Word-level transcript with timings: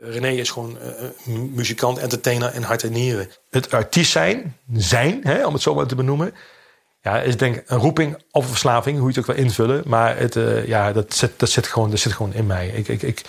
René 0.00 0.28
is 0.28 0.50
gewoon 0.50 0.78
uh, 1.26 1.38
muzikant, 1.38 1.98
entertainer 1.98 2.54
in 2.54 2.62
hart 2.62 2.82
en 2.82 2.92
nieren. 2.92 3.30
Het 3.50 3.72
artiest 3.72 4.10
zijn, 4.10 4.56
zijn, 4.72 5.20
hè, 5.22 5.46
om 5.46 5.52
het 5.52 5.62
zo 5.62 5.74
maar 5.74 5.86
te 5.86 5.94
benoemen, 5.94 6.34
ja, 7.02 7.20
is 7.20 7.36
denk 7.36 7.56
ik 7.56 7.70
een 7.70 7.78
roeping 7.78 8.22
of 8.30 8.42
een 8.42 8.50
verslaving, 8.50 8.98
hoe 8.98 9.12
je 9.12 9.18
het 9.18 9.28
ook 9.28 9.36
wel 9.36 9.44
invullen. 9.44 9.82
Maar 9.86 10.18
het, 10.18 10.36
uh, 10.36 10.66
ja, 10.66 10.92
dat, 10.92 11.14
zit, 11.14 11.32
dat, 11.36 11.50
zit 11.50 11.66
gewoon, 11.66 11.90
dat 11.90 11.98
zit 11.98 12.12
gewoon 12.12 12.34
in 12.34 12.46
mij. 12.46 12.68
Ik, 12.68 12.88
ik, 12.88 13.02
ik, 13.02 13.22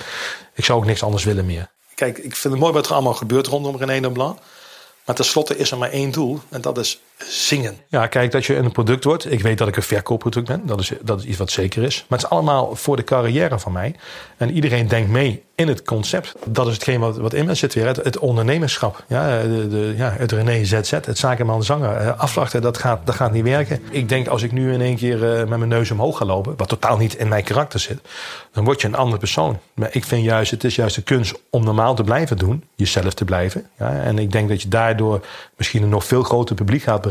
ik 0.54 0.66
zou 0.66 0.80
ook 0.80 0.86
niks 0.86 1.04
anders 1.04 1.24
willen 1.24 1.46
meer. 1.46 1.70
Kijk, 1.96 2.18
ik 2.18 2.36
vind 2.36 2.54
het 2.54 2.64
mooi 2.64 2.74
wat 2.74 2.86
er 2.86 2.94
allemaal 2.94 3.14
gebeurt 3.14 3.48
rondom 3.48 3.78
René 3.78 4.00
Leblanc. 4.00 4.40
Maar 5.06 5.16
tenslotte 5.16 5.58
is 5.58 5.72
er 5.72 5.78
maar 5.78 5.92
één 5.92 6.12
doel 6.12 6.40
en 6.50 6.62
dat 6.62 6.78
is 6.78 7.02
zingen. 7.28 7.78
Ja, 7.88 8.08
kijk, 8.08 8.32
dat 8.32 8.46
je 8.46 8.56
een 8.56 8.72
product 8.72 9.04
wordt. 9.04 9.32
Ik 9.32 9.42
weet 9.42 9.58
dat 9.58 9.68
ik 9.68 9.76
een 9.76 9.84
verkoopproduct 9.84 10.48
ben. 10.48 10.62
Dat 10.66 10.80
is, 10.80 10.92
dat 11.02 11.20
is 11.20 11.26
iets 11.26 11.38
wat 11.38 11.52
zeker 11.52 11.84
is. 11.84 12.06
Maar 12.08 12.20
het 12.20 12.28
is 12.28 12.34
allemaal 12.34 12.76
voor 12.76 12.96
de 12.96 13.04
carrière 13.04 13.60
van 13.60 13.72
mij. 13.72 13.96
En 14.38 14.52
iedereen 14.52 14.88
denkt 14.88 15.10
mee 15.10 15.44
in 15.56 15.68
het 15.68 15.84
concept. 15.84 16.36
Dat 16.46 16.68
is 16.68 16.74
hetgeen 16.74 17.00
wat, 17.00 17.18
wat 17.18 17.34
in 17.34 17.46
me 17.46 17.56
zit 17.56 17.74
weer. 17.74 17.86
Het, 17.86 17.98
het 17.98 18.20
ondernemerschap. 18.20 19.04
Ja, 19.08 19.42
de, 19.42 19.68
de, 19.68 19.94
ja, 19.98 20.16
het 20.18 20.32
René 20.32 20.66
ZZ, 20.66 20.92
het 20.92 21.18
zakenman 21.18 21.64
zanger. 21.64 21.96
Eh, 21.96 22.20
afwachten, 22.20 22.62
dat 22.62 22.78
gaat, 22.78 23.06
dat 23.06 23.16
gaat 23.16 23.32
niet 23.32 23.44
werken. 23.44 23.82
Ik 23.90 24.10
denk 24.10 24.28
als 24.28 24.44
ik 24.44 24.52
nu 24.52 24.74
in 24.74 24.82
één 24.82 24.96
keer 24.96 25.18
uh, 25.18 25.38
met 25.38 25.58
mijn 25.58 25.68
neus 25.68 25.92
omhoog 25.92 26.18
ga 26.18 26.26
lopen. 26.26 26.54
Wat 26.58 26.70
totaal 26.70 26.98
niet 26.98 27.16
in 27.16 27.28
mijn 27.28 27.44
karakter 27.44 27.80
zit. 27.80 28.00
Dan 28.52 28.64
word 28.64 28.82
je 28.82 28.88
een 28.88 28.96
andere 28.96 29.18
persoon. 29.18 29.60
Maar 29.74 29.90
ik 29.92 30.04
vind 30.04 30.24
juist, 30.24 30.52
het 30.52 30.64
is 30.64 30.76
juist 30.76 30.96
de 30.96 31.02
kunst 31.02 31.40
om 31.50 31.64
normaal 31.64 31.96
te 31.96 32.04
blijven 32.04 32.38
doen. 32.38 32.64
Jezelf 32.76 33.14
te 33.14 33.26
blijven. 33.26 33.66
Ja, 33.80 34.02
en 34.02 34.20
ik 34.20 34.32
denk 34.32 34.50
dat 34.50 34.62
je 34.62 34.68
daardoor 34.68 35.26
misschien 35.58 35.84
een 35.84 35.90
nog 35.90 36.06
veel 36.06 36.24
groter 36.24 36.56
publiek 36.56 36.82
gaat 36.84 37.02
bereiken. 37.02 37.11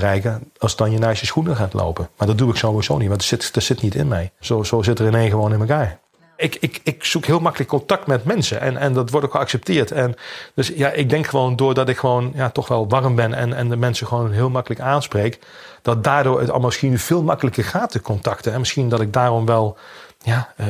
Als 0.59 0.77
dan 0.77 0.91
je 0.91 0.99
naast 0.99 1.21
je 1.21 1.27
schoenen 1.27 1.57
gaat 1.57 1.73
lopen. 1.73 2.09
Maar 2.17 2.27
dat 2.27 2.39
doe 2.39 2.51
ik 2.51 2.57
sowieso 2.57 2.97
niet. 2.97 3.09
Want 3.09 3.21
dat 3.21 3.29
zit, 3.29 3.55
dat 3.55 3.63
zit 3.63 3.83
niet 3.83 3.95
in 3.95 4.09
mij. 4.09 4.33
Zo, 4.41 4.63
zo 4.63 4.83
zit 4.83 5.01
René 5.01 5.29
gewoon 5.29 5.53
in 5.53 5.61
elkaar 5.61 6.01
ik, 6.41 6.57
ik, 6.61 6.81
ik 6.85 7.05
zoek 7.05 7.25
heel 7.25 7.41
makkelijk 7.41 7.71
contact 7.71 8.07
met 8.07 8.25
mensen. 8.25 8.61
En, 8.61 8.77
en 8.77 8.93
dat 8.93 9.11
wordt 9.11 9.27
ook 9.27 9.33
geaccepteerd. 9.33 9.91
En 9.91 10.15
dus 10.55 10.69
ja, 10.69 10.91
ik 10.91 11.11
denk 11.11 11.27
gewoon 11.27 11.57
doordat 11.57 11.89
ik 11.89 11.97
gewoon 11.97 12.33
ja, 12.35 12.51
toch 12.51 12.69
wel 12.69 12.89
warm 12.89 13.15
ben 13.15 13.35
en, 13.35 13.53
en 13.53 13.69
de 13.69 13.77
mensen 13.77 14.07
gewoon 14.07 14.33
heel 14.33 14.51
makkelijk 14.51 14.81
aanspreek. 14.81 15.39
Dat 15.83 16.05
daardoor 16.05 16.41
het 16.41 16.49
allemaal 16.49 16.67
misschien 16.67 16.99
veel 16.99 17.23
makkelijker 17.23 17.65
gaat 17.65 17.91
te 17.91 18.01
contacten. 18.01 18.53
En 18.53 18.59
misschien 18.59 18.89
dat 18.89 19.01
ik 19.01 19.13
daarom 19.13 19.47
wel 19.47 19.77
ja, 20.23 20.55
uh, 20.61 20.67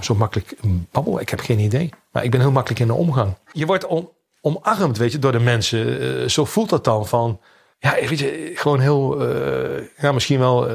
zo 0.00 0.14
makkelijk 0.14 0.54
babbel. 0.90 1.20
Ik 1.20 1.28
heb 1.28 1.40
geen 1.40 1.58
idee. 1.58 1.90
Maar 2.10 2.24
ik 2.24 2.30
ben 2.30 2.40
heel 2.40 2.50
makkelijk 2.50 2.80
in 2.80 2.86
de 2.86 2.94
omgang. 2.94 3.34
Je 3.52 3.66
wordt 3.66 3.86
om, 3.86 4.10
omarmd, 4.40 4.98
weet 4.98 5.12
je, 5.12 5.18
door 5.18 5.32
de 5.32 5.40
mensen. 5.40 6.02
Uh, 6.02 6.28
zo 6.28 6.44
voelt 6.44 6.68
dat 6.68 6.84
dan 6.84 7.06
van. 7.06 7.40
Ja, 7.82 7.94
weet 8.08 8.18
je, 8.18 8.50
gewoon 8.54 8.80
heel. 8.80 9.28
Uh, 9.28 9.82
ja, 9.98 10.12
misschien 10.12 10.38
wel 10.38 10.68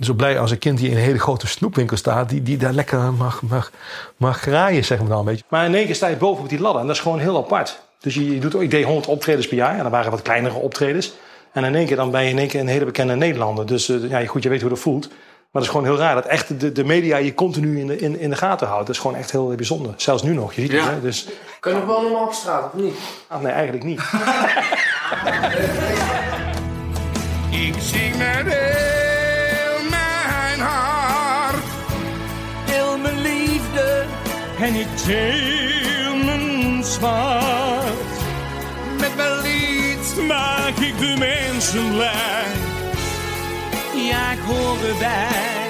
zo 0.00 0.14
blij 0.14 0.38
als 0.38 0.50
een 0.50 0.58
kind 0.58 0.78
die 0.78 0.90
in 0.90 0.96
een 0.96 1.02
hele 1.02 1.18
grote 1.18 1.46
snoepwinkel 1.46 1.96
staat, 1.96 2.28
die, 2.28 2.42
die 2.42 2.56
daar 2.56 2.72
lekker 2.72 3.12
mag, 3.12 3.42
mag, 3.42 3.70
mag 4.16 4.40
graaien, 4.40 4.84
zeg 4.84 4.98
maar 4.98 5.08
dan 5.08 5.18
een 5.18 5.24
beetje. 5.24 5.44
Maar 5.48 5.64
in 5.64 5.74
één 5.74 5.86
keer 5.86 5.94
sta 5.94 6.06
je 6.06 6.16
boven 6.16 6.42
op 6.42 6.48
die 6.48 6.60
ladder 6.60 6.80
en 6.80 6.86
dat 6.86 6.96
is 6.96 7.02
gewoon 7.02 7.18
heel 7.18 7.36
apart. 7.36 7.82
Dus 8.00 8.14
je, 8.14 8.34
je 8.34 8.40
doet, 8.40 8.54
ik 8.54 8.70
deed 8.70 8.84
100 8.84 9.06
optredens 9.06 9.48
per 9.48 9.56
jaar 9.56 9.76
en 9.76 9.82
dat 9.82 9.92
waren 9.92 10.10
wat 10.10 10.22
kleinere 10.22 10.54
optredens. 10.54 11.12
En 11.52 11.64
in 11.64 11.74
één 11.74 11.86
keer 11.86 11.96
dan 11.96 12.10
ben 12.10 12.24
je 12.24 12.30
in 12.30 12.38
één 12.38 12.48
keer 12.48 12.60
een 12.60 12.68
hele 12.68 12.84
bekende 12.84 13.14
Nederlander. 13.14 13.66
Dus 13.66 13.88
uh, 13.88 14.10
ja, 14.10 14.26
goed, 14.26 14.42
je 14.42 14.48
weet 14.48 14.60
hoe 14.60 14.70
dat 14.70 14.78
voelt. 14.78 15.08
Maar 15.08 15.62
dat 15.62 15.62
is 15.62 15.68
gewoon 15.68 15.84
heel 15.84 15.96
raar 15.96 16.14
dat 16.14 16.26
echt 16.26 16.60
de, 16.60 16.72
de 16.72 16.84
media 16.84 17.16
je 17.16 17.34
continu 17.34 17.80
in 17.80 17.86
de, 17.86 17.98
in, 17.98 18.18
in 18.18 18.30
de 18.30 18.36
gaten 18.36 18.66
houdt. 18.66 18.86
Dat 18.86 18.94
is 18.94 19.00
gewoon 19.00 19.16
echt 19.16 19.30
heel 19.30 19.54
bijzonder. 19.54 19.94
Zelfs 19.96 20.22
nu 20.22 20.34
nog. 20.34 20.52
Je 20.52 20.60
ziet 20.60 20.70
ja. 20.70 20.82
het, 20.82 20.90
hè? 20.90 21.00
Dus... 21.00 21.26
Kan 21.60 21.72
je 21.72 21.78
nog 21.78 21.86
wel 21.86 22.02
normaal 22.02 22.26
op 22.26 22.32
straat, 22.32 22.64
of 22.64 22.80
niet? 22.80 22.94
Ah, 23.28 23.40
nee, 23.42 23.52
eigenlijk 23.52 23.84
niet. 23.84 24.00
ik 27.50 27.74
zie 27.78 28.10
met 28.16 28.46
heel 28.46 29.88
mijn 29.90 30.60
hart. 30.60 31.64
Heel 32.70 32.98
mijn 32.98 33.20
liefde. 33.20 34.04
En 34.60 34.74
ik 34.74 34.86
deel 35.06 36.16
mijn 36.24 36.84
zwart. 36.84 38.10
Met 39.00 39.16
mijn 39.16 39.40
lied 39.40 40.26
maak 40.26 40.76
ik 40.76 40.98
de 40.98 41.14
mensen 41.18 41.90
blij. 41.94 42.44
Ja, 43.94 44.30
ik 44.30 44.38
hoor 44.46 44.76
erbij. 44.88 45.68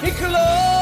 Ik 0.00 0.14
geloof 0.14 0.75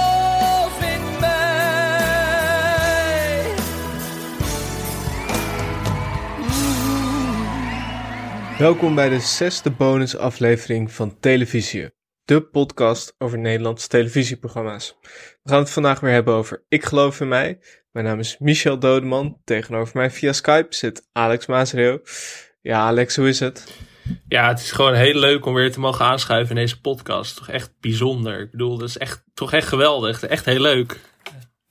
Welkom 8.59 8.94
bij 8.94 9.09
de 9.09 9.20
zesde 9.20 9.70
bonusaflevering 9.70 10.92
van 10.92 11.19
Televisie, 11.20 11.91
de 12.25 12.42
podcast 12.42 13.15
over 13.19 13.38
Nederlandse 13.38 13.88
televisieprogramma's. 13.88 14.97
We 15.42 15.50
gaan 15.50 15.59
het 15.59 15.70
vandaag 15.70 16.00
weer 16.00 16.12
hebben 16.12 16.34
over 16.34 16.65
Ik 16.69 16.84
geloof 16.84 17.20
in 17.20 17.28
mij. 17.28 17.59
Mijn 17.92 18.06
naam 18.06 18.19
is 18.19 18.38
Michel 18.38 18.78
Dodeman. 18.78 19.41
Tegenover 19.44 19.97
mij 19.97 20.10
via 20.10 20.32
Skype 20.32 20.75
zit 20.75 21.09
Alex 21.12 21.47
Maasreel. 21.47 22.00
Ja, 22.60 22.78
Alex, 22.78 23.16
hoe 23.16 23.28
is 23.28 23.41
het? 23.41 23.76
Ja, 24.28 24.48
het 24.48 24.60
is 24.60 24.72
gewoon 24.72 24.94
heel 24.94 25.19
leuk 25.19 25.44
om 25.44 25.54
weer 25.54 25.72
te 25.72 25.81
mogen 25.81 26.04
aanschuiven 26.04 26.56
in 26.56 26.62
deze 26.62 26.81
podcast. 26.81 27.36
Toch 27.36 27.48
echt 27.48 27.72
bijzonder. 27.81 28.41
Ik 28.41 28.50
bedoel, 28.50 28.78
dat 28.78 28.88
is 28.88 28.98
echt, 28.98 29.25
toch 29.34 29.53
echt 29.53 29.69
geweldig. 29.69 30.22
Echt 30.22 30.44
heel 30.44 30.60
leuk. 30.60 31.00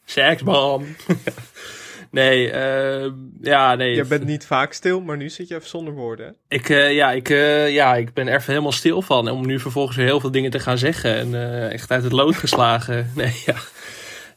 Seksman. 0.05 0.85
nee, 2.13 2.51
uh, 2.51 3.12
ja, 3.41 3.75
nee. 3.75 3.96
Je 3.96 4.06
bent 4.06 4.25
niet 4.25 4.46
vaak 4.46 4.74
stil, 4.74 5.01
maar 5.01 5.18
nu 5.18 5.29
zit 5.29 5.47
je 5.47 5.56
even 5.56 5.68
zonder 5.68 5.94
woorden. 5.94 6.35
Ik, 6.47 6.69
uh, 6.69 6.94
ja, 6.94 7.12
ik, 7.12 7.29
uh, 7.29 7.74
ja, 7.74 7.96
ik 7.96 8.13
ben 8.13 8.28
er 8.28 8.35
even 8.35 8.51
helemaal 8.51 8.72
stil 8.72 9.01
van. 9.01 9.29
Om 9.29 9.46
nu 9.46 9.59
vervolgens 9.59 9.97
weer 9.97 10.06
heel 10.06 10.19
veel 10.19 10.31
dingen 10.31 10.51
te 10.51 10.59
gaan 10.59 10.78
zeggen. 10.78 11.16
En 11.16 11.69
echt 11.72 11.91
uit 11.91 12.03
het 12.03 12.12
lood 12.12 12.35
geslagen. 12.35 13.12
Nee, 13.16 13.41
ja. 13.46 13.56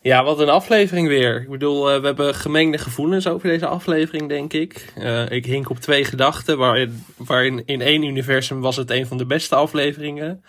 Ja, 0.01 0.25
wat 0.25 0.39
een 0.39 0.49
aflevering 0.49 1.09
weer. 1.09 1.41
Ik 1.41 1.49
bedoel, 1.49 1.85
we 1.85 2.07
hebben 2.07 2.35
gemengde 2.35 2.79
gevoelens 2.79 3.27
over 3.27 3.49
deze 3.49 3.67
aflevering, 3.67 4.29
denk 4.29 4.53
ik. 4.53 4.93
Ik 5.29 5.47
hink 5.47 5.71
op 5.71 5.79
twee 5.79 6.05
gedachten, 6.05 6.59
waarin, 6.59 7.05
waarin 7.17 7.63
in 7.65 7.81
één 7.81 8.03
universum 8.03 8.61
was 8.61 8.77
het 8.77 8.91
een 8.91 9.07
van 9.07 9.19
de 9.19 9.27
beste 9.27 9.55
afleveringen. 9.55 10.45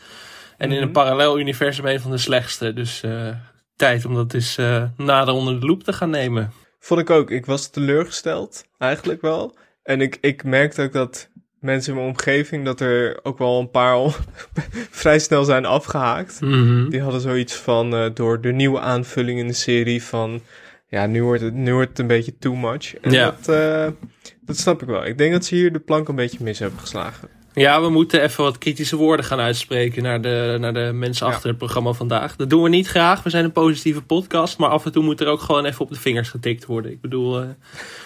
En 0.57 0.71
in 0.71 0.81
een 0.81 0.91
parallel 0.91 1.39
universum 1.39 1.85
een 1.85 1.99
van 1.99 2.11
de 2.11 2.17
slechtste. 2.17 2.73
Dus 2.73 3.03
tijd 3.75 4.05
om 4.05 4.13
dat 4.13 4.33
eens 4.33 4.57
nader 4.97 5.33
onder 5.33 5.59
de 5.59 5.65
loep 5.65 5.83
te 5.83 5.93
gaan 5.93 6.09
nemen. 6.09 6.53
Vond 6.87 6.99
ik 6.99 7.09
ook. 7.09 7.31
Ik 7.31 7.45
was 7.45 7.69
teleurgesteld, 7.69 8.65
eigenlijk 8.77 9.21
wel. 9.21 9.55
En 9.83 10.01
ik, 10.01 10.17
ik 10.21 10.43
merkte 10.43 10.81
ook 10.81 10.93
dat 10.93 11.29
mensen 11.59 11.91
in 11.91 11.97
mijn 11.97 12.11
omgeving, 12.11 12.65
dat 12.65 12.79
er 12.79 13.19
ook 13.23 13.37
wel 13.37 13.59
een 13.59 13.71
paar 13.71 14.15
vrij 15.01 15.19
snel 15.19 15.43
zijn 15.43 15.65
afgehaakt. 15.65 16.41
Mm-hmm. 16.41 16.89
Die 16.89 17.01
hadden 17.01 17.21
zoiets 17.21 17.55
van, 17.55 17.93
uh, 17.93 18.09
door 18.13 18.41
de 18.41 18.51
nieuwe 18.51 18.79
aanvulling 18.79 19.39
in 19.39 19.47
de 19.47 19.53
serie 19.53 20.03
van, 20.03 20.41
ja, 20.87 21.05
nu 21.05 21.23
wordt 21.23 21.41
het, 21.41 21.53
nu 21.53 21.73
wordt 21.73 21.89
het 21.89 21.99
een 21.99 22.07
beetje 22.07 22.37
too 22.37 22.55
much. 22.55 22.95
En 22.95 23.11
ja. 23.11 23.35
dat, 23.41 23.55
uh, 23.55 23.87
dat 24.41 24.57
snap 24.57 24.81
ik 24.81 24.87
wel. 24.87 25.05
Ik 25.05 25.17
denk 25.17 25.31
dat 25.31 25.45
ze 25.45 25.55
hier 25.55 25.73
de 25.73 25.79
plank 25.79 26.07
een 26.07 26.15
beetje 26.15 26.43
mis 26.43 26.59
hebben 26.59 26.79
geslagen. 26.79 27.29
Ja, 27.57 27.81
we 27.81 27.89
moeten 27.89 28.21
even 28.21 28.43
wat 28.43 28.57
kritische 28.57 28.95
woorden 28.95 29.25
gaan 29.25 29.39
uitspreken 29.39 30.03
naar 30.03 30.21
de, 30.21 30.57
naar 30.59 30.73
de 30.73 30.91
mensen 30.93 31.25
achter 31.25 31.43
ja. 31.43 31.49
het 31.49 31.57
programma 31.57 31.93
vandaag. 31.93 32.35
Dat 32.35 32.49
doen 32.49 32.63
we 32.63 32.69
niet 32.69 32.87
graag. 32.87 33.23
We 33.23 33.29
zijn 33.29 33.43
een 33.43 33.51
positieve 33.51 34.01
podcast. 34.01 34.57
Maar 34.57 34.69
af 34.69 34.85
en 34.85 34.91
toe 34.91 35.03
moet 35.03 35.21
er 35.21 35.27
ook 35.27 35.41
gewoon 35.41 35.65
even 35.65 35.81
op 35.81 35.89
de 35.89 35.99
vingers 35.99 36.29
getikt 36.29 36.65
worden. 36.65 36.91
Ik 36.91 37.01
bedoel, 37.01 37.41
uh, 37.41 37.47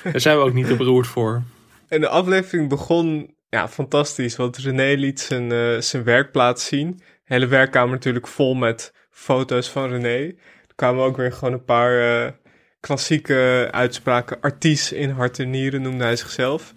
daar 0.12 0.22
zijn 0.22 0.38
we 0.38 0.44
ook 0.44 0.54
niet 0.54 0.68
te 0.68 0.76
beroerd 0.76 1.08
voor. 1.08 1.42
En 1.88 2.02
de 2.02 2.08
aflevering 2.08 2.70
begon 2.70 3.34
ja, 3.50 3.68
fantastisch. 3.68 4.36
Want 4.36 4.58
René 4.58 4.94
liet 4.94 5.20
zijn, 5.20 5.52
uh, 5.52 5.80
zijn 5.80 6.04
werkplaats 6.04 6.66
zien. 6.66 6.98
De 6.98 7.04
hele 7.34 7.48
werkkamer 7.48 7.92
natuurlijk 7.92 8.28
vol 8.28 8.54
met 8.54 8.94
foto's 9.10 9.70
van 9.70 9.90
René. 9.90 10.26
Er 10.68 10.76
kwamen 10.76 11.04
ook 11.04 11.18
weer 11.18 11.32
gewoon 11.32 11.54
een 11.54 11.66
paar 11.66 12.24
uh, 12.24 12.32
klassieke 12.80 13.68
uitspraken. 13.72 14.42
Artiest 14.42 14.92
in 14.92 15.10
hart 15.10 15.40
en 15.40 15.50
nieren 15.50 15.82
noemde 15.82 16.04
hij 16.04 16.16
zichzelf. 16.16 16.74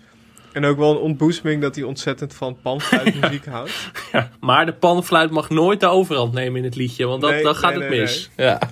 En 0.55 0.65
ook 0.65 0.79
wel 0.79 0.91
een 0.91 1.01
ontboezeming 1.01 1.63
dat 1.63 1.75
hij 1.75 1.85
ontzettend 1.85 2.35
van 2.35 2.61
panfluitmuziek 2.63 3.45
ja. 3.51 3.51
houdt. 3.51 3.91
Ja, 4.13 4.31
maar 4.41 4.67
de 4.67 4.75
panfluit 4.75 5.31
mag 5.31 5.51
nooit 5.51 5.81
de 5.81 5.87
overhand 5.87 6.33
nemen 6.33 6.59
in 6.59 6.65
het 6.65 6.77
liedje, 6.77 7.07
want 7.07 7.21
dat, 7.21 7.31
nee, 7.31 7.43
dan 7.43 7.55
gaat 7.55 7.75
nee, 7.75 7.83
het 7.83 7.91
nee, 7.91 8.01
mis. 8.01 8.31
Ja. 8.37 8.59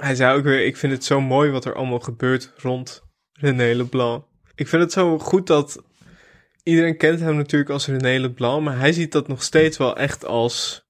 Hij 0.00 0.14
zei 0.14 0.36
ook 0.36 0.44
weer, 0.44 0.66
ik 0.66 0.76
vind 0.76 0.92
het 0.92 1.04
zo 1.04 1.20
mooi 1.20 1.50
wat 1.50 1.64
er 1.64 1.74
allemaal 1.74 2.00
gebeurt 2.00 2.52
rond 2.56 3.02
René 3.32 3.74
Leblanc. 3.74 4.24
Ik 4.54 4.68
vind 4.68 4.82
het 4.82 4.92
zo 4.92 5.18
goed 5.18 5.46
dat 5.46 5.82
iedereen 6.62 6.96
kent 6.96 7.20
hem 7.20 7.36
natuurlijk 7.36 7.70
als 7.70 7.86
René 7.86 8.18
Leblanc, 8.18 8.62
maar 8.62 8.78
hij 8.78 8.92
ziet 8.92 9.12
dat 9.12 9.28
nog 9.28 9.42
steeds 9.42 9.76
wel 9.76 9.96
echt 9.96 10.24
als 10.24 10.86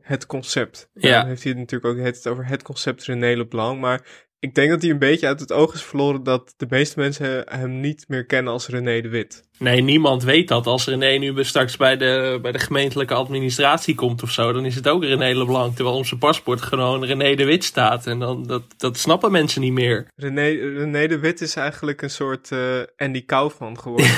het 0.00 0.26
concept. 0.26 0.90
Ja. 0.94 1.18
Dan 1.18 1.28
heeft 1.28 1.42
hij 1.42 1.52
het 1.52 1.60
natuurlijk 1.60 1.98
ook 1.98 2.04
het 2.04 2.28
over 2.28 2.46
het 2.46 2.62
concept 2.62 3.04
René 3.04 3.36
Leblanc, 3.36 3.80
maar 3.80 4.28
ik 4.40 4.54
denk 4.54 4.70
dat 4.70 4.82
hij 4.82 4.90
een 4.90 4.98
beetje 4.98 5.26
uit 5.26 5.40
het 5.40 5.52
oog 5.52 5.74
is 5.74 5.82
verloren 5.82 6.22
dat 6.22 6.54
de 6.56 6.66
meeste 6.68 6.98
mensen 6.98 7.44
hem 7.48 7.80
niet 7.80 8.04
meer 8.08 8.24
kennen 8.24 8.52
als 8.52 8.68
René 8.68 9.00
de 9.00 9.08
Wit. 9.08 9.48
Nee, 9.58 9.80
niemand 9.80 10.22
weet 10.22 10.48
dat. 10.48 10.66
Als 10.66 10.86
René 10.86 11.18
nu 11.18 11.44
straks 11.44 11.76
bij 11.76 11.96
de, 11.96 12.38
bij 12.42 12.52
de 12.52 12.58
gemeentelijke 12.58 13.14
administratie 13.14 13.94
komt 13.94 14.22
of 14.22 14.30
zo, 14.30 14.52
dan 14.52 14.64
is 14.64 14.74
het 14.74 14.88
ook 14.88 15.04
René 15.04 15.38
Leblanc. 15.38 15.74
Terwijl 15.74 15.96
op 15.96 16.06
zijn 16.06 16.20
paspoort 16.20 16.62
gewoon 16.62 17.04
René 17.04 17.34
de 17.34 17.44
Wit 17.44 17.64
staat. 17.64 18.06
En 18.06 18.18
dan, 18.18 18.46
dat, 18.46 18.62
dat 18.76 18.98
snappen 18.98 19.32
mensen 19.32 19.60
niet 19.60 19.72
meer. 19.72 20.06
René, 20.16 20.48
René 20.78 21.06
de 21.06 21.18
Wit 21.18 21.40
is 21.40 21.56
eigenlijk 21.56 22.02
een 22.02 22.10
soort 22.10 22.50
uh, 22.50 22.82
Andy 22.96 23.24
Kaufman 23.24 23.78
geworden. 23.78 24.10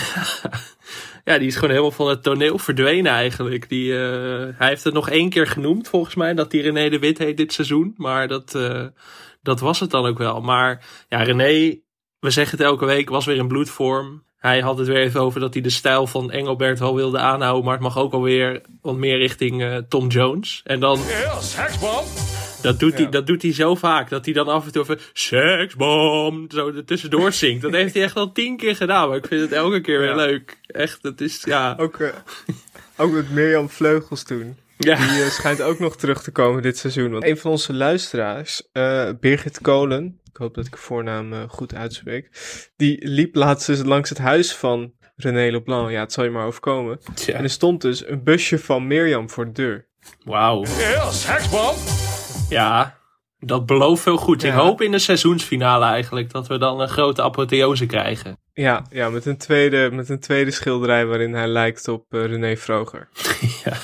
ja, 1.25 1.39
die 1.39 1.47
is 1.47 1.55
gewoon 1.55 1.71
helemaal 1.71 1.91
van 1.91 2.09
het 2.09 2.23
toneel 2.23 2.59
verdwenen 2.59 3.13
eigenlijk. 3.13 3.69
Die, 3.69 3.93
uh, 3.93 3.99
hij 4.55 4.69
heeft 4.69 4.85
het 4.85 4.95
nog 4.95 5.11
één 5.11 5.31
keer 5.31 5.47
genoemd 5.47 5.89
volgens 5.89 6.15
mij, 6.15 6.35
dat 6.35 6.51
die 6.51 6.63
René 6.63 6.89
de 6.89 6.99
Wit 6.99 7.19
heet 7.19 7.37
dit 7.37 7.53
seizoen. 7.53 7.95
Maar 7.97 8.29
dat... 8.29 8.55
Uh, 8.55 8.85
dat 9.43 9.61
was 9.61 9.81
het 9.81 9.91
dan 9.91 10.07
ook 10.07 10.19
wel. 10.19 10.41
Maar 10.41 10.85
ja, 11.09 11.23
René, 11.23 11.79
we 12.21 12.31
zeggen 12.31 12.59
het 12.59 12.67
elke 12.67 12.85
week, 12.85 13.09
was 13.09 13.25
weer 13.27 13.37
in 13.37 13.49
bloedvorm. 13.49 14.23
Hij 14.37 14.61
had 14.61 14.79
het 14.79 14.87
weer 14.87 15.01
even 15.01 15.21
over 15.21 15.41
dat 15.41 15.53
hij 15.55 15.63
de 15.63 15.71
stijl 15.71 16.07
van 16.07 16.31
Engelbert 16.31 16.79
wel 16.79 16.95
wilde 16.95 17.19
aanhouden. 17.19 17.65
Maar 17.65 17.75
het 17.75 17.83
mag 17.83 17.99
ook 17.99 18.13
alweer 18.13 18.63
wat 18.81 18.97
meer 18.97 19.19
richting 19.19 19.63
eh, 19.63 19.77
Tom 19.89 20.09
Jones. 20.09 20.61
En 20.65 20.81
dan, 20.81 20.99
Ja, 21.09 21.41
seksbom. 21.41 22.05
dat 22.63 22.79
doet, 22.81 22.93
hij, 22.95 23.03
Ja. 23.03 23.09
dat 23.11 23.27
doet 23.27 23.43
hij 23.43 23.53
zo 23.53 23.75
vaak. 23.75 24.09
Dat 24.09 24.25
hij 24.25 24.35
dan 24.35 24.49
af 24.49 24.65
en 24.67 24.73
toe 24.73 24.83
even 24.83 24.99
seksbom 25.13 26.45
zo 26.51 26.69
er 26.69 26.85
tussendoor 26.85 27.33
zingt. 27.43 27.63
Dat 27.63 27.73
heeft 27.73 27.95
hij 27.95 28.03
echt 28.03 28.17
al 28.17 28.33
tien 28.33 28.57
keer 28.57 28.77
gedaan. 28.77 29.09
Maar 29.09 29.17
ik 29.17 29.27
vind 29.27 29.41
het 29.41 29.53
elke 29.53 29.81
keer 29.81 29.99
weer 29.99 30.09
Ja. 30.09 30.15
leuk. 30.15 30.59
Echt, 30.67 30.99
het 31.03 31.21
is, 31.21 31.43
ja. 31.45 31.75
Ook, 31.79 31.97
eh, 31.99 32.09
ook 32.97 33.13
met 33.13 33.31
Mirjam 33.31 33.69
Vleugels 33.69 34.23
toen. 34.23 34.57
Ja. 34.85 34.97
Die 34.97 35.23
eh, 35.23 35.31
schijnt 35.31 35.63
ook 35.63 35.79
nog 35.79 35.97
terug 35.97 36.23
te 36.23 36.31
komen 36.31 36.63
dit 36.63 36.79
seizoen. 36.79 37.11
Want 37.11 37.25
een 37.25 37.39
van 37.39 37.51
onze 37.51 37.75
luisteraars, 37.75 38.69
eh, 38.73 39.09
Birgit 39.21 39.61
Kolen, 39.61 40.21
ik 40.25 40.37
hoop 40.37 40.55
dat 40.55 40.67
ik 40.67 40.73
de 40.73 40.79
voornaam 40.79 41.33
eh, 41.33 41.43
goed 41.49 41.75
uitspreek, 41.75 42.29
die 42.77 43.09
liep 43.09 43.35
laatst 43.35 43.67
dus 43.67 43.83
langs 43.83 44.09
het 44.09 44.19
huis 44.19 44.55
van 44.55 44.93
René 45.17 45.51
Leblanc. 45.51 45.91
Ja, 45.91 46.01
het 46.01 46.13
zal 46.13 46.25
je 46.25 46.31
maar 46.31 46.47
overkomen. 46.47 47.01
Tja. 47.15 47.35
En 47.35 47.43
er 47.43 47.51
stond 47.51 47.81
dus 47.81 48.07
een 48.07 48.25
busje 48.25 48.59
van 48.59 48.87
Mirjam 48.87 49.31
voor 49.31 49.45
de 49.45 49.53
deur. 49.53 49.89
Wauw. 50.25 50.65
Ja, 50.79 51.11
seksbom. 51.11 51.75
Ja, 52.49 52.99
dat 53.39 53.67
belooft 53.67 54.03
veel 54.03 54.17
goed. 54.17 54.43
Ik 54.43 54.53
hoop 54.53 54.81
in 54.81 54.91
de 54.91 54.99
seizoensfinale 54.99 55.85
eigenlijk 55.85 56.33
dat 56.33 56.47
we 56.47 56.59
dan 56.59 56.81
een 56.81 56.89
grote 56.89 57.23
apotheose 57.23 57.87
krijgen. 57.87 58.39
Ja, 58.53 58.87
ja 58.91 59.09
met, 59.09 59.27
een 59.27 59.37
tweede, 59.37 59.91
met 59.93 60.09
een 60.09 60.21
tweede 60.21 60.51
schilderij 60.51 61.07
waarin 61.07 61.35
hij 61.35 61.49
lijkt 61.49 61.89
op 61.89 62.05
René 62.09 62.57
Vroger. 62.57 63.09
Ja, 63.65 63.77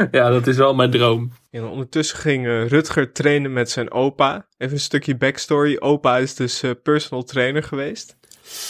dat 0.10 0.46
is 0.46 0.56
wel 0.56 0.74
mijn 0.74 0.90
droom. 0.90 1.32
En 1.50 1.64
ondertussen 1.64 2.18
ging 2.18 2.46
eh, 2.46 2.66
Rutger 2.66 3.12
trainen 3.12 3.52
met 3.52 3.70
zijn 3.70 3.90
opa. 3.90 4.46
Even 4.58 4.74
een 4.74 4.80
stukje 4.80 5.16
backstory. 5.16 5.76
Opa 5.78 6.18
is 6.18 6.34
dus 6.34 6.62
eh, 6.62 6.70
personal 6.82 7.24
trainer 7.24 7.62
geweest. 7.62 8.16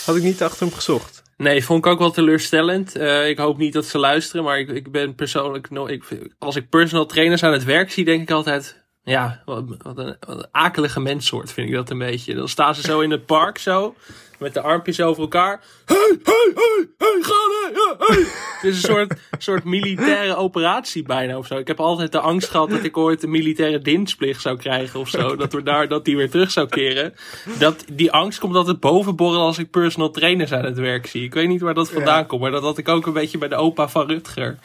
Had 0.05 0.17
ik 0.17 0.23
niet 0.23 0.43
achter 0.43 0.67
hem 0.67 0.75
gezocht. 0.75 1.23
Nee, 1.37 1.65
vond 1.65 1.85
ik 1.87 1.93
ook 1.93 1.99
wel 1.99 2.11
teleurstellend. 2.11 2.97
Eh, 2.97 3.29
ik 3.29 3.39
hoop 3.39 3.59
niet 3.59 3.73
dat 3.73 3.87
ze 3.87 3.99
luisteren, 3.99 4.45
maar 4.45 4.59
ik, 4.59 4.69
ik 4.69 4.91
ben 4.91 5.15
persoonlijk... 5.15 5.71
No, 5.71 5.87
ik, 5.87 6.05
als 6.39 6.57
ik 6.57 6.69
personal 6.69 7.07
trainers 7.07 7.43
aan 7.43 7.53
het 7.53 7.65
werk 7.65 7.91
zie, 7.91 8.05
denk 8.05 8.23
ik 8.23 8.31
altijd... 8.31 8.82
Ja, 9.05 9.43
wat, 9.45 9.65
wat, 9.83 9.99
een, 9.99 10.17
wat 10.27 10.37
een 10.37 10.47
akelige 10.53 11.01
menssoort 11.01 11.53
vind 11.53 11.69
ik 11.69 11.75
dat 11.75 11.91
een 11.91 11.99
beetje. 11.99 12.35
Dan 12.35 12.49
staan 12.49 12.75
ze 12.75 12.83
zo 12.83 13.01
in 13.01 13.11
het 13.11 13.27
park 13.27 13.59
zo, 13.59 13.95
met 14.39 14.55
de 14.55 14.61
armpjes 14.61 15.01
over 15.01 15.23
elkaar. 15.23 15.61
Hey, 15.85 16.19
hey, 16.23 16.53
hey, 16.55 16.89
hey, 16.99 17.19
ga 17.21 17.35
nee, 17.35 17.73
ja, 17.75 17.95
hey. 17.99 18.17
Het 18.17 18.71
is 18.71 18.77
een 18.77 18.91
soort, 18.91 19.15
soort 19.39 19.65
militaire 19.65 20.37
operatie 20.37 21.03
bijna 21.03 21.39
of 21.39 21.47
zo. 21.47 21.57
Ik 21.57 21.67
heb 21.67 21.81
altijd 21.81 22.13
de 22.13 22.21
angst 22.21 22.49
gehad 22.51 22.71
dat 22.71 22.85
ik 22.85 22.97
ooit 22.97 23.23
een 23.23 23.31
militaire 23.31 23.79
dienstplicht 23.79 24.41
zou 24.41 24.57
krijgen 24.57 25.01
of 25.01 25.09
zo. 25.09 25.37
Dat, 25.37 25.53
we 25.53 25.63
daar, 25.63 25.89
dat 25.89 26.05
die 26.05 26.17
weer 26.17 26.31
terug 26.31 26.51
zou 26.51 26.69
keren. 26.69 27.15
Dat, 27.59 27.85
die 27.93 28.13
angst 28.13 28.39
komt 28.39 28.55
altijd 28.57 28.81
bovenborrelen 28.81 29.47
als 29.47 29.59
ik 29.59 29.71
personal 29.71 30.11
trainers 30.11 30.53
aan 30.53 30.65
het 30.65 30.79
werk 30.79 31.07
zie. 31.07 31.25
Ik 31.25 31.35
weet 31.35 31.49
niet 31.49 31.61
waar 31.61 31.75
dat 31.75 31.91
vandaan 31.91 32.19
Ja. 32.19 32.25
komt, 32.25 32.41
maar 32.41 32.51
dat 32.51 32.63
had 32.63 32.79
ik 32.79 32.89
ook 32.89 33.07
een 33.07 33.13
beetje 33.13 33.39
bij 33.39 33.49
de 33.49 33.57
opa 33.57 33.89
van 33.89 34.07
Rutger. 34.07 34.59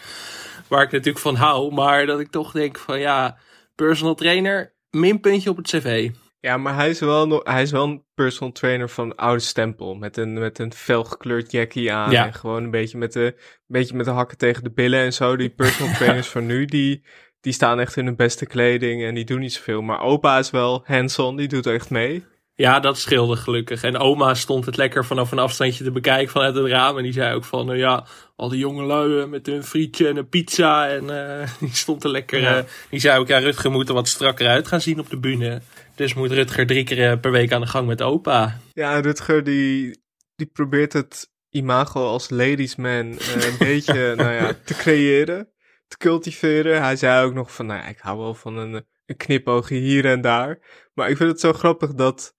Waar 0.67 0.83
ik 0.83 0.91
natuurlijk 0.91 1.19
van 1.19 1.35
hou, 1.35 1.73
maar 1.73 2.05
dat 2.05 2.19
ik 2.19 2.31
toch 2.31 2.51
denk 2.51 2.77
van 2.77 2.99
ja, 2.99 3.37
personal 3.77 4.15
trainer, 4.15 4.75
minpuntje 4.89 5.49
op 5.49 5.57
het 5.57 5.67
cv. 5.67 6.09
Ja, 6.39 6.57
maar 6.57 6.75
hij 6.75 6.89
is 6.89 6.99
wel, 6.99 7.27
nog, 7.27 7.41
hij 7.43 7.61
is 7.61 7.71
wel 7.71 7.83
een 7.83 8.03
personal 8.13 8.51
trainer 8.51 8.89
van 8.89 9.15
oude 9.15 9.41
stempel. 9.41 9.95
Met 9.95 10.17
een, 10.17 10.33
met 10.33 10.59
een 10.59 10.73
felgekleurd 10.73 11.51
jackie 11.51 11.93
aan. 11.93 12.11
Ja. 12.11 12.25
En 12.25 12.33
gewoon 12.33 12.63
een 12.63 12.71
beetje, 12.71 12.97
met 12.97 13.13
de, 13.13 13.25
een 13.25 13.35
beetje 13.67 13.95
met 13.95 14.05
de 14.05 14.11
hakken 14.11 14.37
tegen 14.37 14.63
de 14.63 14.71
billen 14.71 14.99
en 14.99 15.13
zo. 15.13 15.35
Die 15.35 15.49
personal 15.49 15.93
trainers 15.97 16.27
van 16.27 16.45
nu, 16.45 16.65
die, 16.65 17.05
die 17.41 17.53
staan 17.53 17.79
echt 17.79 17.97
in 17.97 18.05
hun 18.05 18.15
beste 18.15 18.45
kleding 18.45 19.03
en 19.03 19.15
die 19.15 19.25
doen 19.25 19.39
niet 19.39 19.53
zoveel. 19.53 19.81
Maar 19.81 20.01
opa 20.01 20.37
is 20.37 20.49
wel 20.49 20.81
hands-on, 20.85 21.35
die 21.35 21.47
doet 21.47 21.65
echt 21.65 21.89
mee. 21.89 22.25
Ja, 22.57 22.79
dat 22.79 22.97
scheelde 22.97 23.35
gelukkig. 23.35 23.83
En 23.83 23.97
oma 23.97 24.33
stond 24.33 24.65
het 24.65 24.77
lekker 24.77 25.05
vanaf 25.05 25.31
een 25.31 25.39
afstandje 25.39 25.83
te 25.83 25.91
bekijken 25.91 26.31
vanuit 26.31 26.55
het 26.55 26.65
raam. 26.65 26.97
En 26.97 27.03
die 27.03 27.11
zei 27.13 27.35
ook 27.35 27.43
van, 27.43 27.65
nou 27.65 27.77
ja, 27.77 28.05
al 28.35 28.49
die 28.49 28.59
jonge 28.59 28.83
lui 28.83 29.19
eh, 29.19 29.27
met 29.27 29.45
hun 29.45 29.63
frietje 29.63 30.07
en 30.07 30.17
een 30.17 30.29
pizza. 30.29 30.87
En 30.87 31.09
eh, 31.39 31.49
die 31.59 31.75
stond 31.75 32.03
er 32.03 32.09
lekker. 32.09 32.39
Ja. 32.39 32.65
die 32.89 32.99
zei 32.99 33.19
ook, 33.19 33.27
ja, 33.27 33.37
Rutger 33.37 33.71
moet 33.71 33.87
er 33.87 33.93
wat 33.93 34.07
strakker 34.07 34.47
uit 34.47 34.67
gaan 34.67 34.81
zien 34.81 34.99
op 34.99 35.09
de 35.09 35.19
bühne. 35.19 35.61
Dus 35.95 36.13
moet 36.13 36.31
Rutger 36.31 36.67
drie 36.67 36.83
keer 36.83 37.19
per 37.19 37.31
week 37.31 37.51
aan 37.51 37.61
de 37.61 37.67
gang 37.67 37.87
met 37.87 38.01
opa. 38.01 38.59
Ja, 38.73 38.99
Rutger 38.99 39.43
die, 39.43 40.01
die 40.35 40.47
probeert 40.47 40.93
het 40.93 41.31
imago 41.49 42.07
als 42.07 42.29
ladies 42.29 42.75
man 42.75 43.19
eh, 43.19 43.43
een 43.43 43.57
beetje 43.67 44.15
nou 44.15 44.31
ja, 44.31 44.53
te 44.65 44.73
creëren, 44.73 45.49
te 45.87 45.97
cultiveren. 45.97 46.81
Hij 46.81 46.95
zei 46.95 47.25
ook 47.25 47.33
nog 47.33 47.53
van, 47.53 47.65
nou 47.65 47.79
ja, 47.79 47.87
ik 47.87 47.99
hou 47.99 48.17
wel 48.17 48.33
van 48.33 48.57
een, 48.57 48.85
een 49.05 49.17
knipoogje 49.17 49.75
hier 49.75 50.05
en 50.05 50.21
daar. 50.21 50.59
Maar 50.93 51.09
ik 51.09 51.17
vind 51.17 51.29
het 51.29 51.39
zo 51.39 51.53
grappig 51.53 51.93
dat 51.93 52.35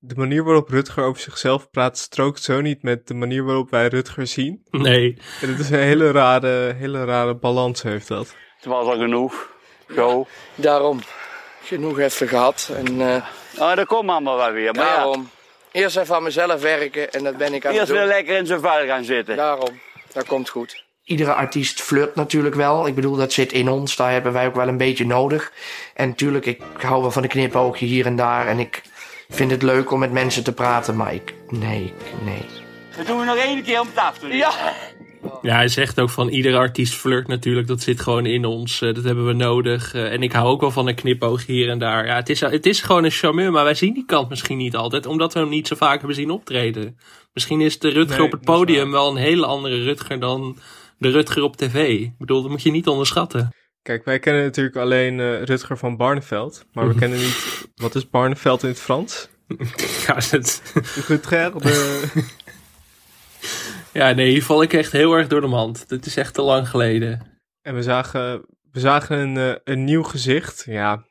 de 0.00 0.14
manier 0.14 0.44
waarop 0.44 0.68
Rutger 0.68 1.04
over 1.04 1.22
zichzelf 1.22 1.70
praat 1.70 1.98
strookt 1.98 2.42
zo 2.42 2.60
niet 2.60 2.82
met 2.82 3.06
de 3.06 3.14
manier 3.14 3.44
waarop 3.44 3.70
wij 3.70 3.86
Rutger 3.86 4.26
zien. 4.26 4.62
Nee, 4.70 5.18
En 5.40 5.48
het 5.48 5.58
is 5.58 5.70
een 5.70 5.78
hele 5.78 6.10
rare, 6.10 6.74
hele 6.78 7.04
rare 7.04 7.34
balans 7.34 7.82
heeft 7.82 8.08
dat. 8.08 8.34
Het 8.56 8.64
was 8.64 8.86
al 8.86 8.98
genoeg. 8.98 9.50
Zo. 9.94 10.26
Daarom. 10.54 11.00
Genoeg 11.62 11.98
even 11.98 12.28
gehad. 12.28 12.70
En 12.76 13.00
eh, 13.00 13.22
Ah, 13.58 13.76
dat 13.76 13.86
komt 13.86 14.10
allemaal 14.10 14.36
wel 14.36 14.52
weer. 14.52 14.74
Maar 14.74 14.84
ja, 14.86 14.94
daarom. 14.96 15.30
Eerst 15.72 15.96
even 15.96 16.14
aan 16.14 16.22
mezelf 16.22 16.60
werken 16.62 17.12
en 17.12 17.24
dat 17.24 17.36
ben 17.36 17.54
ik 17.54 17.64
aan 17.64 17.70
het 17.70 17.80
eerst 17.80 17.92
weer 17.92 18.00
doen. 18.00 18.08
lekker 18.08 18.36
in 18.36 18.46
zijn 18.46 18.60
vel 18.60 18.86
gaan 18.86 19.04
zitten. 19.04 19.36
Daarom. 19.36 19.80
Dat 20.12 20.26
komt 20.26 20.48
goed. 20.48 20.84
Iedere 21.04 21.32
artiest 21.34 21.82
flirt 21.82 22.14
natuurlijk 22.14 22.54
wel. 22.54 22.86
Ik 22.86 22.94
bedoel, 22.94 23.16
dat 23.16 23.32
zit 23.32 23.52
in 23.52 23.68
ons. 23.68 23.96
Daar 23.96 24.12
hebben 24.12 24.32
wij 24.32 24.46
ook 24.46 24.54
wel 24.54 24.68
een 24.68 24.76
beetje 24.76 25.06
nodig. 25.06 25.52
En 25.94 26.08
natuurlijk, 26.08 26.46
ik 26.46 26.60
hou 26.78 27.00
wel 27.00 27.10
van 27.10 27.22
een 27.22 27.28
knipoogje 27.28 27.86
hier 27.86 28.06
en 28.06 28.16
daar. 28.16 28.46
En 28.46 28.58
ik 28.58 28.82
vind 29.30 29.50
het 29.50 29.62
leuk 29.62 29.90
om 29.90 29.98
met 29.98 30.12
mensen 30.12 30.44
te 30.44 30.52
praten. 30.52 30.96
Maar 30.96 31.14
ik, 31.14 31.34
nee, 31.48 31.84
ik- 31.84 32.24
nee. 32.24 32.44
Dat 32.96 33.06
doen 33.06 33.18
we 33.18 33.24
nog 33.24 33.36
één 33.36 33.62
keer 33.62 33.80
om 33.80 33.88
tafel. 33.94 34.28
Ja. 34.28 34.50
Ja, 35.42 35.54
hij 35.54 35.68
zegt 35.68 36.00
ook 36.00 36.10
van 36.10 36.28
iedere 36.28 36.56
artiest 36.56 36.94
flirt 36.94 37.26
natuurlijk. 37.26 37.66
Dat 37.66 37.80
zit 37.82 38.00
gewoon 38.00 38.26
in 38.26 38.44
ons. 38.44 38.80
eh, 38.82 38.94
dat 38.94 39.04
hebben 39.04 39.26
we 39.26 39.32
nodig. 39.32 39.94
Eh, 39.94 40.12
en 40.12 40.22
ik 40.22 40.32
hou 40.32 40.48
ook 40.48 40.60
wel 40.60 40.70
van 40.70 40.88
een 40.88 40.94
knipoog 40.94 41.46
hier 41.46 41.68
en 41.68 41.78
daar. 41.78 42.06
Ja, 42.06 42.14
het 42.14 42.28
is, 42.28 42.40
het 42.40 42.66
is 42.66 42.80
gewoon 42.80 43.04
een 43.04 43.10
charmeur. 43.10 43.52
Maar 43.52 43.64
wij 43.64 43.74
zien 43.74 43.94
die 43.94 44.04
kant 44.06 44.28
misschien 44.28 44.56
niet 44.58 44.76
altijd. 44.76 45.06
Omdat 45.06 45.32
we 45.34 45.40
hem 45.40 45.48
niet 45.48 45.66
zo 45.66 45.76
vaak 45.76 45.98
hebben 45.98 46.14
zien 46.16 46.30
optreden. 46.30 46.98
Misschien 47.32 47.60
is 47.60 47.78
de 47.78 47.88
Rutger 47.88 48.16
Nee, 48.16 48.26
op 48.26 48.32
het 48.32 48.40
podium 48.44 48.90
wel 48.90 49.10
een 49.10 49.16
hele 49.16 49.46
andere 49.46 49.82
Rutger 49.82 50.20
dan 50.20 50.58
de 50.98 51.10
Rutger 51.10 51.42
op 51.42 51.56
tv. 51.56 51.88
Ik 52.00 52.18
bedoel, 52.18 52.42
dat 52.42 52.50
moet 52.50 52.62
je 52.62 52.70
niet 52.70 52.88
onderschatten. 52.88 53.54
Kijk, 53.82 54.04
wij 54.04 54.18
kennen 54.18 54.42
natuurlijk 54.42 54.76
alleen 54.76 55.20
eh, 55.20 55.42
Rutger 55.42 55.78
van 55.78 55.96
Barneveld. 55.96 56.64
Maar 56.72 56.88
we 56.88 56.94
kennen 57.00 57.18
niet, 57.18 57.68
wat 57.74 57.94
is 57.94 58.10
Barneveld 58.10 58.62
in 58.62 58.68
het 58.68 58.80
Frans? 58.80 59.28
Ja, 60.06 60.14
het, 60.14 60.62
Rutger, 61.06 61.58
de... 61.62 62.08
ja, 63.92 64.12
nee, 64.12 64.30
hier 64.30 64.42
val 64.42 64.62
ik 64.62 64.72
echt 64.72 64.92
heel 64.92 65.12
erg 65.12 65.26
door 65.26 65.40
de 65.40 65.46
mand. 65.46 65.88
Dit 65.88 66.06
is 66.06 66.16
echt 66.16 66.34
te 66.34 66.42
lang 66.42 66.68
geleden. 66.68 67.38
En 67.62 67.74
we 67.74 67.82
zagen, 67.82 68.44
we 68.70 68.80
zagen 68.80 69.18
een, 69.18 69.36
eh, 69.36 69.56
een 69.64 69.84
nieuw 69.84 70.02
gezicht. 70.02 70.62
Ja, 70.66 71.04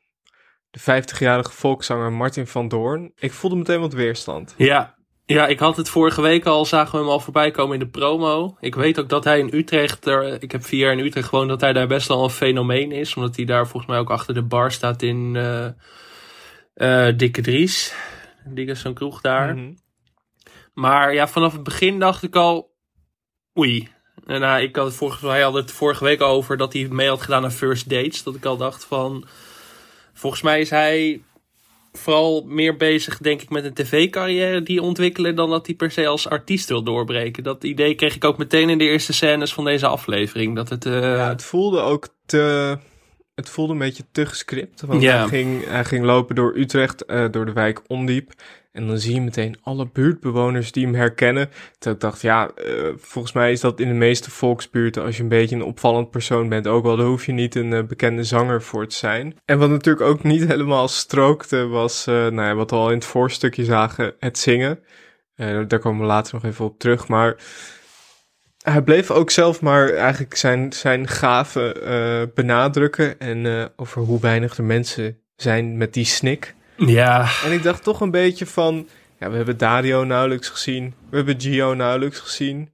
de 0.70 0.80
50-jarige 0.80 1.52
volkszanger 1.52 2.12
Martin 2.12 2.48
van 2.48 2.68
Doorn. 2.68 3.12
Ik 3.16 3.32
voelde 3.32 3.56
meteen 3.56 3.80
wat 3.80 3.94
weerstand. 3.94 4.54
Ja, 4.58 4.99
ja, 5.36 5.48
ik 5.48 5.60
had 5.60 5.78
het 5.78 5.90
vorige 5.90 6.22
week 6.22 6.46
al, 6.46 6.66
zagen 6.66 6.92
we 6.92 6.98
hem 6.98 7.10
al 7.10 7.20
voorbij 7.20 7.52
komen 7.52 7.74
in 7.74 7.80
de 7.80 7.90
promo. 7.90 8.58
Ik 8.60 8.76
weet 8.76 9.00
ook 9.00 9.10
dat 9.10 9.24
hij 9.24 9.40
in 9.40 9.50
Utrecht, 9.54 10.06
er, 10.06 10.44
ik 10.44 10.52
heb 10.52 10.64
vier 10.64 10.80
jaar 10.80 10.98
in 10.98 11.06
Utrecht 11.06 11.28
gewoond, 11.28 11.50
dat 11.50 11.62
hij 11.62 11.74
daar 11.74 11.88
best 11.88 12.08
wel 12.08 12.24
een 12.24 12.30
fenomeen 12.30 12.92
is. 12.92 13.16
Omdat 13.16 13.36
hij 13.36 13.46
daar 13.46 13.68
volgens 13.68 13.92
mij 13.92 14.00
ook 14.00 14.10
achter 14.10 14.34
de 14.34 14.44
bar 14.44 14.72
staat 14.72 15.02
in 15.02 15.36
eh 15.36 15.68
eh, 16.80 17.08
Dikke 17.18 17.42
Dries. 17.42 17.94
Dikke 18.46 18.76
zo'n 18.76 18.94
kroeg 18.94 19.22
daar. 19.22 19.56
Mhm. 19.56 19.74
Maar 20.74 21.14
ja, 21.14 21.28
vanaf 21.28 21.54
het 21.54 21.64
begin 21.64 22.00
dacht 22.00 22.24
ik 22.24 22.36
al, 22.36 22.76
oei. 23.58 23.88
En 24.26 24.40
nou, 24.40 24.62
ik 24.62 24.76
had 24.76 24.86
het 24.86 24.96
vorige, 24.96 25.28
hij 25.28 25.42
had 25.42 25.54
het 25.54 25.72
vorige 25.72 26.04
week 26.04 26.22
over 26.22 26.58
dat 26.58 26.74
hij 26.74 26.88
mee 26.90 27.08
had 27.10 27.22
gedaan 27.22 27.44
aan 27.44 27.52
First 27.52 27.90
Dates. 27.90 28.24
Dat 28.24 28.36
ik 28.36 28.46
al 28.46 28.58
dacht 28.58 28.86
van, 28.86 29.28
volgens 30.14 30.42
mij 30.42 30.60
is 30.60 30.70
hij 30.70 31.22
vooral 31.92 32.44
meer 32.46 32.78
bezig, 32.78 33.18
denk 33.18 33.42
ik, 33.42 33.50
met 33.50 33.66
een 33.66 33.74
tv-carrière 33.74 34.64
die 34.64 34.82
ontwikkelen 34.82 35.36
dan 35.36 35.50
dat 35.50 35.66
hij 35.66 35.76
per 35.76 35.92
se 35.92 36.08
als 36.08 36.30
artiest 36.30 36.70
wil 36.70 36.84
doorbreken. 36.84 37.44
Dat 37.44 37.64
idee 37.64 37.96
kreeg 37.96 38.16
ik 38.16 38.24
ook 38.24 38.38
meteen 38.38 38.70
in 38.70 38.78
de 38.78 38.84
eerste 38.84 39.14
scènes 39.14 39.54
van 39.54 39.64
deze 39.64 39.88
aflevering. 39.88 40.56
Dat 40.56 40.70
het, 40.70 40.86
eh, 40.86 41.02
Ja, 41.02 41.30
het 41.30 41.44
voelde 41.44 41.80
ook 41.80 42.08
te... 42.26 42.78
Het 43.36 43.50
voelde 43.50 43.74
een 43.74 43.80
beetje 43.80 44.06
te 44.12 44.26
gescript. 44.26 44.82
Want 44.82 45.04
hij, 45.04 45.28
ging, 45.28 45.66
hij 45.66 45.86
ging 45.86 46.06
lopen 46.06 46.36
door 46.36 46.58
Utrecht, 46.58 47.06
eh, 47.06 47.26
door 47.32 47.46
de 47.46 47.54
wijk 47.54 47.82
Ondiep. 47.88 48.32
En 48.72 48.88
dan 48.88 48.98
zie 48.98 49.14
je 49.14 49.22
meteen 49.22 49.58
alle 49.62 49.90
buurtbewoners 49.94 50.72
die 50.72 50.86
hem 50.86 50.96
herkennen. 50.96 51.50
Terwijl 51.72 51.96
ik 51.96 52.02
dacht, 52.02 52.22
ja, 52.22 52.52
eh, 52.56 52.88
volgens 52.98 53.34
mij 53.34 53.52
is 53.52 53.60
dat 53.60 53.80
in 53.80 53.88
de 53.88 53.94
meeste 53.94 54.32
volksbuurten... 54.32 55.04
als 55.04 55.18
je 55.18 55.24
een 55.24 55.30
beetje 55.30 55.56
een 55.56 55.64
opvallend 55.64 56.12
persoon 56.12 56.50
bent 56.50 56.68
ook 56.68 56.84
wel... 56.84 56.96
daar 56.96 57.06
hoef 57.06 57.26
je 57.26 57.32
niet 57.32 57.56
een 57.56 57.74
eh, 57.74 57.84
bekende 57.84 58.24
zanger 58.24 58.62
voor 58.62 58.88
te 58.88 58.96
zijn. 58.96 59.38
En 59.46 59.60
wat 59.60 59.70
natuurlijk 59.70 60.06
ook 60.06 60.24
niet 60.24 60.48
helemaal 60.52 60.88
strookte... 60.88 61.68
was, 61.68 62.08
eh, 62.08 62.14
nou 62.14 62.42
ja, 62.42 62.56
wat 62.56 62.70
we 62.70 62.76
al 62.76 62.90
in 62.90 62.96
het 62.96 63.06
voorstukje 63.06 63.64
zagen, 63.64 64.14
het 64.20 64.38
zingen. 64.38 64.80
Daar 65.68 65.80
komen 65.80 66.02
we 66.02 66.06
later 66.06 66.34
nog 66.34 66.44
even 66.44 66.66
op 66.66 66.80
terug, 66.80 67.08
maar... 67.08 67.36
Hij 68.60 68.82
bleef 68.82 69.12
ook 69.12 69.30
zelf 69.30 69.62
maar 69.62 69.90
eigenlijk 69.90 70.36
zijn, 70.36 70.74
zijn 70.74 71.08
gaven 71.08 71.74
benadrukken. 72.34 73.20
En 73.20 73.70
over 73.76 74.02
hoe 74.02 74.20
weinig 74.20 74.58
er 74.58 74.64
mensen 74.64 75.20
zijn 75.36 75.78
met 75.78 75.94
die 75.94 76.06
snik. 76.06 76.56
Ja, 76.86 77.30
En 77.46 77.52
ik 77.52 77.64
dacht 77.64 77.84
toch 77.84 78.02
een 78.02 78.12
beetje 78.12 78.46
van... 78.46 78.88
Ja, 79.20 79.30
we 79.30 79.36
hebben 79.36 79.58
Dario 79.58 80.04
nauwelijks 80.04 80.50
gezien. 80.50 80.94
We 81.10 81.16
hebben 81.16 81.42
Gio 81.42 81.74
nauwelijks 81.74 82.20
gezien. 82.20 82.70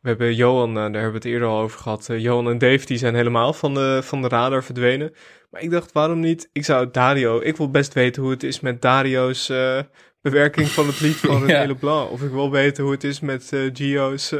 We 0.00 0.08
hebben 0.08 0.34
Johan, 0.34 0.68
eh, 0.68 0.74
daar 0.74 0.84
hebben 0.84 1.10
we 1.10 1.16
het 1.16 1.24
eerder 1.24 1.48
al 1.48 1.60
over 1.60 1.78
gehad. 1.78 2.08
Eh, 2.08 2.18
Johan 2.18 2.48
en 2.50 2.58
Dave, 2.58 2.86
die 2.86 2.98
zijn 2.98 3.14
helemaal 3.14 3.52
van 3.52 3.74
de, 3.74 4.00
van 4.02 4.22
de 4.22 4.28
radar 4.28 4.64
verdwenen. 4.64 5.14
Maar 5.50 5.60
ik 5.60 5.70
dacht, 5.70 5.92
waarom 5.92 6.20
niet? 6.20 6.48
Ik 6.52 6.64
zou 6.64 6.88
Dario... 6.92 7.40
Ik 7.40 7.56
wil 7.56 7.70
best 7.70 7.92
weten 7.92 8.22
hoe 8.22 8.30
het 8.30 8.42
is 8.42 8.60
met 8.60 8.82
Dario's 8.82 9.48
eh, 9.48 9.78
bewerking 10.20 10.68
van 10.68 10.86
het 10.86 11.00
lied 11.00 11.16
van 11.16 11.40
René 11.46 11.60
Ja. 11.60 11.66
Leblanc. 11.66 12.10
Of 12.10 12.22
ik 12.22 12.30
wil 12.30 12.50
weten 12.50 12.82
hoe 12.82 12.92
het 12.92 13.04
is 13.04 13.20
met 13.20 13.52
Gio's... 13.72 14.32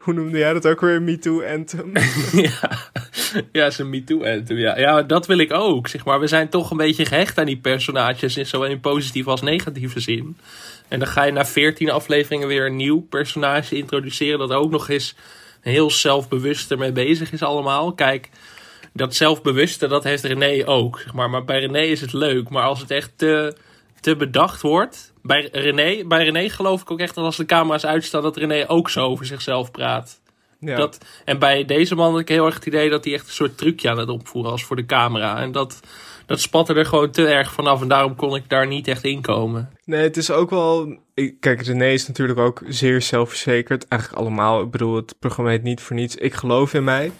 hoe 0.04 0.14
noemde 0.14 0.38
jij 0.38 0.52
dat 0.52 0.66
ook 0.66 0.80
weer? 0.80 1.02
Me 1.02 1.18
Too 1.18 1.44
Anthem. 1.44 1.92
ja, 2.50 2.90
ja 3.52 3.70
zijn 3.70 3.90
MeToo 3.90 4.24
anthem. 4.24 4.56
Ja. 4.56 4.78
ja, 4.78 5.02
dat 5.02 5.26
wil 5.26 5.38
ik 5.38 5.52
ook. 5.52 5.88
Zeg 5.88 6.04
maar. 6.04 6.20
We 6.20 6.26
zijn 6.26 6.48
toch 6.48 6.70
een 6.70 6.76
beetje 6.76 7.04
gehecht 7.04 7.38
aan 7.38 7.46
die 7.46 7.58
personages, 7.58 8.36
in 8.36 8.46
zowel 8.46 8.68
in 8.68 8.80
positieve 8.80 9.30
als 9.30 9.40
negatieve 9.40 10.00
zin. 10.00 10.36
En 10.88 10.98
dan 10.98 11.08
ga 11.08 11.24
je 11.24 11.32
na 11.32 11.44
14 11.44 11.90
afleveringen 11.90 12.48
weer 12.48 12.66
een 12.66 12.76
nieuw 12.76 13.00
personage 13.00 13.76
introduceren, 13.76 14.38
dat 14.38 14.52
ook 14.52 14.70
nog 14.70 14.88
eens 14.88 15.14
heel 15.60 15.90
zelfbewust 15.90 16.70
ermee 16.70 16.92
bezig 16.92 17.32
is 17.32 17.42
allemaal. 17.42 17.92
Kijk, 17.92 18.28
dat 18.92 19.14
zelfbewuste, 19.14 19.86
dat 19.86 20.04
heeft 20.04 20.24
René 20.24 20.66
ook. 20.66 21.00
Zeg 21.00 21.14
maar. 21.14 21.30
maar 21.30 21.44
bij 21.44 21.60
René 21.60 21.80
is 21.80 22.00
het 22.00 22.12
leuk. 22.12 22.48
Maar 22.48 22.62
als 22.62 22.80
het 22.80 22.90
echt 22.90 23.12
te, 23.16 23.56
te 24.00 24.16
bedacht 24.16 24.60
wordt. 24.60 25.09
Bij 25.22 25.48
René, 25.52 26.04
bij 26.04 26.24
René 26.24 26.48
geloof 26.48 26.80
ik 26.80 26.90
ook 26.90 27.00
echt 27.00 27.14
dat 27.14 27.24
als 27.24 27.36
de 27.36 27.46
camera's 27.46 27.84
uitstaan, 27.84 28.22
dat 28.22 28.36
René 28.36 28.68
ook 28.68 28.90
zo 28.90 29.06
over 29.06 29.26
zichzelf 29.26 29.70
praat. 29.70 30.20
Ja. 30.60 30.76
Dat, 30.76 30.98
en 31.24 31.38
bij 31.38 31.64
deze 31.64 31.94
man 31.94 32.10
had 32.10 32.20
ik 32.20 32.28
heel 32.28 32.46
erg 32.46 32.54
het 32.54 32.66
idee 32.66 32.90
dat 32.90 33.04
hij 33.04 33.14
echt 33.14 33.26
een 33.26 33.32
soort 33.32 33.58
trucje 33.58 33.90
aan 33.90 33.98
het 33.98 34.08
opvoeren 34.08 34.50
was 34.50 34.64
voor 34.64 34.76
de 34.76 34.86
camera. 34.86 35.40
En 35.40 35.52
dat, 35.52 35.80
dat 36.26 36.40
spatte 36.40 36.74
er 36.74 36.86
gewoon 36.86 37.10
te 37.10 37.26
erg 37.26 37.52
vanaf. 37.52 37.80
En 37.80 37.88
daarom 37.88 38.16
kon 38.16 38.34
ik 38.34 38.48
daar 38.48 38.66
niet 38.66 38.88
echt 38.88 39.04
in 39.04 39.20
komen. 39.20 39.70
Nee, 39.84 40.02
het 40.02 40.16
is 40.16 40.30
ook 40.30 40.50
wel. 40.50 40.98
Kijk, 41.40 41.62
René 41.62 41.88
is 41.88 42.08
natuurlijk 42.08 42.38
ook 42.38 42.62
zeer 42.66 43.02
zelfverzekerd. 43.02 43.88
Eigenlijk 43.88 44.22
allemaal. 44.22 44.62
Ik 44.62 44.70
bedoel, 44.70 44.96
het 44.96 45.18
programma 45.18 45.50
heet 45.50 45.62
niet 45.62 45.80
voor 45.80 45.96
niets. 45.96 46.16
Ik 46.16 46.34
geloof 46.34 46.74
in 46.74 46.84
mij. 46.84 47.12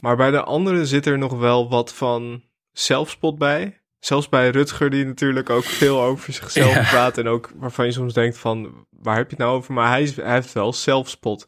Maar 0.00 0.16
bij 0.16 0.30
de 0.30 0.42
anderen 0.42 0.86
zit 0.86 1.06
er 1.06 1.18
nog 1.18 1.38
wel 1.38 1.68
wat 1.68 1.94
van 1.94 2.42
zelfspot 2.72 3.38
bij. 3.38 3.79
Zelfs 4.00 4.28
bij 4.28 4.50
Rutger, 4.50 4.90
die 4.90 5.04
natuurlijk 5.04 5.50
ook 5.50 5.64
veel 5.64 6.02
over 6.02 6.32
zichzelf 6.32 6.74
Ja. 6.80 6.88
praat. 6.88 7.18
En 7.18 7.28
ook 7.28 7.50
waarvan 7.56 7.84
je 7.86 7.92
soms 7.92 8.14
denkt 8.14 8.38
van, 8.38 8.86
waar 8.90 9.16
heb 9.16 9.24
je 9.30 9.36
het 9.36 9.44
nou 9.44 9.56
over? 9.56 9.72
Maar 9.74 9.88
hij, 9.88 10.12
hij 10.16 10.34
heeft 10.34 10.52
wel 10.52 10.72
zelfspot. 10.72 11.44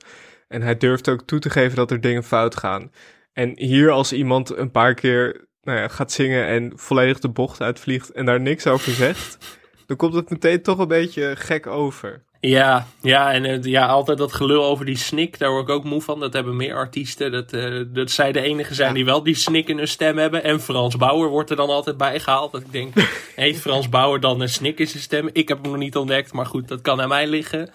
En 0.48 0.62
hij 0.62 0.76
durft 0.76 1.08
ook 1.08 1.22
toe 1.22 1.38
te 1.38 1.50
geven 1.50 1.76
dat 1.76 1.90
er 1.90 2.00
dingen 2.00 2.24
fout 2.24 2.56
gaan. 2.56 2.90
En 3.32 3.52
hier 3.54 3.90
als 3.90 4.12
iemand 4.12 4.56
een 4.56 4.70
paar 4.70 4.94
keer 4.94 5.46
nou 5.62 5.78
ja, 5.78 5.88
gaat 5.88 6.12
zingen 6.12 6.46
en 6.46 6.72
volledig 6.74 7.18
de 7.18 7.28
bocht 7.28 7.60
uitvliegt 7.60 8.10
en 8.10 8.24
daar 8.24 8.40
niks 8.40 8.66
over 8.66 8.92
zegt, 8.92 9.38
dan 9.86 9.96
komt 9.96 10.14
het 10.14 10.30
meteen 10.30 10.62
toch 10.62 10.78
een 10.78 10.88
beetje 10.88 11.36
gek 11.36 11.66
over. 11.66 12.24
Ja, 12.44 12.86
ja, 13.02 13.32
en 13.32 13.62
ja, 13.62 13.86
altijd 13.86 14.18
dat 14.18 14.32
gelul 14.32 14.64
over 14.64 14.84
die 14.84 14.96
snik, 14.96 15.38
daar 15.38 15.50
word 15.50 15.62
ik 15.62 15.74
ook 15.74 15.84
moe 15.84 16.02
van. 16.02 16.20
Dat 16.20 16.32
hebben 16.32 16.56
meer 16.56 16.74
artiesten. 16.74 17.32
Dat, 17.32 17.52
eh, 17.52 17.80
dat 17.86 18.10
zij 18.10 18.32
de 18.32 18.40
enige 18.40 18.74
zijn 18.74 18.94
die 18.94 19.04
wel 19.04 19.22
die 19.22 19.34
snik 19.34 19.68
in 19.68 19.78
hun 19.78 19.88
stem 19.88 20.18
hebben. 20.18 20.44
En 20.44 20.60
Frans 20.60 20.96
Bauer 20.96 21.28
wordt 21.28 21.50
er 21.50 21.56
dan 21.56 21.68
altijd 21.68 21.96
bij 21.96 22.20
gehaald. 22.20 22.52
Dat 22.52 22.60
ik 22.60 22.72
denk, 22.72 22.94
heeft 23.34 23.60
Frans 23.60 23.88
Bauer 23.88 24.20
dan 24.20 24.40
een 24.40 24.48
snik 24.48 24.78
in 24.78 24.86
zijn 24.86 25.02
stem? 25.02 25.28
Ik 25.32 25.48
heb 25.48 25.62
hem 25.62 25.70
nog 25.70 25.80
niet 25.80 25.96
ontdekt, 25.96 26.32
maar 26.32 26.46
goed, 26.46 26.68
dat 26.68 26.80
kan 26.80 27.00
aan 27.00 27.08
mij 27.08 27.26
liggen. 27.26 27.70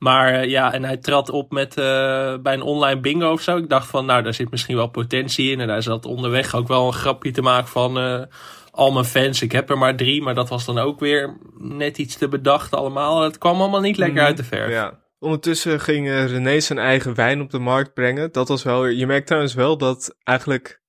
Maar 0.00 0.34
eh, 0.34 0.48
ja, 0.48 0.72
en 0.72 0.84
hij 0.84 0.96
trad 0.96 1.30
op 1.30 1.52
met, 1.52 1.76
eh, 1.76 2.34
bij 2.42 2.54
een 2.54 2.62
online 2.62 3.00
bingo 3.00 3.32
of 3.32 3.40
zo. 3.40 3.56
Ik 3.56 3.68
dacht 3.68 3.86
van, 3.86 4.06
nou, 4.06 4.22
daar 4.22 4.34
zit 4.34 4.50
misschien 4.50 4.76
wel 4.76 4.88
potentie 4.88 5.50
in. 5.50 5.60
En 5.60 5.68
hij 5.68 5.80
zat 5.80 6.06
onderweg 6.06 6.54
ook 6.54 6.68
wel 6.68 6.86
een 6.86 6.92
grapje 6.92 7.30
te 7.30 7.42
maken 7.42 7.68
van... 7.68 7.98
eh, 7.98 8.22
al 8.70 8.92
mijn 8.92 9.04
fans, 9.04 9.42
ik 9.42 9.52
heb 9.52 9.70
er 9.70 9.78
maar 9.78 9.96
drie. 9.96 10.22
Maar 10.22 10.34
dat 10.34 10.48
was 10.48 10.64
dan 10.64 10.78
ook 10.78 11.00
weer 11.00 11.36
net 11.58 11.98
iets 11.98 12.16
te 12.16 12.28
bedacht 12.28 12.74
allemaal. 12.74 13.22
Het 13.22 13.38
kwam 13.38 13.60
allemaal 13.60 13.80
niet 13.80 13.96
lekker 13.96 14.22
uit 14.22 14.36
de 14.36 14.44
verf. 14.44 14.70
Ja. 14.70 14.98
Ondertussen 15.18 15.80
ging 15.80 16.08
René 16.08 16.60
zijn 16.60 16.78
eigen 16.78 17.14
wijn 17.14 17.40
op 17.40 17.50
de 17.50 17.58
markt 17.58 17.94
brengen. 17.94 18.32
Dat 18.32 18.48
was 18.48 18.62
wel. 18.62 18.86
Je 18.86 19.06
merkt 19.06 19.26
trouwens 19.26 19.54
wel 19.54 19.78
dat 19.78 20.16
eigenlijk 20.22 20.82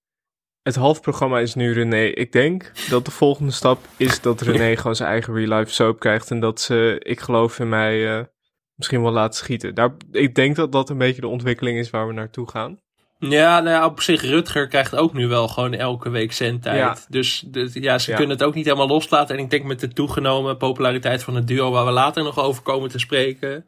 het 0.63 0.75
halfprogramma 0.75 1.39
is 1.39 1.56
nu 1.56 1.74
René. 1.74 2.03
Ik 2.03 2.32
denk 2.32 2.72
dat 2.89 3.06
de 3.06 3.12
volgende 3.12 3.51
stap 3.51 3.80
is 3.98 4.22
dat 4.22 4.41
René 4.41 4.75
gewoon 4.77 4.96
zijn 4.96 5.10
eigen 5.10 5.34
real 5.34 5.58
life 5.58 5.72
soap 5.72 6.00
krijgt. 6.00 6.32
En 6.32 6.39
dat 6.39 6.62
ze, 6.62 6.96
ik 7.00 7.20
geloof 7.20 7.60
in 7.60 7.70
mij, 7.70 8.30
misschien 8.81 9.01
wel 9.01 9.11
laat 9.11 9.35
schieten. 9.35 9.75
Daar, 9.75 9.93
ik 10.11 10.35
denk 10.35 10.55
dat 10.55 10.71
dat 10.71 10.89
een 10.89 10.97
beetje 10.97 11.21
de 11.21 11.27
ontwikkeling 11.27 11.77
is 11.77 11.89
waar 11.89 12.07
we 12.07 12.13
naartoe 12.13 12.50
gaan. 12.50 12.79
Ja, 13.19 13.59
nou 13.59 13.69
ja, 13.75 13.85
op 13.85 14.01
zich, 14.01 14.21
Rutger 14.21 14.67
krijgt 14.67 14.95
ook 14.95 15.13
nu 15.13 15.27
wel 15.27 15.47
gewoon 15.47 15.73
elke 15.73 16.09
week 16.09 16.31
zendtijd. 16.33 16.77
Ja. 16.77 16.97
Dus 17.09 17.43
de- 17.47 17.69
ja, 17.73 17.97
ze 18.00 18.09
Ja. 18.11 18.17
kunnen 18.17 18.38
het 18.38 18.45
ook 18.45 18.55
niet 18.55 18.65
helemaal 18.65 18.88
loslaten. 18.88 19.38
En 19.38 19.43
ik 19.43 19.50
denk 19.50 19.63
met 19.63 19.79
de 19.79 19.88
toegenomen 19.88 20.57
populariteit 20.57 21.23
van 21.23 21.35
het 21.35 21.47
duo, 21.47 21.71
waar 21.71 21.85
we 21.85 21.91
later 21.91 22.23
nog 22.23 22.39
over 22.39 22.63
komen 22.63 22.89
te 22.89 23.00
spreken. 23.00 23.65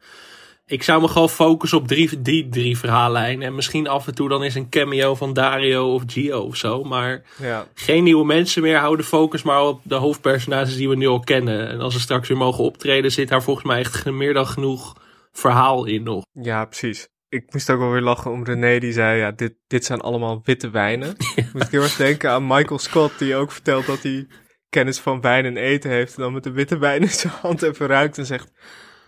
Ik 0.66 0.82
zou 0.82 1.00
me 1.00 1.08
gewoon 1.08 1.28
focussen 1.28 1.78
op 1.78 1.88
drie, 1.88 2.22
die 2.22 2.48
drie 2.48 2.78
verhaallijnen. 2.78 3.46
En 3.46 3.54
misschien 3.54 3.88
af 3.88 4.06
en 4.06 4.14
toe 4.14 4.28
dan 4.28 4.44
is 4.44 4.54
een 4.54 4.68
cameo 4.68 5.14
van 5.14 5.32
Dario 5.32 5.94
of 5.94 6.02
Gio 6.06 6.40
of 6.40 6.56
zo. 6.56 6.82
Maar 6.84 7.22
Ja. 7.42 7.66
geen 7.74 8.04
nieuwe 8.04 8.24
mensen 8.24 8.62
meer. 8.62 8.78
Hou 8.78 8.96
de 8.96 9.02
focus 9.02 9.42
maar 9.42 9.62
op 9.62 9.80
de 9.82 9.94
hoofdpersonages 9.94 10.76
die 10.76 10.88
we 10.88 10.96
nu 10.96 11.06
al 11.06 11.20
kennen. 11.20 11.68
En 11.68 11.80
als 11.80 11.92
ze 11.94 12.00
straks 12.00 12.28
weer 12.28 12.36
mogen 12.36 12.64
optreden, 12.64 13.12
zit 13.12 13.28
daar 13.28 13.42
volgens 13.42 13.66
mij 13.66 13.78
echt 13.78 14.04
meer 14.10 14.34
dan 14.34 14.46
genoeg 14.46 15.02
verhaal 15.38 15.84
in 15.84 16.02
nog. 16.02 16.24
Ja, 16.32 16.64
precies. 16.64 17.08
Ik 17.28 17.52
moest 17.52 17.70
ook 17.70 17.78
wel 17.78 17.90
weer 17.90 18.00
lachen 18.00 18.30
om 18.30 18.44
René 18.44 18.78
die 18.78 18.92
zei, 18.92 19.18
ja, 19.18 19.30
dit, 19.30 19.54
dit 19.66 19.84
zijn 19.84 20.00
allemaal 20.00 20.40
witte 20.44 20.70
wijnen. 20.70 21.16
Moest 21.52 21.66
ik 21.66 21.70
heel 21.70 21.82
erg 21.82 21.96
denken 21.96 22.30
aan 22.30 22.46
Michael 22.46 22.78
Scott, 22.78 23.18
die 23.18 23.36
ook 23.36 23.52
vertelt 23.52 23.86
dat 23.86 24.02
hij 24.02 24.26
kennis 24.68 24.98
van 24.98 25.20
wijn 25.20 25.44
en 25.44 25.56
eten 25.56 25.90
heeft. 25.90 26.16
En 26.16 26.22
dan 26.22 26.32
met 26.32 26.44
de 26.44 26.50
witte 26.50 26.78
wijn 26.78 27.02
in 27.02 27.08
zijn 27.08 27.32
hand 27.40 27.62
even 27.62 27.86
ruikt 27.86 28.18
en 28.18 28.26
zegt, 28.26 28.52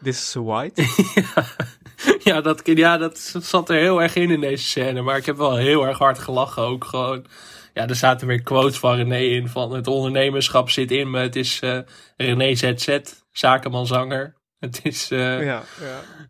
this 0.03 0.21
is 0.21 0.35
white. 0.35 0.83
Ja 2.19 2.41
dat, 2.41 2.61
ja, 2.65 2.99
dat 2.99 3.19
zat 3.41 3.71
er 3.71 3.77
heel 3.77 4.03
erg 4.03 4.15
in 4.15 4.31
in 4.31 4.41
deze 4.41 4.65
scène. 4.65 5.03
Maar 5.03 5.17
ik 5.17 5.27
heb 5.27 5.37
wel 5.37 5.57
heel 5.57 5.87
erg 5.87 5.99
hard 5.99 6.19
gelachen 6.19 6.63
ook 6.63 6.85
gewoon. 6.85 7.27
Ja, 7.75 7.89
er 7.89 7.95
zaten 7.95 8.27
weer 8.27 8.43
quotes 8.43 8.79
van 8.79 8.97
René 8.97 9.19
in. 9.19 9.49
Van 9.49 9.73
het 9.73 9.87
ondernemerschap 9.87 10.71
zit 10.71 10.91
in 10.91 11.11
me. 11.11 11.19
Het 11.19 11.37
is 11.37 11.61
eh, 11.61 11.79
René 12.17 12.55
ZZ, 12.55 12.99
zakenman 13.33 13.87
zanger. 13.87 14.37
Het 14.73 14.81
is, 14.83 15.11
eh, 15.11 15.45
ja. 15.45 15.65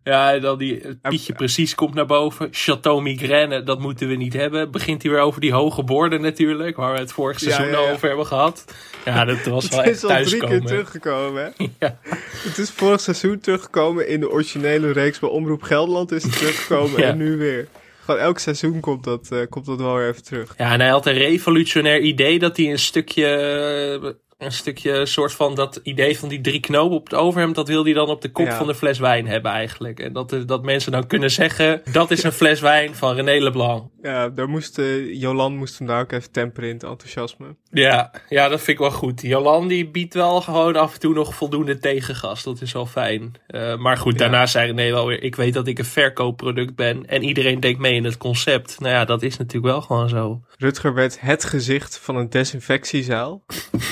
ja, 0.05 0.31
ja. 0.33 0.39
dan 0.39 0.59
die 0.59 0.99
Pietje 1.03 1.33
precies 1.33 1.75
komt 1.75 1.95
naar 1.95 2.07
boven. 2.07 2.49
Chateau 2.51 3.03
Migraine, 3.03 3.63
dat 3.63 3.81
moeten 3.81 4.09
we 4.09 4.15
niet 4.15 4.33
hebben. 4.33 4.71
Begint 4.71 5.03
hij 5.03 5.11
weer 5.11 5.21
over 5.21 5.41
die 5.41 5.53
hoge 5.53 5.83
borden 5.83 6.21
natuurlijk. 6.21 6.77
Waar 6.77 6.93
we 6.93 6.99
het 6.99 7.13
vorig 7.13 7.39
seizoen 7.39 7.69
ja, 7.69 7.91
over 7.91 8.09
hebben 8.09 8.27
gehad. 8.27 8.65
Ja, 9.05 9.25
dat 9.25 9.45
was 9.45 9.69
wel 9.69 9.83
Het 9.83 9.97
is 9.97 10.05
al 10.05 10.25
drie 10.25 10.47
keer 10.47 10.61
teruggekomen, 10.61 11.45
hè? 11.45 11.67
Ja. 11.79 11.99
Het 12.47 12.59
is 12.59 12.71
vorig 12.71 13.01
seizoen 13.01 13.41
teruggekomen. 13.41 14.09
In 14.09 14.21
de 14.21 14.31
originele 14.31 14.93
reeks 14.93 15.19
bij 15.19 15.29
Omroep 15.29 15.63
Gelderland 15.63 16.13
is 16.13 16.23
het 16.23 16.33
teruggekomen. 16.33 17.03
En 17.07 17.17
nu 17.17 17.37
weer. 17.37 17.69
Gewoon 18.05 18.21
elk 18.21 18.39
seizoen 18.39 18.81
komt 18.81 19.05
dat, 19.05 19.29
eh, 19.31 19.39
komt 19.49 19.67
dat 19.67 19.81
wel 19.81 19.95
weer 19.95 20.09
even 20.09 20.25
terug. 20.25 20.55
Ja, 20.59 20.73
en 20.73 20.81
hij 20.81 20.89
had 20.89 21.07
een 21.07 21.19
revolutionair 21.19 22.01
idee 22.01 22.39
dat 22.39 22.57
hij 22.57 22.71
een 22.71 22.79
stukje, 22.79 23.27
eh, 23.27 24.11
een 24.39 24.53
stukje 24.53 25.07
soort 25.07 25.33
van 25.33 25.55
dat 25.55 25.81
idee 25.83 26.19
van 26.19 26.29
die 26.29 26.41
drie 26.41 26.61
knopen 26.61 26.97
op 26.97 27.05
het 27.05 27.15
overhemd, 27.15 27.55
dat 27.55 27.69
wil 27.69 27.85
hij 27.85 27.93
dan 27.93 28.09
op 28.09 28.21
de 28.23 28.31
kop 28.31 28.47
Ja. 28.47 28.57
van 28.57 28.67
de 28.67 28.75
fles 28.75 28.99
wijn 28.99 29.27
hebben 29.27 29.51
eigenlijk. 29.51 30.01
En 30.01 30.13
dat, 30.13 30.37
dat 30.47 30.63
mensen 30.63 30.93
dan 30.93 31.07
kunnen 31.07 31.31
zeggen, 31.31 31.83
dat 31.93 32.11
is 32.11 32.23
een 32.23 32.33
fles 32.33 32.61
wijn 32.61 32.95
van 32.95 33.15
René 33.15 33.43
Leblanc. 33.43 33.91
Ja, 34.03 34.29
daar 34.29 34.49
moest, 34.49 34.79
eh, 34.79 35.21
Jolan 35.21 35.57
moest 35.57 35.79
hem 35.79 35.87
daar 35.89 36.01
ook 36.01 36.13
even 36.13 36.31
temperen 36.33 36.69
in 36.69 36.75
het 36.75 36.85
enthousiasme. 36.85 37.57
Ja, 37.71 38.11
ja, 38.29 38.49
dat 38.49 38.59
vind 38.59 38.69
ik 38.69 38.79
wel 38.79 38.91
goed. 38.91 39.21
Jolan 39.23 39.69
die 39.69 39.89
biedt 39.89 40.15
wel 40.15 40.41
gewoon 40.41 40.77
af 40.77 40.95
en 40.95 41.01
toe 41.01 41.15
nog 41.15 41.35
voldoende 41.35 41.79
tegengas. 41.79 42.43
Dat 42.43 42.61
is 42.61 42.73
wel 42.73 42.87
fijn. 42.87 43.33
Eh, 43.47 43.77
maar 43.77 43.97
goed, 43.97 44.19
daarna 44.19 44.47
zei 44.47 44.67
René 44.73 44.91
wel 44.93 45.07
weer... 45.07 45.23
ik 45.23 45.37
weet 45.37 45.55
dat 45.55 45.67
ik 45.67 45.79
een 45.79 45.85
verkoopproduct 45.85 46.75
ben... 46.75 47.07
en 47.07 47.23
iedereen 47.23 47.61
denkt 47.61 47.81
mee 47.81 47.95
in 47.95 48.05
het 48.05 48.17
concept. 48.17 48.81
Nou 48.81 48.93
ja, 48.93 49.05
dat 49.05 49.23
is 49.23 49.37
natuurlijk 49.37 49.73
wel 49.73 49.83
gewoon 49.83 50.09
zo. 50.09 50.41
Rutger 50.59 50.95
werd 50.95 51.21
het 51.21 51.45
gezicht 51.45 51.99
van 51.99 52.17
een 52.17 52.31
desinfectiezaal. 52.31 53.45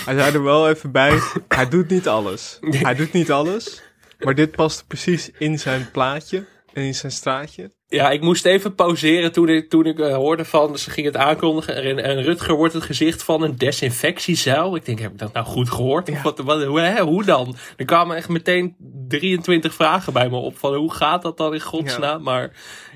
Hij 0.04 0.18
zei 0.18 0.35
er 0.35 0.42
wel 0.42 0.68
even 0.68 0.90
bij, 0.92 1.18
hij 1.49 1.68
doet 1.68 1.88
niet 1.88 2.09
alles. 2.09 2.59
Hij 2.61 2.94
doet 2.94 3.12
niet 3.12 3.30
alles, 3.30 3.83
maar 4.18 4.35
dit 4.35 4.50
past 4.50 4.87
precies 4.87 5.30
in 5.38 5.59
zijn 5.59 5.90
plaatje 5.90 6.47
en 6.73 6.83
in 6.83 6.94
zijn 6.94 7.12
straatje. 7.12 7.71
Ja, 7.88 8.11
ik 8.11 8.21
moest 8.21 8.44
even 8.44 8.75
pauzeren 8.75 9.33
toen 9.33 9.49
ik, 9.49 9.71
toen 9.71 9.87
ik 9.87 9.99
eh, 9.99 10.14
hoorde 10.14 10.44
van... 10.44 10.78
ze 10.78 10.90
ging 10.90 11.06
het 11.06 11.16
aankondigen 11.16 11.83
en, 11.83 11.99
en 11.99 12.23
Rutger 12.23 12.54
wordt 12.54 12.75
het 12.75 12.83
gezicht 12.83 13.23
van 13.23 13.42
een 13.42 13.56
desinfectiezuil. 13.56 14.76
Ik 14.76 14.85
denk, 14.85 14.99
heb 14.99 15.12
ik 15.12 15.18
dat 15.18 15.33
nou 15.33 15.47
goed 15.47 15.71
gehoord? 15.71 16.11
Of 16.11 16.23
wat, 16.23 16.38
wat, 16.38 16.64
hoe, 16.64 16.80
hè, 16.80 17.02
hoe 17.02 17.25
dan? 17.25 17.56
Er 17.76 17.85
kwamen 17.85 18.16
echt 18.16 18.28
meteen 18.28 18.76
23 19.09 19.75
vragen 19.75 20.12
bij 20.12 20.28
me 20.28 20.37
op 20.37 20.59
van 20.59 20.75
hoe 20.75 20.92
gaat 20.92 21.23
dat 21.23 21.37
dan 21.37 21.54
in 21.54 21.61
godsnaam? 21.61 22.23
Maar 22.23 22.50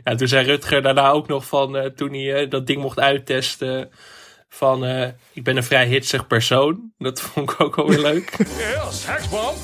ja, 0.05 0.15
toen 0.15 0.29
zei 0.29 0.47
Rutger 0.47 0.83
daarna 0.83 1.11
ook 1.11 1.29
nog 1.29 1.47
van... 1.47 1.77
eh, 1.77 1.91
toen 1.91 2.13
hij 2.13 2.35
eh, 2.35 2.51
dat 2.51 2.67
ding 2.67 2.83
mocht 2.83 2.99
uittesten... 2.99 3.91
van 4.49 4.85
eh, 4.85 5.09
ik 5.33 5.45
ben 5.45 5.57
een 5.57 5.65
vrij 5.65 5.87
hitsig 5.87 6.27
persoon. 6.27 6.93
Dat 6.99 7.21
vond 7.23 7.51
ik 7.51 7.61
ook 7.61 7.77
wel 7.77 7.89
weer 7.89 8.01
leuk. 8.01 8.37
Yes, 8.39 9.07
Hexbom. 9.07 9.55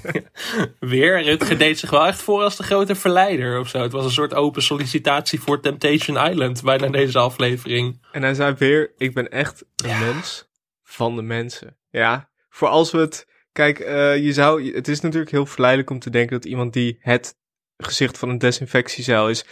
weer, 0.80 1.22
Rutger 1.22 1.58
deed 1.58 1.78
zich 1.78 1.90
wel 1.90 2.06
echt 2.06 2.22
voor 2.22 2.42
als 2.42 2.56
de 2.56 2.62
grote 2.62 2.94
verleider 2.94 3.60
of 3.60 3.68
zo. 3.68 3.82
Het 3.82 3.92
was 3.92 4.04
een 4.04 4.10
soort 4.10 4.34
open 4.34 4.62
sollicitatie 4.62 5.40
voor 5.40 5.60
Temptation 5.60 6.30
Island 6.30 6.62
bijna 6.62 6.88
deze 6.88 7.18
aflevering. 7.18 8.06
En 8.12 8.22
hij 8.22 8.34
zei 8.34 8.54
weer, 8.58 8.92
ik 8.96 9.14
ben 9.14 9.30
echt 9.30 9.64
een 9.76 9.98
mens 9.98 10.48
van 10.82 11.16
de 11.16 11.22
mensen. 11.22 11.76
Ja, 11.90 12.28
voor 12.48 12.68
als 12.68 12.90
we 12.90 12.98
het 12.98 13.26
Kijk, 13.56 13.78
eh, 13.78 14.16
je 14.16 14.32
zou, 14.32 14.74
het 14.74 14.88
is 14.88 15.00
natuurlijk 15.00 15.30
heel 15.30 15.46
verleidelijk 15.46 15.90
om 15.90 15.98
te 15.98 16.10
denken 16.10 16.36
dat 16.36 16.44
iemand 16.44 16.72
die 16.72 16.98
het 17.00 17.36
gezicht 17.76 18.18
van 18.18 18.28
een 18.28 18.38
desinfectiezeil 18.38 19.28
is, 19.28 19.44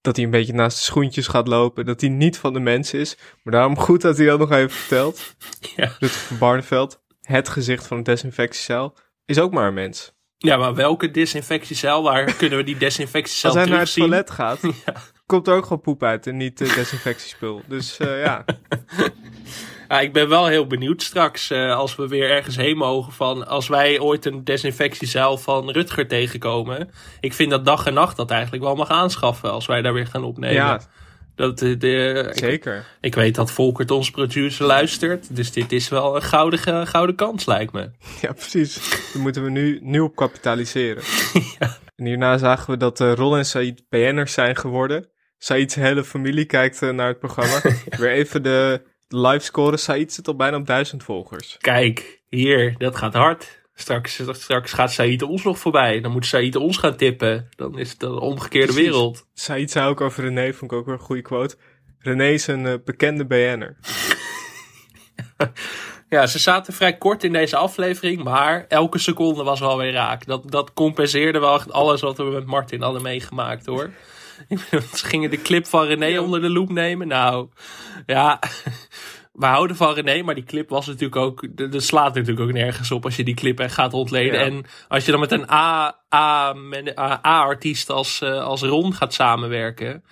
dat 0.00 0.16
hij 0.16 0.24
een 0.24 0.30
beetje 0.30 0.52
naast 0.52 0.76
de 0.76 0.82
schoentjes 0.82 1.26
gaat 1.26 1.48
lopen, 1.48 1.84
dat 1.84 2.00
hij 2.00 2.10
niet 2.10 2.38
van 2.38 2.52
de 2.52 2.60
mens 2.60 2.92
is. 2.92 3.16
Maar 3.42 3.52
daarom 3.52 3.78
goed 3.78 4.00
dat 4.00 4.16
hij 4.16 4.26
dat 4.26 4.38
nog 4.38 4.52
even 4.52 4.70
vertelt. 4.70 5.22
Ja. 5.76 5.96
Rutger 5.98 6.20
van 6.20 6.38
Barneveld, 6.38 7.02
het 7.20 7.48
gezicht 7.48 7.86
van 7.86 7.96
een 7.96 8.02
desinfectiezeil, 8.02 8.96
is 9.24 9.38
ook 9.38 9.52
maar 9.52 9.66
een 9.66 9.74
mens. 9.74 10.12
Ja, 10.36 10.56
maar 10.56 10.74
welke 10.74 11.10
desinfectiecel? 11.10 12.02
Waar 12.02 12.32
kunnen 12.36 12.58
we 12.58 12.64
die 12.64 12.76
desinfectiecel 12.76 13.48
Als 13.48 13.58
hij 13.58 13.68
naar 13.68 13.80
het 13.80 13.94
toilet 13.94 14.30
gaat, 14.30 14.60
komt 15.26 15.46
er 15.46 15.54
ook 15.54 15.62
gewoon 15.62 15.80
poep 15.80 16.02
uit 16.02 16.26
en 16.26 16.36
niet 16.36 16.60
eh, 16.60 16.74
desinfectiespul. 16.74 17.62
Dus 17.68 17.98
eh, 17.98 18.22
ja, 18.22 18.44
Ja, 19.88 20.00
ik 20.00 20.12
ben 20.12 20.28
wel 20.28 20.46
heel 20.46 20.66
benieuwd 20.66 21.02
straks 21.02 21.50
eh, 21.50 21.76
als 21.76 21.96
we 21.96 22.08
weer 22.08 22.30
ergens 22.30 22.56
heen 22.56 22.76
mogen 22.76 23.12
van 23.12 23.46
als 23.46 23.68
wij 23.68 24.00
ooit 24.00 24.24
een 24.24 24.44
desinfectiezuil 24.44 25.38
van 25.38 25.70
Rutger 25.70 26.06
tegenkomen. 26.06 26.90
Ik 27.20 27.32
vind 27.32 27.50
dat 27.50 27.64
dag 27.64 27.86
en 27.86 27.94
nacht 27.94 28.16
dat 28.16 28.30
eigenlijk 28.30 28.62
wel 28.62 28.74
mag 28.74 28.88
aanschaffen 28.88 29.50
als 29.50 29.66
wij 29.66 29.82
daar 29.82 29.92
weer 29.92 30.06
gaan 30.06 30.24
opnemen. 30.24 30.54
ja 30.54 30.80
Dat, 31.34 31.62
eh, 31.62 31.78
de, 31.78 32.30
zeker. 32.34 32.84
ik 33.00 33.14
weet 33.14 33.34
dat 33.34 33.50
Volkert, 33.50 33.90
onze 33.90 34.10
producer, 34.10 34.66
luistert. 34.66 35.36
Dus 35.36 35.52
dit 35.52 35.72
is 35.72 35.88
wel 35.88 36.16
een 36.16 36.22
gouden, 36.22 36.86
gouden 36.86 37.16
kans, 37.16 37.46
lijkt 37.46 37.72
me. 37.72 37.90
Ja, 38.22 38.32
precies. 38.32 38.90
Daar 39.12 39.22
moeten 39.22 39.44
we 39.44 39.50
nu, 39.50 39.78
nu 39.82 40.00
op 40.00 40.16
kapitaliseren. 40.16 41.02
En 41.96 42.04
hierna 42.04 42.38
zagen 42.38 42.70
we 42.70 42.76
dat 42.76 43.00
eh, 43.00 43.12
Ron 43.12 43.36
en 43.36 43.46
Said 43.46 43.82
BN'ers 43.88 44.32
zijn 44.32 44.56
geworden. 44.56 45.08
Said's 45.38 45.74
hele 45.74 46.04
familie 46.04 46.44
kijkt 46.44 46.82
eh, 46.82 46.90
naar 46.90 47.08
het 47.08 47.18
programma. 47.18 47.60
Weer 47.98 48.10
even 48.10 48.42
de 48.42 48.82
live 49.14 49.44
score. 49.44 49.76
Said 49.76 50.12
zit 50.12 50.28
al 50.28 50.36
bijna 50.36 50.56
op 50.56 50.66
duizend 50.66 51.02
volgers. 51.02 51.56
Kijk, 51.60 52.22
hier, 52.28 52.74
dat 52.78 52.96
gaat 52.96 53.14
hard. 53.14 53.62
Straks, 53.74 54.20
straks 54.32 54.72
gaat 54.72 54.92
Said 54.92 55.22
ons 55.22 55.42
nog 55.42 55.58
voorbij. 55.58 56.00
Dan 56.00 56.12
moet 56.12 56.26
Said 56.26 56.56
ons 56.56 56.76
gaan 56.76 56.96
tippen. 56.96 57.48
Dan 57.56 57.78
is 57.78 57.90
het 57.90 58.02
een 58.02 58.18
omgekeerde 58.18 58.72
Precies. 58.72 58.90
wereld. 58.90 59.26
Said 59.34 59.70
zei 59.70 59.88
ook 59.88 60.00
over 60.00 60.24
René, 60.24 60.52
vond 60.52 60.72
ik 60.72 60.78
ook 60.78 60.86
weer 60.86 60.94
een 60.94 61.00
goede 61.00 61.22
quote. 61.22 61.56
René 61.98 62.28
is 62.28 62.46
een 62.46 62.66
eh, 62.66 62.74
bekende 62.84 63.26
BN'er. 63.26 63.76
Ja, 66.08 66.26
ze 66.26 66.38
zaten 66.38 66.72
vrij 66.72 66.96
kort 66.96 67.24
in 67.24 67.32
deze 67.32 67.56
aflevering, 67.56 68.22
maar 68.22 68.64
elke 68.68 68.98
seconde 68.98 69.42
was 69.42 69.60
wel 69.60 69.76
weer 69.78 69.92
raak. 69.92 70.26
Dat, 70.26 70.50
dat 70.50 70.72
compenseerde 70.72 71.38
wel 71.38 71.54
echt 71.54 71.72
alles 71.72 72.00
wat 72.00 72.16
we 72.16 72.24
met 72.24 72.46
Martin 72.46 72.82
hadden 72.82 73.02
meegemaakt 73.02 73.66
hoor. 73.66 73.90
Ze 74.94 75.06
gingen 75.06 75.30
de 75.30 75.42
clip 75.42 75.66
van 75.66 75.86
René 75.86 76.20
onder 76.20 76.40
de 76.40 76.50
loep 76.50 76.70
nemen. 76.70 77.08
Nou, 77.08 77.48
ja, 78.06 78.38
we 79.32 79.46
houden 79.46 79.76
van 79.76 79.94
René, 79.94 80.22
maar 80.22 80.34
die 80.34 80.44
clip 80.44 80.68
was 80.68 80.86
natuurlijk 80.86 81.16
ook. 81.16 81.46
Dat 81.70 81.82
slaat 81.82 82.14
natuurlijk 82.14 82.48
ook 82.48 82.52
nergens 82.52 82.90
op 82.90 83.04
als 83.04 83.16
je 83.16 83.24
die 83.24 83.34
clip 83.34 83.62
gaat 83.66 83.92
ontleden. 83.92 84.38
Ja. 84.40 84.46
En 84.46 84.64
als 84.88 85.04
je 85.04 85.10
dan 85.10 85.20
met 85.20 85.32
een 85.32 85.50
A- 85.50 86.00
A- 86.14 87.20
A-artiest 87.26 87.90
als, 87.90 88.20
eh, 88.20 88.42
als 88.44 88.62
Ron 88.62 88.94
gaat 88.94 89.14
samenwerken. 89.14 90.04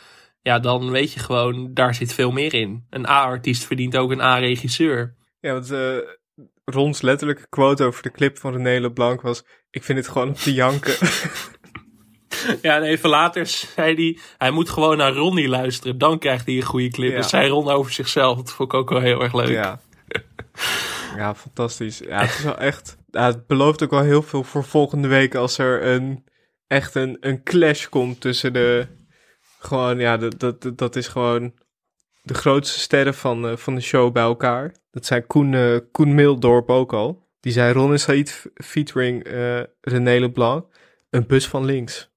Ja, 0.42 0.58
dan 0.58 0.90
weet 0.90 1.12
je 1.12 1.20
gewoon, 1.20 1.74
daar 1.74 1.94
zit 1.94 2.14
veel 2.14 2.30
meer 2.30 2.54
in. 2.54 2.86
Een 2.90 3.06
A-artiest 3.08 3.64
verdient 3.64 3.96
ook 3.96 4.10
een 4.10 4.20
A-regisseur. 4.20 5.14
Ja, 5.40 5.52
want 5.52 5.70
eh, 5.70 5.96
Rons 6.64 7.00
letterlijke 7.00 7.48
quote 7.48 7.84
over 7.84 8.02
de 8.02 8.10
clip 8.10 8.38
van 8.38 8.52
René 8.52 8.80
Leblanc 8.80 9.20
was... 9.20 9.44
Ik 9.70 9.84
vind 9.84 9.98
het 9.98 10.08
gewoon 10.08 10.28
om 10.28 10.34
te 10.34 10.52
janken. 10.52 10.94
Ja, 12.62 12.76
en 12.76 12.82
even 12.82 13.08
later 13.08 13.46
zei 13.46 13.94
hij, 13.94 14.18
hij 14.38 14.50
moet 14.50 14.70
gewoon 14.70 14.96
naar 14.96 15.12
Ronnie 15.12 15.48
luisteren. 15.48 15.98
Dan 15.98 16.18
krijgt 16.18 16.46
hij 16.46 16.54
een 16.54 16.62
goede 16.62 16.88
clip. 16.88 17.10
Ja. 17.10 17.16
Dat 17.16 17.28
zei 17.28 17.48
Ron 17.48 17.68
over 17.68 17.92
zichzelf. 17.92 18.36
Dat 18.36 18.52
vond 18.52 18.72
ik 18.72 18.78
ook 18.78 18.90
wel 18.90 19.00
heel 19.00 19.22
erg 19.22 19.34
leuk. 19.34 19.48
Ja. 19.48 19.80
ja, 21.16 21.34
fantastisch. 21.34 21.98
Ja, 21.98 22.20
het 22.20 22.30
is 22.30 22.44
wel 22.44 22.58
echt. 22.58 22.96
Ja, 23.10 23.26
het 23.26 23.46
belooft 23.46 23.82
ook 23.82 23.90
wel 23.90 24.02
heel 24.02 24.22
veel 24.22 24.44
voor 24.44 24.64
volgende 24.64 25.08
week 25.08 25.34
als 25.34 25.58
er 25.58 25.86
een 25.86 26.24
echt 26.66 26.94
een, 26.94 27.16
een 27.20 27.42
clash 27.42 27.86
komt 27.86 28.20
tussen 28.20 28.52
de. 28.52 28.86
Gewoon, 29.58 29.98
ja, 29.98 30.16
dat, 30.16 30.40
dat, 30.40 30.78
dat 30.78 30.96
is 30.96 31.08
gewoon 31.08 31.52
de 32.22 32.34
grootste 32.34 32.78
sterren 32.78 33.14
van, 33.14 33.48
eh, 33.48 33.56
van 33.56 33.74
de 33.74 33.80
show 33.80 34.12
bij 34.12 34.22
elkaar. 34.22 34.74
Dat 34.90 35.06
zijn 35.06 35.26
Koen, 35.26 35.54
eh, 35.54 35.76
Koen 35.92 36.14
Mildorp 36.14 36.70
ook 36.70 36.92
al. 36.92 37.28
Die 37.40 37.52
zei 37.52 37.72
Ron 37.72 37.92
en 37.92 38.00
Said 38.00 38.50
featuring 38.54 39.24
eh 39.24 39.60
René 39.80 40.18
Leblanc. 40.18 40.66
Een 41.10 41.26
bus 41.26 41.48
van 41.48 41.64
links. 41.64 42.11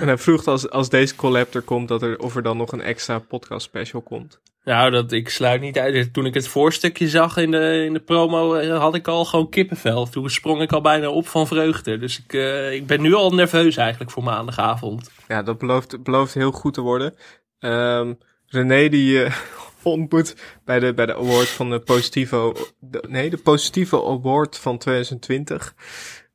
En 0.00 0.06
hij 0.06 0.18
vroeg 0.18 0.46
als, 0.46 0.70
als 0.70 0.88
deze 0.88 1.16
collab 1.16 1.54
er 1.54 1.62
komt, 1.62 1.88
dat 1.88 2.02
er, 2.02 2.18
of 2.18 2.36
er 2.36 2.42
dan 2.42 2.56
nog 2.56 2.72
een 2.72 2.82
extra 2.82 3.18
podcast 3.18 3.66
special 3.66 4.02
komt. 4.02 4.40
Nou, 4.64 4.90
dat, 4.90 5.12
ik 5.12 5.28
sluit 5.28 5.60
niet 5.60 5.78
uit. 5.78 6.12
Toen 6.12 6.26
ik 6.26 6.34
het 6.34 6.48
voorstukje 6.48 7.08
zag 7.08 7.36
in 7.36 7.50
de, 7.50 7.84
in 7.86 7.92
de 7.92 8.00
promo, 8.00 8.54
eh, 8.54 8.78
had 8.78 8.94
ik 8.94 9.08
al 9.08 9.24
gewoon 9.24 9.48
kippenvel. 9.48 10.06
Toen 10.08 10.30
sprong 10.30 10.62
ik 10.62 10.72
al 10.72 10.80
bijna 10.80 11.08
op 11.08 11.28
van 11.28 11.46
vreugde. 11.46 11.98
Dus 11.98 12.18
ik, 12.18 12.32
eh, 12.32 12.72
ik 12.72 12.86
ben 12.86 13.00
nu 13.00 13.14
al 13.14 13.34
nerveus 13.34 13.76
eigenlijk 13.76 14.10
voor 14.10 14.22
maandagavond. 14.22 15.10
Ja, 15.28 15.42
dat 15.42 15.58
belooft, 15.58 16.02
belooft 16.02 16.34
heel 16.34 16.52
goed 16.52 16.74
te 16.74 16.80
worden. 16.80 17.14
Ehm 17.58 18.12
René 18.54 18.88
die 18.88 19.24
eh, 19.24 19.34
ontmoet 19.82 20.36
bij 20.64 20.78
de, 20.78 20.94
bij 20.94 21.06
de 21.06 21.14
award 21.14 21.48
van 21.48 21.70
de 21.70 21.80
Positivo... 21.80 22.52
de- 22.78 23.04
nee, 23.08 23.30
de 23.30 23.36
Positivo 23.36 24.10
Award 24.10 24.58
van 24.58 24.78
2020. 24.78 25.74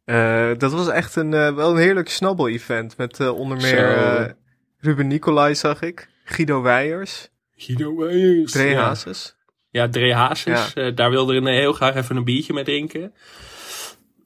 Eh, 0.10 0.50
dat 0.58 0.72
was 0.72 0.88
echt 0.88 1.15
een, 1.15 1.34
eh, 1.34 1.56
wel 1.56 1.72
een 1.72 1.78
heerlijk 1.78 2.10
snabbel-event. 2.10 2.98
Met 2.98 3.19
eh, 3.19 3.38
onder 3.38 3.58
meer 3.58 4.36
Ruben 4.80 5.08
Nicolai 5.08 5.56
zag 5.56 5.82
ik. 5.82 6.10
Guido 6.24 6.62
Weijers. 6.62 7.30
Guido 7.56 7.95
Weijers. 7.95 8.52
Dre 8.52 8.63
ja. 8.63 8.82
Hazes. 8.82 9.36
Ja, 9.69 9.89
Dre 9.89 10.13
Hazes. 10.13 10.74
daar 10.95 11.10
wilde 11.10 11.34
René 11.34 11.52
heel 11.52 11.74
graag 11.74 11.95
even 11.95 12.15
een 12.15 12.24
biertje 12.24 12.54
mee 12.54 12.63
drinken. 12.63 13.13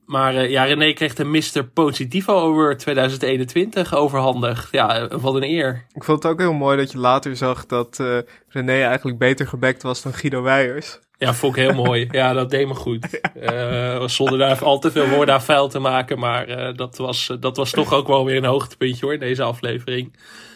Maar 0.05 0.49
ja, 0.49 0.63
René 0.63 0.93
kreeg 0.93 1.13
de 1.13 1.25
Mr. 1.25 1.63
Positivo 1.73 2.51
Award 2.51 2.79
2021 2.79 3.95
overhandigd. 3.95 4.71
Ja, 4.71 5.07
wat 5.07 5.35
een 5.35 5.43
eer. 5.43 5.85
Ik 5.93 6.03
vond 6.03 6.23
het 6.23 6.31
ook 6.31 6.39
heel 6.39 6.53
mooi 6.53 6.77
dat 6.77 6.91
je 6.91 6.97
later 6.97 7.35
zag 7.35 7.65
dat 7.65 8.03
René 8.47 8.81
eigenlijk 8.81 9.17
beter 9.17 9.47
gebekt 9.47 9.81
was 9.81 10.01
dan 10.01 10.13
Guido 10.13 10.41
Weijers. 10.41 10.99
Ja, 11.23 11.33
vond 11.33 11.55
ik 11.57 11.61
heel 11.63 11.73
mooi. 11.73 12.07
Ja, 12.11 12.33
dat 12.33 12.49
deed 12.49 12.67
me 12.67 12.73
goed. 12.73 13.07
Eh, 13.43 14.07
zonder 14.07 14.37
daar 14.37 14.63
al 14.63 14.79
te 14.79 14.91
veel 14.91 15.07
woorden 15.07 15.33
aan 15.35 15.43
vuil 15.43 15.67
te 15.67 15.79
maken. 15.79 16.19
Maar 16.19 16.47
eh, 16.47 16.75
dat, 16.75 16.97
was, 16.97 17.31
dat 17.39 17.57
was 17.57 17.71
toch 17.71 17.93
ook 17.93 18.07
wel 18.07 18.25
weer 18.25 18.37
een 18.37 18.45
hoogtepuntje 18.45 19.05
hoor, 19.05 19.13
in 19.13 19.19
deze 19.19 19.43
aflevering. 19.43 20.13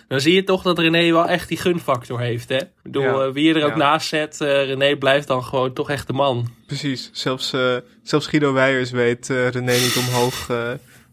Dan 0.08 0.22
zie 0.22 0.34
je 0.34 0.44
toch 0.44 0.62
dat 0.62 0.80
René 0.80 1.12
wel 1.12 1.28
echt 1.28 1.48
die 1.48 1.58
gunfactor 1.58 2.20
heeft. 2.20 2.50
Hè? 2.50 2.56
Ik 2.58 2.68
bedoel, 2.84 3.04
Ja. 3.04 3.26
eh, 3.26 3.32
wie 3.34 3.44
je 3.48 3.54
er 3.54 3.64
ook 3.64 3.70
Ja. 3.70 3.78
naast 3.78 4.08
zet, 4.08 4.42
eh, 4.42 4.48
René 4.66 4.96
blijft 4.96 5.28
dan 5.28 5.44
gewoon 5.44 5.74
toch 5.74 5.90
echt 5.90 6.08
de 6.08 6.14
man. 6.14 6.48
Precies, 6.68 7.10
zelfs, 7.14 7.54
eh, 7.54 7.76
zelfs 8.04 8.28
Guido 8.28 8.54
Weijers 8.54 8.92
weet 8.92 9.30
eh, 9.30 9.50
René 9.50 9.72
niet 9.72 9.98
omhoog 9.98 10.50
eh, 10.50 10.58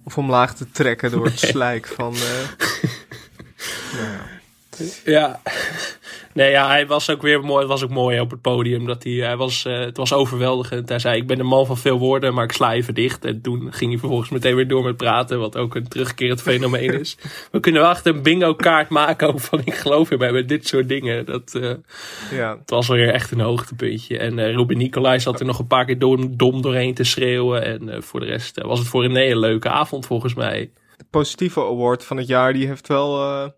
of 0.05 0.19
omlaag 0.19 0.55
te 0.55 0.71
trekken 0.71 1.11
door 1.11 1.25
het 1.25 1.39
slijk 1.39 1.87
van... 1.87 2.15
eh, 2.15 2.21
nou 3.99 4.13
ja. 4.13 4.21
Ja. 5.05 5.41
Nee, 6.35 6.51
ja, 6.51 6.69
hij 6.69 6.87
was 6.87 7.11
ook 7.11 7.23
weer 7.23 7.41
mooi. 7.41 7.59
Het 7.59 7.69
was 7.69 7.85
ook 7.85 7.91
mooi 7.91 8.21
op 8.21 8.31
het 8.31 8.41
podium. 8.41 8.87
Dat 8.87 9.03
hij, 9.03 9.13
hij 9.13 9.37
was, 9.37 9.65
eh, 9.65 9.79
het 9.79 9.97
was 9.97 10.13
overweldigend. 10.13 10.89
Hij 10.89 10.99
zei: 10.99 11.17
Ik 11.17 11.27
ben 11.27 11.41
een 11.41 11.47
man 11.47 11.67
van 11.67 11.77
veel 11.77 11.99
woorden, 11.99 12.35
maar 12.35 12.45
ik 12.45 12.53
sla 12.53 12.73
even 12.73 12.95
dicht. 12.95 13.25
En 13.25 13.41
toen 13.41 13.73
ging 13.73 13.91
hij 13.91 13.99
vervolgens 13.99 14.31
meteen 14.31 14.55
weer 14.55 14.69
door 14.69 14.85
met 14.85 14.97
praten. 14.97 15.39
Wat 15.39 15.57
ook 15.57 15.75
een 15.75 15.89
terugkerend 15.89 16.43
fenomeen 16.43 17.01
is. 17.01 17.17
We 17.53 17.61
kunnen 17.61 17.83
wel 17.83 17.91
echt 17.91 18.07
een 18.07 18.23
bingo-kaart 18.23 18.89
maken 18.89 19.41
van: 19.41 19.61
Ik 19.65 19.75
geloof 19.75 20.11
in 20.11 20.19
mij 20.19 20.33
met 20.33 20.49
dit 20.49 20.67
soort 20.67 20.89
dingen. 20.89 21.25
Dat, 21.25 21.55
eh, 21.55 21.71
ja, 22.31 22.59
het 22.59 22.71
was 22.71 22.89
weer 22.89 23.13
echt 23.13 23.31
een 23.31 23.41
hoogtepuntje. 23.41 24.19
En 24.19 24.39
eh 24.39 24.55
Ruben 24.55 24.79
Nicolai 24.79 25.21
zat 25.21 25.41
er 25.41 25.47
nog 25.47 25.59
een 25.59 25.67
paar 25.67 25.85
keer 25.85 25.99
dom, 25.99 26.37
dom 26.37 26.63
doorheen 26.63 26.95
te 26.95 27.05
schreeuwen. 27.05 27.65
En 27.65 28.03
voor 28.03 28.21
de 28.21 28.27
rest 28.27 28.61
was 28.63 28.79
het 28.79 28.89
voor 28.89 29.03
René 29.03 29.31
een 29.31 29.39
leuke 29.39 29.69
avond 29.69 30.07
volgens 30.07 30.35
mij. 30.35 30.71
de 30.97 31.05
Positivo 31.11 31.71
Award 31.71 32.05
van 32.05 32.17
het 32.17 32.27
jaar, 32.27 32.53
die 32.53 32.67
heeft 32.67 32.89
wel 32.89 33.53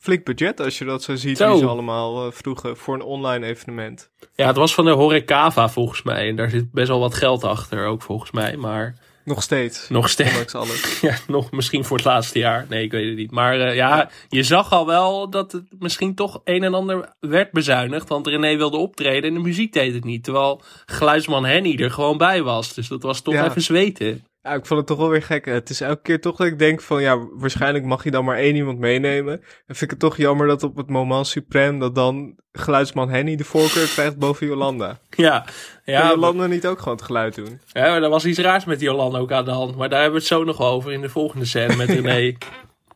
flink 0.00 0.24
budget 0.24 0.60
als 0.60 0.78
je 0.78 0.84
dat 0.84 1.02
zo 1.02 1.14
ziet. 1.16 1.36
Zo. 1.36 1.50
Die 1.50 1.58
ze 1.60 1.66
allemaal 1.66 2.26
eh, 2.26 2.32
vroegen 2.32 2.76
voor 2.76 2.94
een 2.94 3.02
online 3.02 3.46
evenement. 3.46 4.10
Ja, 4.34 4.46
het 4.46 4.56
was 4.56 4.74
van 4.74 4.84
de 4.84 4.90
Horecava 4.90 5.68
volgens 5.68 6.02
mij. 6.02 6.28
En 6.28 6.36
daar 6.36 6.50
zit 6.50 6.72
best 6.72 6.88
wel 6.88 7.00
wat 7.00 7.14
geld 7.14 7.44
achter 7.44 7.86
ook 7.86 8.02
volgens 8.02 8.30
mij. 8.30 8.56
Maar 8.56 8.94
Nog 9.24 9.42
steeds, 9.42 9.88
nog 9.88 10.08
steeds. 10.08 10.54
alles. 10.54 11.00
Ja, 11.00 11.16
nog 11.26 11.50
misschien 11.52 11.84
voor 11.84 11.96
het 11.96 12.06
laatste 12.06 12.38
jaar. 12.38 12.66
Nee, 12.68 12.84
ik 12.84 12.90
weet 12.90 13.08
het 13.08 13.16
niet. 13.16 13.30
Maar 13.30 13.60
eh, 13.60 13.74
ja, 13.74 14.10
je 14.28 14.42
zag 14.42 14.72
al 14.72 14.86
wel 14.86 15.30
dat 15.30 15.52
het 15.52 15.64
misschien 15.78 16.14
toch 16.14 16.40
een 16.44 16.62
en 16.64 16.74
ander 16.74 17.12
werd 17.20 17.52
bezuinigd. 17.52 18.08
Want 18.08 18.26
René 18.26 18.56
wilde 18.56 18.76
optreden 18.76 19.28
en 19.28 19.34
de 19.34 19.40
muziek 19.42 19.72
deed 19.72 19.94
het 19.94 20.04
niet. 20.04 20.24
Terwijl 20.24 20.62
geluidsman 20.86 21.44
Henny 21.44 21.76
er 21.76 21.90
gewoon 21.90 22.18
bij 22.18 22.42
was. 22.42 22.74
Dus 22.74 22.88
dat 22.88 23.02
was 23.02 23.20
toch 23.20 23.34
Ja. 23.34 23.44
even 23.48 23.62
zweten. 23.62 24.24
Ja, 24.42 24.54
ik 24.54 24.66
vond 24.66 24.78
het 24.80 24.88
toch 24.88 24.98
wel 24.98 25.08
weer 25.08 25.22
gek. 25.22 25.44
Het 25.44 25.70
is 25.70 25.80
elke 25.80 26.02
keer 26.02 26.20
toch 26.20 26.36
dat 26.36 26.46
ik 26.46 26.58
denk 26.58 26.80
van, 26.80 27.02
ja, 27.02 27.18
waarschijnlijk 27.32 27.84
mag 27.84 28.04
je 28.04 28.10
dan 28.10 28.24
maar 28.24 28.36
één 28.36 28.56
iemand 28.56 28.78
meenemen. 28.78 29.32
En 29.32 29.42
vind 29.66 29.80
ik 29.80 29.90
het 29.90 29.98
toch 29.98 30.16
jammer 30.16 30.46
dat 30.46 30.62
op 30.62 30.76
het 30.76 30.90
moment 30.90 31.38
suprême 31.38 31.78
dat 31.78 31.94
dan 31.94 32.36
geluidsman 32.52 33.08
Henny 33.10 33.36
de 33.36 33.44
voorkeur 33.44 33.88
krijgt 33.88 34.18
boven 34.18 34.46
Jolanda. 34.46 34.98
Ja, 35.10 35.38
Kan 35.40 35.94
ja, 35.94 36.08
Jolanda 36.08 36.46
niet 36.46 36.66
ook 36.66 36.78
gewoon 36.78 36.94
het 36.94 37.04
geluid 37.04 37.34
doen? 37.34 37.60
ja 37.72 37.82
maar 37.82 38.02
er 38.02 38.08
was 38.08 38.24
iets 38.24 38.38
raars 38.38 38.64
met 38.64 38.80
Jolan 38.80 39.16
ook 39.16 39.32
aan 39.32 39.44
de 39.44 39.50
hand. 39.50 39.76
Maar 39.76 39.88
daar 39.88 40.00
hebben 40.00 40.20
we 40.20 40.26
het 40.26 40.36
zo 40.36 40.44
nog 40.44 40.60
over 40.60 40.92
in 40.92 41.00
de 41.00 41.08
volgende 41.08 41.44
scène 41.44 41.76
met 41.76 41.88
René. 42.00 42.36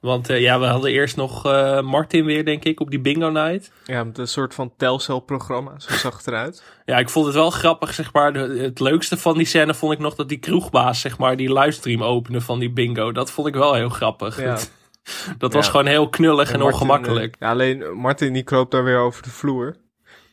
Want 0.04 0.30
eh, 0.30 0.40
ja, 0.40 0.60
we 0.60 0.66
hadden 0.66 0.90
eerst 0.90 1.16
nog 1.16 1.46
eh, 1.46 1.80
Martin 1.80 2.24
weer, 2.24 2.44
denk 2.44 2.64
ik, 2.64 2.80
op 2.80 2.90
die 2.90 3.00
bingo 3.00 3.28
night. 3.28 3.70
Ja, 3.84 4.04
met 4.04 4.18
een 4.18 4.28
soort 4.28 4.54
van 4.54 4.72
telcelprogramma, 4.76 5.78
zo 5.78 5.94
zag 5.94 6.16
het 6.16 6.26
eruit. 6.26 6.62
Ja, 6.86 6.98
ik 6.98 7.08
vond 7.08 7.26
het 7.26 7.34
wel 7.34 7.50
grappig, 7.50 7.94
zeg 7.94 8.12
maar. 8.12 8.32
De- 8.32 8.58
het 8.60 8.80
leukste 8.80 9.16
van 9.16 9.36
die 9.36 9.46
scène 9.46 9.74
vond 9.74 9.92
ik 9.92 9.98
nog 9.98 10.14
dat 10.14 10.28
die 10.28 10.38
kroegbaas, 10.38 11.00
zeg 11.00 11.18
maar, 11.18 11.36
die 11.36 11.52
livestream 11.52 12.02
opende 12.02 12.40
van 12.40 12.58
die 12.58 12.70
bingo. 12.72 13.12
Dat 13.12 13.30
vond 13.30 13.46
ik 13.48 13.54
wel 13.54 13.74
heel 13.74 13.88
grappig. 13.88 14.40
Ja. 14.40 14.58
dat 15.38 15.52
was 15.52 15.64
Ja. 15.64 15.70
gewoon 15.70 15.86
heel 15.86 16.08
knullig 16.08 16.52
en, 16.52 16.58
Martin, 16.58 16.74
ongemakkelijk. 16.80 17.34
eh, 17.34 17.40
ja, 17.40 17.50
alleen 17.50 17.96
Martin 18.00 18.32
die 18.32 18.42
kroop 18.42 18.70
daar 18.70 18.84
weer 18.84 18.98
over 18.98 19.22
de 19.22 19.30
vloer. 19.30 19.76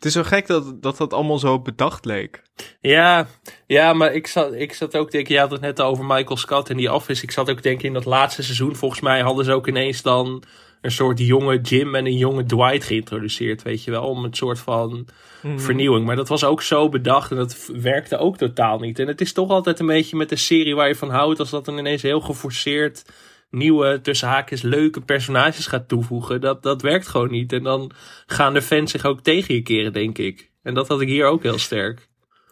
Het 0.02 0.10
is 0.10 0.16
zo 0.16 0.24
gek 0.24 0.48
dat 0.48 0.82
dat, 0.82 0.98
dat 0.98 1.14
allemaal 1.14 1.40
zo 1.40 1.60
bedacht 1.60 2.06
leek. 2.06 2.42
Ja, 2.80 3.28
ja, 3.68 3.94
maar 3.94 4.14
ik 4.14 4.28
zat, 4.28 4.54
ik 4.54 4.74
zat 4.74 4.98
ook 4.98 5.12
denken, 5.12 5.34
je 5.34 5.40
had 5.40 5.52
het 5.52 5.62
net 5.62 5.82
over 5.82 6.06
Michael 6.06 6.38
Scott 6.38 6.70
en 6.70 6.78
die 6.78 6.94
Office. 6.94 7.24
Ik 7.24 7.32
zat 7.32 7.50
ook 7.50 7.64
denken 7.64 7.88
in 7.88 7.94
dat 7.94 8.06
laatste 8.06 8.44
seizoen, 8.44 8.76
volgens 8.76 9.02
mij 9.02 9.22
hadden 9.22 9.46
ze 9.46 9.54
ook 9.54 9.68
ineens 9.68 10.02
dan 10.02 10.44
een 10.82 10.92
soort 10.92 11.20
jonge 11.20 11.62
Jim 11.62 11.96
en 11.96 12.06
een 12.06 12.18
jonge 12.18 12.46
Dwight 12.46 12.84
geïntroduceerd, 12.84 13.62
weet 13.62 13.84
je 13.84 13.92
wel, 13.92 14.04
om 14.04 14.24
een 14.24 14.34
soort 14.34 14.60
van 14.60 15.08
vernieuwing. 15.56 16.06
Maar 16.06 16.16
dat 16.16 16.28
was 16.28 16.44
ook 16.44 16.62
zo 16.62 16.90
bedacht 16.90 17.32
en 17.32 17.38
dat 17.38 17.70
werkte 17.74 18.18
ook 18.18 18.38
totaal 18.38 18.80
niet. 18.80 19.00
En 19.00 19.08
het 19.08 19.22
is 19.22 19.34
toch 19.34 19.50
altijd 19.50 19.80
een 19.80 19.86
beetje 19.86 20.18
met 20.18 20.30
de 20.30 20.36
serie 20.36 20.76
waar 20.76 20.88
je 20.88 20.96
van 20.96 21.10
houdt, 21.10 21.40
als 21.40 21.50
dat 21.50 21.66
dan 21.66 21.78
ineens 21.78 22.02
heel 22.02 22.22
geforceerd 22.22 23.04
nieuwe, 23.52 24.02
tussen 24.02 24.28
haakjes, 24.28 24.62
leuke 24.62 25.02
personages 25.02 25.68
gaat 25.68 25.88
toevoegen. 25.88 26.42
Dat, 26.42 26.64
dat 26.64 26.82
werkt 26.82 27.08
gewoon 27.08 27.32
niet. 27.32 27.54
En 27.54 27.64
dan 27.64 27.92
gaan 28.26 28.54
de 28.54 28.62
fans 28.62 28.92
zich 28.92 29.06
ook 29.06 29.22
tegen 29.22 29.56
je 29.56 29.62
keren, 29.62 29.94
denk 29.94 30.18
ik. 30.18 30.52
En 30.64 30.74
dat 30.74 30.88
had 30.88 31.02
ik 31.02 31.08
hier 31.08 31.26
ook 31.26 31.44
heel 31.44 31.60
sterk. 31.60 32.10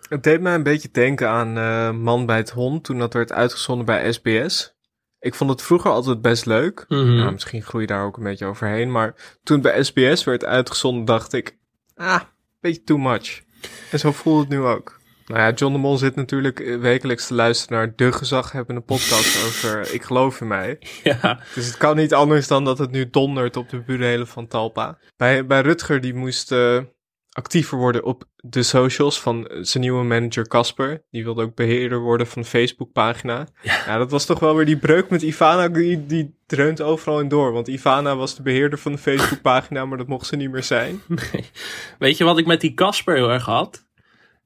Het 0.09 0.23
deed 0.23 0.41
mij 0.41 0.53
een 0.53 0.63
beetje 0.63 0.89
denken 0.91 1.29
aan 1.29 1.57
eh, 1.57 1.91
Man 1.91 2.25
bij 2.25 2.37
het 2.37 2.49
Hond, 2.49 2.83
toen 2.83 2.99
dat 2.99 3.13
werd 3.13 3.31
uitgezonden 3.31 3.85
bij 3.85 4.11
SBS. 4.11 4.77
Ik 5.19 5.35
vond 5.35 5.49
het 5.49 5.61
vroeger 5.61 5.91
altijd 5.91 6.21
best 6.21 6.45
leuk. 6.45 6.85
Mhm. 6.87 7.11
Ja, 7.11 7.31
misschien 7.31 7.61
groei 7.61 7.81
je 7.81 7.89
daar 7.89 8.05
ook 8.05 8.17
een 8.17 8.23
beetje 8.23 8.45
overheen. 8.45 8.91
Maar 8.91 9.37
toen 9.43 9.59
het 9.59 9.71
bij 9.71 9.83
SBS 9.83 10.23
werd 10.23 10.45
uitgezonden, 10.45 11.05
dacht 11.05 11.33
ik... 11.33 11.57
Ah, 11.95 12.21
beetje 12.59 12.83
too 12.83 12.97
much. 12.97 13.41
En 13.91 13.99
zo 13.99 14.11
voelt 14.11 14.39
het 14.39 14.49
nu 14.49 14.59
ook. 14.59 14.98
Nou 15.29 15.41
ja, 15.41 15.51
John 15.51 15.73
de 15.73 15.79
Mol 15.79 15.97
zit 15.97 16.15
natuurlijk 16.15 16.59
eh, 16.59 16.77
wekelijks 16.77 17.27
te 17.27 17.33
luisteren 17.33 17.77
naar 17.77 17.93
de 17.95 18.11
gezaghebbende 18.11 18.81
podcast 18.81 19.37
over 19.47 19.93
Ik 19.93 20.03
geloof 20.03 20.41
in 20.41 20.47
mij. 20.47 20.79
Ja, 21.03 21.39
Dus 21.55 21.65
het 21.65 21.77
kan 21.77 21.95
niet 21.95 22.13
anders 22.13 22.47
dan 22.47 22.65
dat 22.65 22.77
het 22.77 22.91
nu 22.91 23.09
dondert 23.09 23.57
op 23.57 23.69
de 23.69 23.79
burelen 23.79 24.27
van 24.27 24.47
Talpa. 24.47 24.97
Bij, 25.17 25.45
bij 25.45 25.61
Rutger, 25.61 26.01
die 26.01 26.13
moest 26.13 26.51
eh, 26.51 26.77
actiever 27.31 27.77
worden 27.77 28.03
op 28.03 28.23
de 28.35 28.63
socials 28.63 29.21
van 29.21 29.47
eh, 29.47 29.57
zijn 29.61 29.83
nieuwe 29.83 30.03
manager 30.03 30.47
Casper. 30.47 31.03
Die 31.11 31.23
wilde 31.23 31.43
ook 31.43 31.55
beheerder 31.55 31.99
worden 31.99 32.27
van 32.27 32.41
de 32.41 32.47
Facebookpagina. 32.47 33.47
Ja. 33.61 33.97
dat 33.97 34.11
was 34.11 34.25
toch 34.25 34.39
wel 34.39 34.55
weer 34.55 34.65
die 34.65 34.77
breuk 34.77 35.09
met 35.09 35.21
Ivana, 35.21 35.67
die, 35.67 36.05
die 36.05 36.35
dreunt 36.45 36.81
overal 36.81 37.19
in 37.19 37.27
door. 37.27 37.51
Want 37.51 37.67
Ivana 37.67 38.15
was 38.15 38.35
de 38.35 38.41
beheerder 38.41 38.79
van 38.79 38.91
de 38.91 38.97
Facebookpagina, 38.97 39.85
maar 39.85 39.97
dat 39.97 40.07
mocht 40.07 40.27
ze 40.27 40.35
niet 40.35 40.51
meer 40.51 40.63
zijn. 40.63 41.01
Weet 41.99 42.17
je 42.17 42.23
wat 42.23 42.37
ik 42.37 42.45
met 42.45 42.61
die 42.61 42.73
Casper 42.73 43.15
heel 43.15 43.31
erg 43.31 43.45
had? 43.45 43.87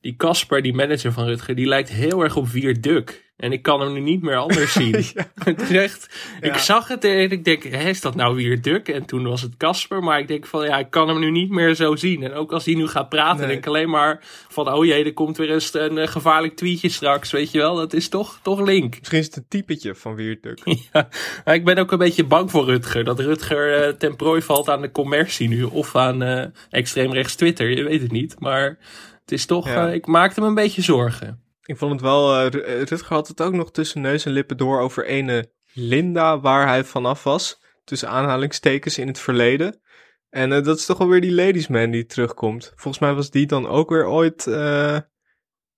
Die 0.03 0.15
Casper, 0.15 0.61
die 0.61 0.73
manager 0.73 1.11
van 1.11 1.25
Rutger, 1.25 1.55
die 1.55 1.67
lijkt 1.67 1.89
heel 1.89 2.23
erg 2.23 2.35
op 2.35 2.47
Wierduk. 2.47 3.31
En 3.37 3.51
ik 3.51 3.61
kan 3.61 3.81
hem 3.81 3.93
nu 3.93 3.99
niet 3.99 4.21
meer 4.21 4.35
anders 4.35 4.73
zien. 4.81 4.95
Het 5.43 5.61
is 5.61 5.69
echt, 5.71 6.15
Ik 6.41 6.55
zag 6.55 6.87
het 6.87 7.03
en 7.03 7.31
ik 7.31 7.43
denk, 7.45 7.63
hè, 7.63 7.89
is 7.89 8.01
dat 8.01 8.15
nou 8.15 8.35
Wierduk? 8.35 8.87
En 8.89 9.05
toen 9.05 9.23
was 9.27 9.41
het 9.41 9.57
Casper. 9.57 10.03
Maar 10.03 10.19
ik 10.19 10.27
denk 10.27 10.45
van, 10.45 10.65
ja, 10.65 10.79
ik 10.79 10.89
kan 10.89 11.07
hem 11.07 11.19
nu 11.19 11.31
niet 11.31 11.49
meer 11.49 11.75
zo 11.75 11.95
zien. 11.95 12.23
En 12.23 12.33
ook 12.33 12.51
als 12.51 12.65
hij 12.65 12.73
nu 12.73 12.87
gaat 12.87 13.09
praten, 13.09 13.37
Nee. 13.37 13.47
denk 13.47 13.59
ik 13.59 13.67
alleen 13.67 13.89
maar 13.89 14.19
van... 14.47 14.73
Oh 14.73 14.85
jee, 14.85 15.05
er 15.05 15.13
komt 15.13 15.37
weer 15.37 15.51
eens 15.51 15.73
een 15.73 15.97
eh, 15.97 16.07
gevaarlijk 16.07 16.55
tweetje 16.55 16.89
straks, 16.89 17.31
weet 17.31 17.51
je 17.51 17.57
wel. 17.57 17.75
Dat 17.75 17.93
is 17.93 18.09
toch, 18.09 18.39
toch 18.41 18.61
link. 18.61 18.95
Misschien 18.99 19.19
is 19.19 19.25
het 19.25 19.35
een 19.35 19.45
typetje 19.47 19.95
van 19.95 20.15
Wierduk. 20.15 20.59
Ja, 20.93 21.09
maar 21.45 21.55
ik 21.55 21.65
ben 21.65 21.77
ook 21.77 21.91
een 21.91 21.97
beetje 21.97 22.25
bang 22.25 22.51
voor 22.51 22.65
Rutger. 22.65 23.03
Dat 23.03 23.19
Rutger 23.19 23.73
eh, 23.83 23.93
ten 23.93 24.15
prooi 24.15 24.41
valt 24.41 24.69
aan 24.69 24.81
de 24.81 24.91
commercie 24.91 25.47
nu. 25.47 25.63
Of 25.63 25.95
aan 25.95 26.23
eh 26.23 26.45
extreemrechts 26.69 27.35
Twitter. 27.35 27.69
Je 27.69 27.83
weet 27.83 28.01
het 28.01 28.11
niet. 28.11 28.35
Maar 28.39 28.77
het 29.23 29.31
is 29.31 29.45
toch... 29.45 29.67
Ja. 29.67 29.87
eh, 29.87 29.93
ik 29.93 30.05
maakte 30.05 30.41
me 30.41 30.47
een 30.47 30.53
beetje 30.55 30.81
zorgen. 30.81 31.43
Ik 31.65 31.77
vond 31.77 31.91
het 31.91 32.01
wel, 32.01 32.35
eh, 32.39 32.47
Rutger 32.83 33.13
had 33.13 33.27
het 33.27 33.41
ook 33.41 33.53
nog 33.53 33.71
tussen 33.71 34.01
neus 34.01 34.25
en 34.25 34.31
lippen 34.31 34.57
door 34.57 34.79
over 34.79 35.05
ene 35.05 35.51
Linda, 35.73 36.39
waar 36.39 36.67
hij 36.67 36.83
vanaf 36.83 37.23
was. 37.23 37.61
Tussen 37.83 38.09
aanhalingstekens 38.09 38.97
in 38.97 39.07
het 39.07 39.19
verleden. 39.19 39.81
En 40.29 40.49
dat 40.49 40.77
is 40.77 40.85
toch 40.85 40.97
wel 40.97 41.07
weer 41.07 41.21
die 41.21 41.33
ladiesman 41.33 41.91
die 41.91 42.05
terugkomt. 42.05 42.71
Volgens 42.75 42.99
mij 42.99 43.13
was 43.13 43.29
die 43.29 43.45
dan 43.45 43.67
ook 43.67 43.89
weer 43.89 44.05
ooit, 44.07 44.47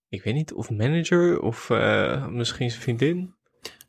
ik 0.10 0.24
weet 0.24 0.34
niet, 0.34 0.54
of 0.54 0.70
manager 0.70 1.40
of 1.42 1.70
misschien 2.30 2.70
zijn 2.70 2.82
vriendin. 2.82 3.34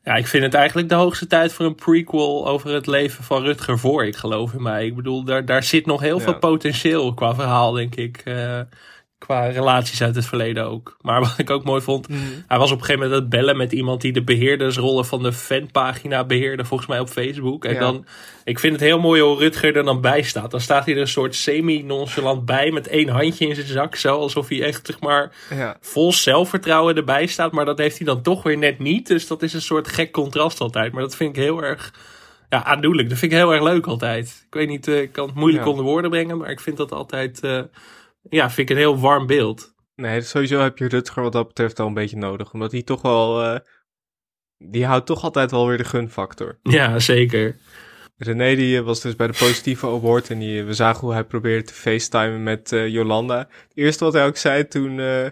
Ja, 0.02 0.14
ik 0.14 0.26
vind 0.26 0.42
het 0.44 0.54
eigenlijk 0.54 0.88
de 0.88 0.94
hoogste 0.94 1.26
tijd 1.26 1.52
voor 1.52 1.66
een 1.66 1.74
prequel 1.74 2.48
over 2.48 2.70
het 2.70 2.86
leven 2.86 3.24
van 3.24 3.42
Rutger 3.42 3.78
voor. 3.78 4.06
Ik 4.06 4.16
geloof 4.16 4.52
in 4.52 4.62
mij. 4.62 4.86
Ik 4.86 4.94
bedoel, 4.96 5.24
daar, 5.24 5.44
daar 5.44 5.62
zit 5.62 5.86
nog 5.86 6.00
heel 6.00 6.18
Ja. 6.18 6.22
veel 6.24 6.38
potentieel 6.38 7.14
qua 7.14 7.34
verhaal, 7.34 7.72
denk 7.72 7.94
ik. 7.94 8.22
eh, 8.24 8.60
qua 9.18 9.46
relaties 9.46 10.02
uit 10.02 10.14
het 10.14 10.26
verleden 10.26 10.64
ook. 10.66 10.96
Maar 11.00 11.20
wat 11.20 11.34
ik 11.38 11.50
ook 11.50 11.64
mooi 11.64 11.80
vond, 11.82 12.06
hij 12.46 12.58
was 12.58 12.70
op 12.70 12.78
een 12.78 12.84
gegeven 12.84 12.94
moment 13.02 13.12
aan 13.12 13.20
het 13.20 13.28
bellen 13.28 13.56
met 13.56 13.72
iemand 13.72 14.00
die 14.00 14.12
de 14.12 14.22
beheerdersrollen 14.24 15.04
van 15.06 15.22
de 15.22 15.32
fanpagina 15.32 16.24
beheerde, 16.24 16.64
volgens 16.64 16.88
mij 16.88 17.00
op 17.00 17.08
Facebook. 17.08 17.64
En 17.64 17.72
Ja. 17.74 17.80
dan, 17.80 18.06
ik 18.44 18.58
vind 18.58 18.72
het 18.72 18.82
heel 18.82 18.98
mooi 18.98 19.20
hoe 19.22 19.38
Rutger 19.38 19.76
er 19.76 19.84
dan 19.84 20.00
bij 20.00 20.22
staat. 20.22 20.50
Dan 20.50 20.60
staat 20.60 20.84
hij 20.84 20.94
er 20.94 21.00
een 21.00 21.08
soort 21.08 21.34
semi-nonchalant 21.34 22.44
bij 22.44 22.70
met 22.70 22.86
één 22.88 23.08
handje 23.08 23.46
in 23.48 23.54
zijn 23.54 23.66
zak, 23.66 23.94
zo 23.96 24.16
alsof 24.18 24.48
hij 24.48 24.62
echt, 24.62 24.86
zeg 24.86 25.00
maar, 25.00 25.32
Ja, 25.54 25.76
vol 25.80 26.12
zelfvertrouwen 26.12 26.96
erbij 26.96 27.26
staat. 27.26 27.52
Maar 27.52 27.64
dat 27.64 27.78
heeft 27.78 27.96
hij 27.96 28.06
dan 28.06 28.22
toch 28.22 28.42
weer 28.42 28.58
net 28.58 28.78
niet. 28.78 29.06
Dus 29.06 29.26
dat 29.26 29.42
is 29.42 29.52
een 29.52 29.62
soort 29.62 29.88
gek 29.88 30.12
contrast 30.12 30.60
altijd. 30.60 30.92
Maar 30.92 31.02
dat 31.02 31.16
vind 31.16 31.36
ik 31.36 31.42
heel 31.42 31.62
erg 31.62 31.92
ja, 32.48 32.64
aandoenlijk. 32.64 33.08
Dat 33.08 33.18
vind 33.18 33.32
ik 33.32 33.38
heel 33.38 33.52
erg 33.52 33.62
leuk 33.62 33.86
altijd. 33.86 34.44
Ik 34.46 34.54
weet 34.54 34.68
niet, 34.68 34.88
eh, 34.88 35.00
ik 35.00 35.12
kan 35.12 35.26
het 35.26 35.34
moeilijk 35.36 35.64
Ja. 35.64 35.70
onder 35.70 35.84
woorden 35.84 36.10
brengen. 36.10 36.38
Maar 36.38 36.50
ik 36.50 36.60
vind 36.60 36.76
dat 36.76 36.92
altijd, 36.92 37.40
eh, 37.40 37.60
ja, 38.28 38.50
vind 38.50 38.70
ik 38.70 38.76
een 38.76 38.82
heel 38.82 38.98
warm 38.98 39.26
beeld. 39.26 39.74
nee, 39.94 40.20
sowieso 40.20 40.60
heb 40.60 40.78
je 40.78 40.88
Rutger 40.88 41.22
wat 41.22 41.32
dat 41.32 41.46
betreft 41.46 41.80
al 41.80 41.86
een 41.86 41.94
beetje 41.94 42.16
nodig. 42.16 42.52
Omdat 42.52 42.72
hij 42.72 42.82
toch 42.82 43.02
wel, 43.02 43.42
eh, 43.42 43.58
die 44.58 44.86
houdt 44.86 45.06
toch 45.06 45.22
altijd 45.22 45.50
wel 45.50 45.66
weer 45.68 45.76
de 45.76 45.84
gunfactor. 45.84 46.58
Ja, 46.78 46.98
zeker. 46.98 47.56
René 48.18 48.54
die 48.54 48.78
eh, 48.78 48.84
was 48.84 49.00
dus 49.00 49.16
bij 49.16 49.26
de 49.26 49.36
positieve 49.38 49.86
award 49.86 50.30
en 50.30 50.38
die, 50.38 50.64
we 50.64 50.74
zagen 50.74 51.00
hoe 51.00 51.12
hij 51.12 51.24
probeerde 51.24 51.64
te 51.64 51.74
facetimen 51.74 52.42
met 52.42 52.72
eh, 52.72 52.88
Jolanda. 52.88 53.38
Het 53.38 53.72
eerste 53.74 54.04
wat 54.04 54.12
hij 54.12 54.26
ook 54.26 54.36
zei 54.36 54.68
toen 54.68 55.00
eh, 55.00 55.26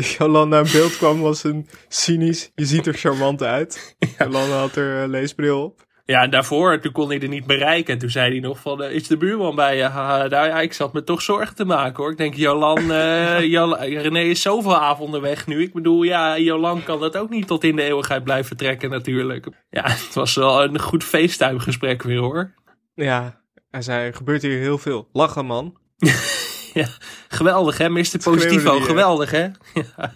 Jolanda 0.18 0.58
in 0.58 0.72
beeld 0.72 0.96
kwam 0.96 1.20
was 1.20 1.44
een 1.44 1.68
cynisch, 1.88 2.50
je 2.54 2.64
ziet 2.64 2.86
er 2.86 2.94
charmant 2.94 3.42
uit. 3.42 3.96
Jolanda 4.18 4.58
had 4.58 4.76
er 4.76 5.02
eh, 5.02 5.08
leesbril 5.08 5.64
op. 5.64 5.88
Ja, 6.10 6.22
en 6.22 6.30
daarvoor, 6.30 6.80
toen 6.80 6.92
kon 6.92 7.08
hij 7.08 7.20
er 7.20 7.28
niet 7.28 7.46
bereiken. 7.46 7.92
En 7.94 7.98
toen 8.00 8.10
zei 8.10 8.30
hij 8.30 8.40
nog 8.40 8.58
van, 8.60 8.82
eh, 8.82 8.94
is 8.94 9.06
de 9.06 9.16
buurman 9.16 9.54
bij 9.54 9.76
je? 9.76 9.88
Nou 9.88 10.30
ja, 10.30 10.60
ik 10.60 10.72
zat 10.72 10.92
me 10.92 11.04
toch 11.04 11.22
zorgen 11.22 11.56
te 11.56 11.64
maken 11.64 12.02
hoor. 12.02 12.10
Ik 12.10 12.18
denk, 12.18 12.34
Jolan, 12.34 12.82
Jol- 13.54 13.78
René 13.78 14.20
is 14.20 14.42
zoveel 14.42 14.76
avonden 14.76 15.20
weg 15.20 15.46
nu. 15.46 15.62
Ik 15.62 15.72
bedoel, 15.72 16.02
ja, 16.02 16.38
Jolan 16.38 16.82
kan 16.82 17.00
dat 17.00 17.16
ook 17.16 17.30
niet 17.30 17.46
tot 17.46 17.64
in 17.64 17.76
de 17.76 17.82
eeuwigheid 17.82 18.24
blijven 18.24 18.56
trekken 18.56 18.90
natuurlijk. 18.90 19.46
Ja, 19.70 19.82
het 19.82 20.14
was 20.14 20.34
wel 20.34 20.62
een 20.62 20.80
goed 20.80 21.04
FaceTime-gesprek 21.04 22.02
weer 22.02 22.18
hoor. 22.18 22.54
Ja, 22.94 23.40
hij 23.70 23.82
zei, 23.82 24.12
gebeurt 24.12 24.42
hier 24.42 24.58
heel 24.58 24.78
veel. 24.78 25.08
Lachen 25.12 25.46
man. 25.46 25.76
Ja, 26.74 26.86
geweldig 27.28 27.78
hè, 27.78 27.88
Mr. 27.88 28.18
Positivo, 28.22 28.80
geweldig 28.80 29.30
hè. 29.30 29.42
Ja. 29.74 30.14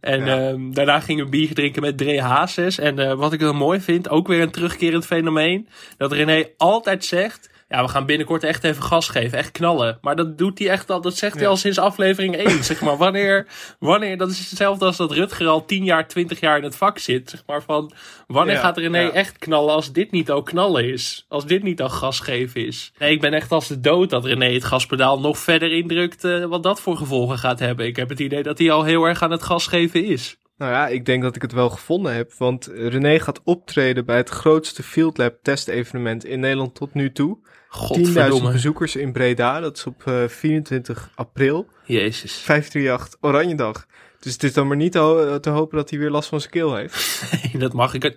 En 0.00 0.24
Ja. 0.24 0.48
ehm, 0.48 0.72
daarna 0.72 1.00
gingen 1.00 1.24
we 1.24 1.30
bier 1.30 1.54
drinken 1.54 1.82
met 1.82 1.98
Dre 1.98 2.20
Hazes. 2.22 2.78
En 2.78 2.98
eh, 2.98 3.14
wat 3.14 3.32
ik 3.32 3.40
wel 3.40 3.52
mooi 3.52 3.80
vind, 3.80 4.08
ook 4.08 4.26
weer 4.28 4.40
een 4.40 4.50
terugkerend 4.50 5.06
fenomeen, 5.06 5.68
dat 5.96 6.12
René 6.12 6.48
altijd 6.56 7.04
zegt, 7.04 7.50
ja 7.70 7.82
we 7.82 7.88
gaan 7.88 8.06
binnenkort 8.06 8.44
echt 8.44 8.64
even 8.64 8.82
gas 8.82 9.08
geven, 9.08 9.38
echt 9.38 9.50
knallen. 9.50 9.98
Maar 10.00 10.16
dat 10.16 10.38
doet 10.38 10.58
hij 10.58 10.68
echt 10.68 10.90
al, 10.90 11.00
dat 11.00 11.16
zegt 11.16 11.34
hij 11.34 11.42
Ja. 11.42 11.48
al 11.48 11.56
sinds 11.56 11.78
aflevering 11.78 12.36
1, 12.36 12.64
zeg 12.64 12.80
maar. 12.80 12.96
Wanneer, 12.96 13.46
wanneer, 13.78 14.16
dat 14.16 14.30
is 14.30 14.38
hetzelfde 14.50 14.84
als 14.84 14.96
dat 14.96 15.12
Rutger 15.12 15.46
al 15.46 15.64
10 15.64 15.84
jaar, 15.84 16.08
20 16.08 16.40
jaar 16.40 16.56
in 16.58 16.62
het 16.64 16.76
vak 16.76 16.98
zit, 16.98 17.30
zeg 17.30 17.42
maar 17.46 17.62
van, 17.62 17.92
wanneer 18.26 18.54
Ja, 18.54 18.60
gaat 18.60 18.78
René 18.78 18.98
ja. 19.00 19.10
echt 19.10 19.38
knallen 19.38 19.74
als 19.74 19.92
dit 19.92 20.10
niet 20.10 20.30
al 20.30 20.42
knallen 20.42 20.84
is? 20.92 21.24
Als 21.28 21.46
dit 21.46 21.62
niet 21.62 21.82
al 21.82 21.88
gas 21.88 22.20
geven 22.20 22.66
is? 22.66 22.92
Nee, 22.98 23.12
ik 23.12 23.20
ben 23.20 23.32
echt 23.32 23.52
als 23.52 23.68
de 23.68 23.80
dood 23.80 24.10
dat 24.10 24.24
René 24.24 24.52
het 24.52 24.64
gaspedaal 24.64 25.20
nog 25.20 25.38
verder 25.38 25.72
indrukt 25.72 26.24
eh, 26.24 26.44
wat 26.44 26.62
dat 26.62 26.80
voor 26.80 26.96
gevolgen 26.96 27.38
gaat 27.38 27.58
hebben. 27.58 27.86
Ik 27.86 27.96
heb 27.96 28.08
het 28.08 28.20
idee 28.20 28.42
dat 28.42 28.58
hij 28.58 28.70
al 28.70 28.84
heel 28.84 29.04
erg 29.04 29.22
aan 29.22 29.30
het 29.30 29.42
gas 29.42 29.66
geven 29.66 30.04
is. 30.04 30.36
Nou 30.60 30.72
ja, 30.72 30.88
ik 30.88 31.06
denk 31.06 31.22
dat 31.22 31.36
ik 31.36 31.42
het 31.42 31.52
wel 31.52 31.70
gevonden 31.70 32.14
heb, 32.14 32.32
want 32.38 32.66
René 32.74 33.18
gaat 33.20 33.40
optreden 33.44 34.04
bij 34.04 34.16
het 34.16 34.28
grootste 34.28 34.82
Field 34.82 35.18
Lab 35.18 35.34
testevenement 35.42 36.24
in 36.24 36.40
Nederland 36.40 36.74
tot 36.74 36.94
nu 36.94 37.12
toe. 37.12 37.38
10.000 37.38 37.46
Godverdomme. 37.68 38.52
bezoekers 38.52 38.96
in 38.96 39.12
Breda, 39.12 39.60
dat 39.60 39.76
is 39.76 39.86
op 39.86 40.06
eh, 40.06 40.28
24 40.28 41.10
april. 41.14 41.66
Jezus. 41.84 42.32
538 42.32 43.16
Oranjedag. 43.20 43.86
Dus 44.20 44.32
het 44.32 44.42
is 44.42 44.52
dan 44.52 44.66
maar 44.66 44.76
niet 44.76 44.92
te 44.92 45.50
hopen 45.50 45.76
dat 45.76 45.90
hij 45.90 45.98
weer 45.98 46.10
last 46.10 46.28
van 46.28 46.40
zijn 46.40 46.52
keel 46.52 46.74
heeft. 46.74 47.22
Nee, 47.42 47.60
dat 47.62 47.72
mag 47.72 47.94
ik. 47.94 48.14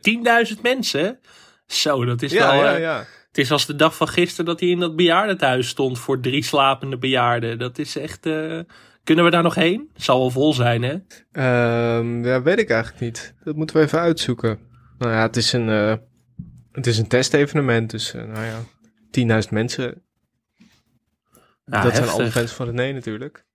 10.000 0.56 0.62
mensen? 0.62 1.20
Zo, 1.68 2.06
dat 2.06 2.22
is 2.22 2.32
Ja, 2.32 2.52
wel... 2.52 2.64
ja, 2.64 2.74
eh, 2.76 2.82
ja. 2.82 2.98
Het 3.28 3.38
is 3.38 3.52
als 3.52 3.66
de 3.66 3.76
dag 3.76 3.96
van 3.96 4.08
gisteren 4.08 4.46
dat 4.46 4.60
hij 4.60 4.70
in 4.70 4.80
dat 4.80 4.96
bejaardentehuis 4.96 5.68
stond 5.68 6.00
voor 6.00 6.20
drie 6.20 6.44
slapende 6.44 6.98
bejaarden. 6.98 7.60
Dat 7.60 7.78
is 7.78 7.98
echt... 7.98 8.26
eh, 8.26 8.60
Kunnen 9.04 9.26
we 9.26 9.32
daar 9.32 9.44
nog 9.44 9.56
heen? 9.56 9.90
Zal 9.96 10.20
wel 10.20 10.30
vol 10.30 10.54
zijn, 10.54 10.84
hè? 10.84 10.96
Ehm, 11.32 12.26
ja, 12.26 12.42
weet 12.42 12.60
ik 12.60 12.70
eigenlijk 12.70 13.02
niet. 13.02 13.34
Dat 13.44 13.56
moeten 13.56 13.76
we 13.76 13.82
even 13.82 14.00
uitzoeken. 14.00 14.60
Nou 14.98 15.12
ja, 15.12 15.22
het 15.22 15.36
is 15.36 15.54
een, 15.54 15.70
eh, 15.70 15.94
Het 16.72 16.88
is 16.88 16.98
een 16.98 17.08
testevenement, 17.08 17.90
dus 17.90 18.14
eh, 18.14 18.24
nou 18.24 18.46
ja, 18.46 18.60
10.000 19.12 19.52
mensen. 19.52 20.02
Ja, 21.66 21.82
dat 21.84 21.96
zijn 21.96 22.10
alle 22.10 22.32
fans 22.32 22.52
van 22.52 22.66
René 22.66 22.92
natuurlijk. 22.92 23.46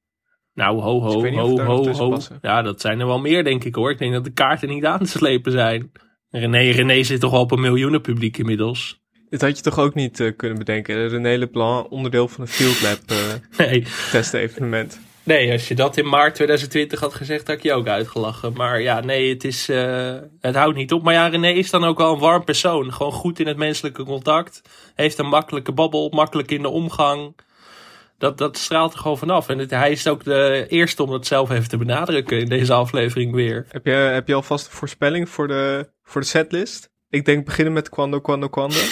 Nou, 0.55 0.81
ho, 0.81 1.01
Dus 1.01 1.35
ho, 1.35 1.53
of 1.53 1.61
ho, 1.61 1.93
ho, 1.93 2.11
ho. 2.11 2.19
Ja, 2.43 2.63
dat 2.63 2.81
zijn 2.81 3.01
er 3.01 3.07
wel 3.07 3.19
meer, 3.21 3.45
denk 3.45 3.65
ik 3.65 3.75
hoor. 3.75 3.91
Ik 3.91 3.99
denk 3.99 4.13
dat 4.13 4.25
de 4.25 4.33
kaarten 4.33 4.69
niet 4.69 4.85
aan 4.85 4.99
te 4.99 5.07
slepen 5.07 5.53
zijn. 5.53 5.93
René, 6.31 6.59
René 6.71 7.03
zit 7.03 7.21
toch 7.21 7.31
wel 7.31 7.41
op 7.41 7.51
een 7.51 7.61
miljoenen 7.61 8.01
publiek 8.01 8.39
inmiddels. 8.39 9.03
Dit 9.29 9.41
had 9.41 9.57
je 9.57 9.63
toch 9.63 9.79
ook 9.79 9.95
niet 9.95 10.21
eh, 10.21 10.37
kunnen 10.37 10.59
bedenken? 10.59 11.09
René 11.09 11.37
Leblanc, 11.37 11.91
onderdeel 11.91 12.29
van 12.29 12.41
een 12.41 12.49
Field 12.49 12.83
Lab 12.83 12.99
eh, 13.07 13.17
Nee. 13.67 13.87
testevenement. 14.11 15.01
Nee, 15.29 15.53
als 15.53 15.69
je 15.69 15.75
dat 15.75 15.97
in 15.97 16.09
maart 16.09 16.35
2020 16.35 17.01
had 17.01 17.15
gezegd, 17.15 17.47
had 17.47 17.57
ik 17.57 17.63
je 17.63 17.73
ook 17.73 17.89
uitgelachen. 17.89 18.53
Maar 18.53 18.81
ja, 18.81 19.01
nee, 19.01 19.29
het, 19.33 19.45
is, 19.45 19.69
eh, 19.69 20.17
het 20.41 20.55
houdt 20.55 20.77
niet 20.77 20.93
op. 20.93 21.03
Maar 21.03 21.15
ja, 21.15 21.27
René 21.27 21.49
is 21.49 21.71
dan 21.71 21.85
ook 21.85 21.99
wel 21.99 22.13
een 22.13 22.19
warm 22.19 22.45
persoon. 22.45 22.93
Gewoon 22.93 23.13
goed 23.13 23.41
in 23.41 23.47
het 23.47 23.57
menselijke 23.57 24.05
contact. 24.05 24.63
Heeft 24.95 25.19
een 25.19 25.27
makkelijke 25.29 25.73
babbel, 25.73 26.09
makkelijk 26.09 26.51
in 26.51 26.63
de 26.63 26.69
omgang. 26.69 27.37
Dat, 28.19 28.39
dat 28.39 28.57
straalt 28.59 28.93
er 28.93 28.99
gewoon 28.99 29.19
vanaf. 29.19 29.49
En 29.49 29.59
het- 29.59 29.71
hij 29.71 29.91
is 29.91 30.07
ook 30.09 30.25
de 30.25 30.67
eerste 30.69 31.03
om 31.03 31.11
dat 31.11 31.27
zelf 31.27 31.51
even 31.51 31.69
te 31.69 31.77
benadrukken 31.77 32.39
in 32.39 32.49
deze 32.49 32.73
aflevering 32.73 33.35
weer. 33.35 33.67
Heb 33.69 33.85
je, 33.87 33.91
heb 33.93 34.29
je 34.29 34.35
alvast 34.35 34.67
een 34.67 34.73
voorspelling 34.73 35.29
voor 35.29 35.49
de, 35.49 35.91
voor 36.05 36.21
de 36.21 36.27
setlist? 36.27 36.91
Ik 37.11 37.25
denk 37.25 37.45
beginnen 37.45 37.73
met 37.73 37.89
Quando, 37.89 38.21
Quando, 38.21 38.49
Quando. 38.49 38.77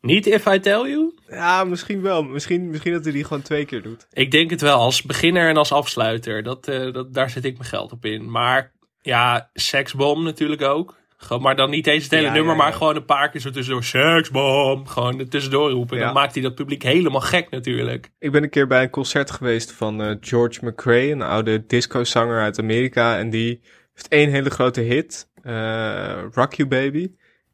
Niet 0.00 0.26
if 0.26 0.46
I 0.46 0.58
tell 0.58 0.88
you? 0.88 1.14
Ja, 1.28 1.64
misschien 1.64 2.02
wel. 2.02 2.22
Misschien, 2.22 2.70
misschien 2.70 2.92
dat 2.92 3.04
hij 3.04 3.12
die 3.12 3.24
gewoon 3.24 3.42
twee 3.42 3.64
keer 3.64 3.82
doet. 3.82 4.06
Ik 4.12 4.30
denk 4.30 4.50
het 4.50 4.60
wel, 4.60 4.78
als 4.78 5.02
beginner 5.02 5.48
en 5.48 5.56
als 5.56 5.72
afsluiter. 5.72 6.42
Dat, 6.42 6.68
eh, 6.68 6.92
dat, 6.92 7.14
daar 7.14 7.30
zet 7.30 7.44
ik 7.44 7.58
mijn 7.58 7.68
geld 7.68 7.92
op 7.92 8.04
in. 8.04 8.30
Maar 8.30 8.72
ja, 9.02 9.50
Sexbom 9.52 10.22
natuurlijk 10.22 10.62
ook. 10.62 10.98
Gewoon, 11.16 11.42
maar 11.42 11.56
dan 11.56 11.70
niet 11.70 11.86
eens 11.86 12.02
het 12.02 12.12
hele 12.12 12.26
Ja, 12.26 12.32
nummer, 12.32 12.52
ja, 12.54 12.58
ja. 12.58 12.64
maar 12.64 12.72
gewoon 12.72 12.96
een 12.96 13.04
paar 13.04 13.30
keer 13.30 13.40
zo 13.40 13.50
tussendoor. 13.50 13.84
Sexbom! 13.84 14.86
Gewoon 14.86 15.18
er 15.18 15.28
tussendoor 15.28 15.70
roepen. 15.70 15.98
Dan 15.98 16.12
maakt 16.12 16.34
hij 16.34 16.42
dat 16.42 16.54
publiek 16.54 16.82
helemaal 16.82 17.20
gek 17.20 17.50
natuurlijk. 17.50 18.10
Ik 18.18 18.32
ben 18.32 18.42
een 18.42 18.50
keer 18.50 18.66
bij 18.66 18.82
een 18.82 18.90
concert 18.90 19.30
geweest 19.30 19.72
van 19.72 20.02
eh, 20.02 20.16
George 20.20 20.66
McRae, 20.66 21.10
een 21.10 21.22
oude 21.22 21.66
discozanger 21.66 22.40
uit 22.40 22.58
Amerika. 22.58 23.18
En 23.18 23.30
die 23.30 23.60
heeft 23.94 24.08
één 24.08 24.30
hele 24.30 24.50
grote 24.50 24.80
hit, 24.80 25.30
eh, 25.42 26.22
Rock 26.32 26.54
You 26.54 26.68
Baby. 26.68 27.10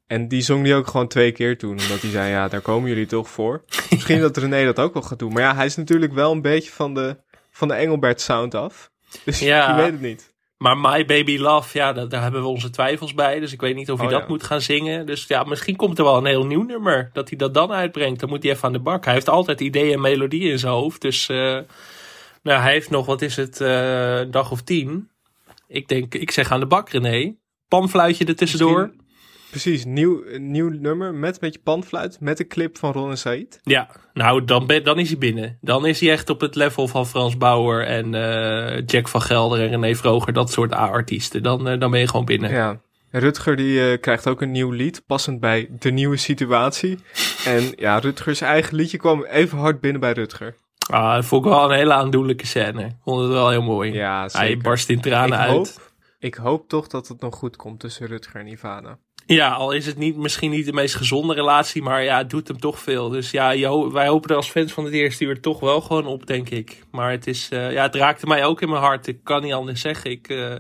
En 0.06 0.28
die 0.28 0.42
zong 0.42 0.64
die 0.64 0.74
ook 0.74 0.86
gewoon 0.86 1.08
twee 1.08 1.32
keer 1.32 1.58
toen, 1.58 1.70
omdat 1.70 2.00
hij 2.00 2.10
zei, 2.10 2.30
ja, 2.30 2.48
daar 2.48 2.60
komen 2.60 2.88
jullie 2.88 3.06
toch 3.06 3.28
voor. 3.28 3.64
Misschien 3.90 4.20
dat 4.20 4.36
René 4.36 4.64
dat 4.64 4.78
ook 4.78 4.92
wel 4.92 5.02
gaat 5.02 5.18
doen. 5.18 5.32
Maar 5.32 5.42
ja, 5.42 5.54
hij 5.54 5.66
is 5.66 5.76
natuurlijk 5.76 6.12
wel 6.12 6.32
een 6.32 6.42
beetje 6.42 6.70
van 6.70 6.94
de, 6.94 7.16
van 7.50 7.68
de 7.68 7.74
Engelbert 7.74 8.20
sound 8.20 8.54
af. 8.54 8.90
Dus 9.24 9.38
Ja. 9.38 9.70
je 9.76 9.82
weet 9.82 9.92
het 9.92 10.00
niet. 10.00 10.34
Maar 10.56 10.78
My 10.78 11.04
Baby 11.04 11.38
Love, 11.38 11.78
ja, 11.78 11.92
daar 11.92 12.22
hebben 12.22 12.40
we 12.40 12.46
onze 12.46 12.70
twijfels 12.70 13.14
bij. 13.14 13.40
Dus 13.40 13.52
ik 13.52 13.60
weet 13.60 13.74
niet 13.74 13.90
of 13.90 13.96
hij 13.98 14.06
Oh, 14.06 14.12
dat 14.12 14.22
ja. 14.22 14.28
moet 14.28 14.42
gaan 14.42 14.60
zingen. 14.60 15.06
Dus 15.06 15.24
ja, 15.26 15.42
misschien 15.44 15.76
komt 15.76 15.98
er 15.98 16.04
wel 16.04 16.16
een 16.16 16.26
heel 16.26 16.46
nieuw 16.46 16.62
nummer. 16.62 17.10
Dat 17.12 17.28
hij 17.28 17.38
dat 17.38 17.54
dan 17.54 17.72
uitbrengt. 17.72 18.20
Dan 18.20 18.28
moet 18.28 18.42
hij 18.42 18.52
even 18.52 18.64
aan 18.64 18.72
de 18.72 18.78
bak. 18.78 19.04
Hij 19.04 19.14
heeft 19.14 19.28
altijd 19.28 19.60
ideeën 19.60 19.92
en 19.92 20.00
melodieën 20.00 20.50
in 20.50 20.58
zijn 20.58 20.72
hoofd. 20.72 21.00
Dus 21.00 21.28
eh, 21.28 21.36
nou, 22.42 22.60
hij 22.62 22.72
heeft 22.72 22.90
nog, 22.90 23.06
wat 23.06 23.22
is 23.22 23.36
het, 23.36 23.60
eh, 23.60 24.18
een 24.18 24.30
dag 24.30 24.50
of 24.50 24.62
tien. 24.62 25.10
Ik 25.68 25.88
denk, 25.88 26.14
ik 26.14 26.30
zeg 26.30 26.50
aan 26.52 26.60
de 26.60 26.66
bak, 26.66 26.88
René. 26.90 27.34
Panfluitje 27.68 28.24
er 28.24 28.36
tussendoor. 28.36 28.80
Misschien- 28.80 29.04
Precies, 29.50 29.85
nieuw, 29.85 30.22
nieuw 30.38 30.68
nummer 30.68 31.14
met 31.14 31.32
een 31.32 31.40
beetje 31.40 31.61
panfluit, 31.64 32.20
met 32.20 32.40
een 32.40 32.48
clip 32.48 32.78
van 32.78 32.92
Ron 32.92 33.11
en 33.11 33.18
Said. 33.18 33.61
Ja, 33.62 33.88
nou, 34.12 34.44
dan, 34.44 34.66
ben, 34.66 34.85
dan 34.85 34.98
is 34.98 35.09
hij 35.09 35.18
binnen. 35.18 35.59
Dan 35.61 35.87
is 35.87 36.00
hij 36.00 36.11
echt 36.11 36.30
op 36.30 36.40
het 36.40 36.54
level 36.54 36.88
van 36.88 37.06
Frans 37.06 37.37
Bauer 37.37 37.87
en 37.87 38.14
eh, 38.14 38.82
Jack 38.87 39.09
van 39.09 39.22
Gelder 39.22 39.61
en 39.61 39.68
René 39.68 39.94
Vroger. 39.94 40.32
Dat 40.32 40.52
soort 40.52 40.72
A-artiesten. 40.72 41.42
Dan, 41.42 41.68
eh, 41.68 41.80
dan 41.80 41.90
ben 41.90 42.00
je 42.00 42.09
gewoon 42.09 42.24
binnen. 42.24 42.50
Ja. 42.50 42.80
Rutger 43.11 43.56
die 43.56 43.90
eh, 43.90 44.00
krijgt 44.00 44.26
ook 44.26 44.40
een 44.40 44.50
nieuw 44.50 44.70
lied, 44.70 45.02
passend 45.06 45.40
bij 45.40 45.68
de 45.78 45.90
nieuwe 45.90 46.16
situatie. 46.16 46.98
En 47.44 47.72
ja, 47.76 47.98
Rutgers 47.98 48.40
eigen 48.40 48.76
liedje 48.76 48.96
kwam 48.96 49.24
even 49.24 49.59
hard 49.59 49.80
binnen 49.80 50.00
bij 50.00 50.12
Rutger. 50.12 50.54
Ah, 50.90 51.14
dat 51.14 51.24
vond 51.24 51.44
ik 51.44 51.50
wel 51.50 51.64
een 51.64 51.76
hele 51.76 51.92
aandoenlijke 51.92 52.46
scène. 52.46 52.85
Ik 52.85 52.94
vond 53.04 53.20
het 53.20 53.30
wel 53.30 53.50
heel 53.50 53.62
mooi. 53.62 53.92
Ja, 53.92 54.28
Hij 54.32 54.56
barst 54.56 54.88
in 54.88 55.00
tranen 55.00 55.38
ik 55.38 55.44
uit. 55.44 55.50
Hoop, 55.50 55.66
ik 56.18 56.35
hoop 56.35 56.68
toch 56.68 56.87
dat 56.87 57.09
het 57.09 57.20
nog 57.20 57.35
goed 57.35 57.56
komt 57.56 57.80
tussen 57.80 58.06
Rutger 58.06 58.40
en 58.40 58.46
Ivana. 58.46 58.98
Ja, 59.26 59.50
al 59.52 59.72
is 59.72 59.86
het 59.86 59.98
niet, 59.98 60.16
misschien 60.16 60.50
niet 60.50 60.66
de 60.66 60.72
meest 60.72 60.94
gezonde 60.94 61.34
relatie, 61.34 61.82
maar 61.82 62.02
ja, 62.04 62.18
het 62.18 62.30
doet 62.30 62.48
hem 62.48 62.58
toch 62.58 62.78
veel. 62.78 63.08
Dus 63.08 63.30
ja, 63.30 63.56
ho- 63.62 63.92
wij 63.92 64.06
hopen 64.08 64.30
er 64.30 64.36
als 64.36 64.50
fans 64.50 64.72
van 64.72 64.84
het 64.84 64.92
eerste 64.92 65.24
uur 65.24 65.40
toch 65.40 65.60
wel 65.60 65.80
gewoon 65.80 66.06
op, 66.06 66.26
denk 66.26 66.48
ik. 66.50 66.82
Maar 66.90 67.10
het, 67.10 67.26
is, 67.26 67.48
eh, 67.50 67.72
ja, 67.72 67.82
het 67.82 67.94
raakte 67.94 68.26
mij 68.26 68.44
ook 68.44 68.62
in 68.62 68.68
mijn 68.68 68.82
hart. 68.82 69.06
Ik 69.06 69.18
kan 69.24 69.42
niet 69.42 69.52
anders 69.52 69.80
zeggen. 69.80 70.10
Ik, 70.10 70.28
eh, 70.28 70.54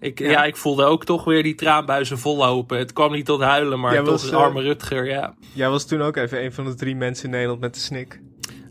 ik, 0.00 0.18
ja. 0.18 0.30
Ja. 0.30 0.44
ik 0.44 0.56
voelde 0.56 0.84
ook 0.84 1.04
toch 1.04 1.24
weer 1.24 1.42
die 1.42 1.54
traanbuizen 1.54 2.18
vollopen. 2.18 2.78
Het 2.78 2.92
kwam 2.92 3.12
niet 3.12 3.26
tot 3.26 3.40
huilen, 3.40 3.80
maar 3.80 4.04
was, 4.04 4.22
een 4.24 4.30
eh, 4.32 4.36
arme 4.36 4.60
Rutger, 4.62 5.06
ja. 5.06 5.34
Jij 5.54 5.68
was 5.70 5.86
toen 5.86 6.02
ook 6.02 6.16
even 6.16 6.44
een 6.44 6.52
van 6.52 6.64
de 6.64 6.74
drie 6.74 6.96
mensen 6.96 7.24
in 7.24 7.30
Nederland 7.30 7.60
met 7.60 7.74
de 7.74 7.80
snik. 7.80 8.20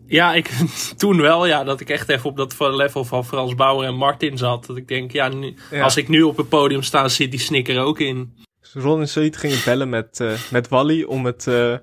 Ja, 0.06 0.34
ik, 0.34 0.50
toen 0.98 1.22
wel, 1.22 1.46
ja, 1.46 1.64
dat 1.64 1.80
ik 1.80 1.90
echt 1.90 2.10
even 2.10 2.30
op 2.30 2.38
dat 2.38 2.56
level 2.60 3.04
van 3.06 3.26
Frans 3.26 3.56
Bauer 3.56 3.86
en 3.86 3.96
Martin 3.96 4.38
zat. 4.38 4.66
Dat 4.66 4.78
ik 4.78 4.88
denk, 4.88 5.12
ja, 5.12 5.28
nu, 5.30 5.56
Ja. 5.72 5.84
als 5.84 5.98
ik 5.98 6.08
nu 6.08 6.22
op 6.22 6.38
het 6.38 6.50
podium 6.50 6.82
sta, 6.84 7.08
zit 7.08 7.32
die 7.32 7.40
snikker 7.40 7.80
ook 7.80 8.00
in. 8.00 8.46
Ron 8.74 9.00
en 9.00 9.08
Said 9.08 9.38
gingen 9.38 9.62
bellen 9.66 9.90
met, 9.90 10.20
eh, 10.20 10.32
met 10.52 10.68
Wally 10.68 11.04
om 11.04 11.26
het, 11.26 11.48
eh, 11.48 11.76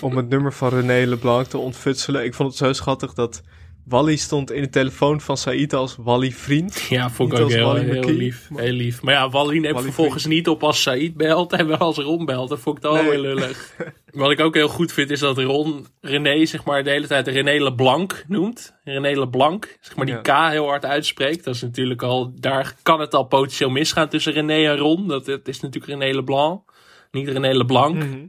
om 0.00 0.16
het 0.16 0.28
nummer 0.28 0.52
van 0.52 0.68
René 0.68 1.06
Leblanc 1.06 1.46
te 1.46 1.58
ontfutselen. 1.58 2.24
Ik 2.24 2.34
vond 2.34 2.48
het 2.48 2.58
zo 2.58 2.72
schattig 2.72 3.14
dat 3.14 3.42
Wally 3.88 4.16
stond 4.16 4.52
in 4.52 4.62
de 4.62 4.68
telefoon 4.68 5.20
van 5.20 5.36
Said 5.36 5.72
als 5.72 5.96
Wally 5.98 6.32
vriend. 6.32 6.80
Ja, 6.88 7.10
vond 7.10 7.32
ik 7.32 7.38
ook 7.38 7.50
heel, 7.50 7.74
heel 7.74 8.04
lief. 8.10 8.48
Heel 8.54 8.72
lief. 8.72 9.02
Maar 9.02 9.14
ja, 9.14 9.28
Wally 9.30 9.58
neemt 9.58 9.72
Wally 9.74 9.84
vervolgens 9.86 10.26
niet 10.26 10.48
op 10.48 10.62
als 10.64 10.82
Said 10.82 11.16
belt 11.16 11.52
en 11.52 11.66
wel 11.66 11.78
als 11.78 11.96
Ron 11.98 12.24
belt. 12.24 12.48
Dat 12.48 12.60
vond 12.60 12.76
ik 12.76 12.82
dan 12.82 12.94
Nee. 12.94 13.10
weer 13.10 13.18
lullig. 13.18 13.74
Wat 14.10 14.30
ik 14.30 14.40
ook 14.40 14.54
heel 14.54 14.68
goed 14.68 14.92
vind 14.92 15.10
is 15.10 15.20
dat 15.20 15.38
Ron 15.38 15.86
René 16.00 16.46
zeg 16.46 16.64
maar 16.64 16.84
de 16.84 16.90
hele 16.90 17.06
tijd 17.06 17.28
René 17.28 17.62
Leblanc 17.62 18.24
noemt. 18.26 18.74
René 18.84 19.18
Leblanc. 19.18 19.76
Zeg 19.80 19.96
maar 19.96 20.06
die 20.06 20.14
Ja. 20.22 20.48
K 20.48 20.50
heel 20.50 20.66
hard 20.66 20.84
uitspreekt. 20.84 21.44
Dat 21.44 21.54
is 21.54 21.62
natuurlijk 21.62 22.02
al, 22.02 22.32
daar 22.34 22.74
kan 22.82 23.00
het 23.00 23.14
al 23.14 23.24
potentieel 23.24 23.70
misgaan 23.70 24.08
tussen 24.08 24.32
René 24.32 24.70
en 24.70 24.76
Ron. 24.76 25.08
Dat, 25.08 25.26
het 25.26 25.48
is 25.48 25.60
natuurlijk 25.60 26.00
René 26.00 26.14
Leblanc. 26.14 26.62
Niet 27.10 27.28
René 27.28 27.52
Leblanc. 27.56 27.94
Mhm. 27.94 28.26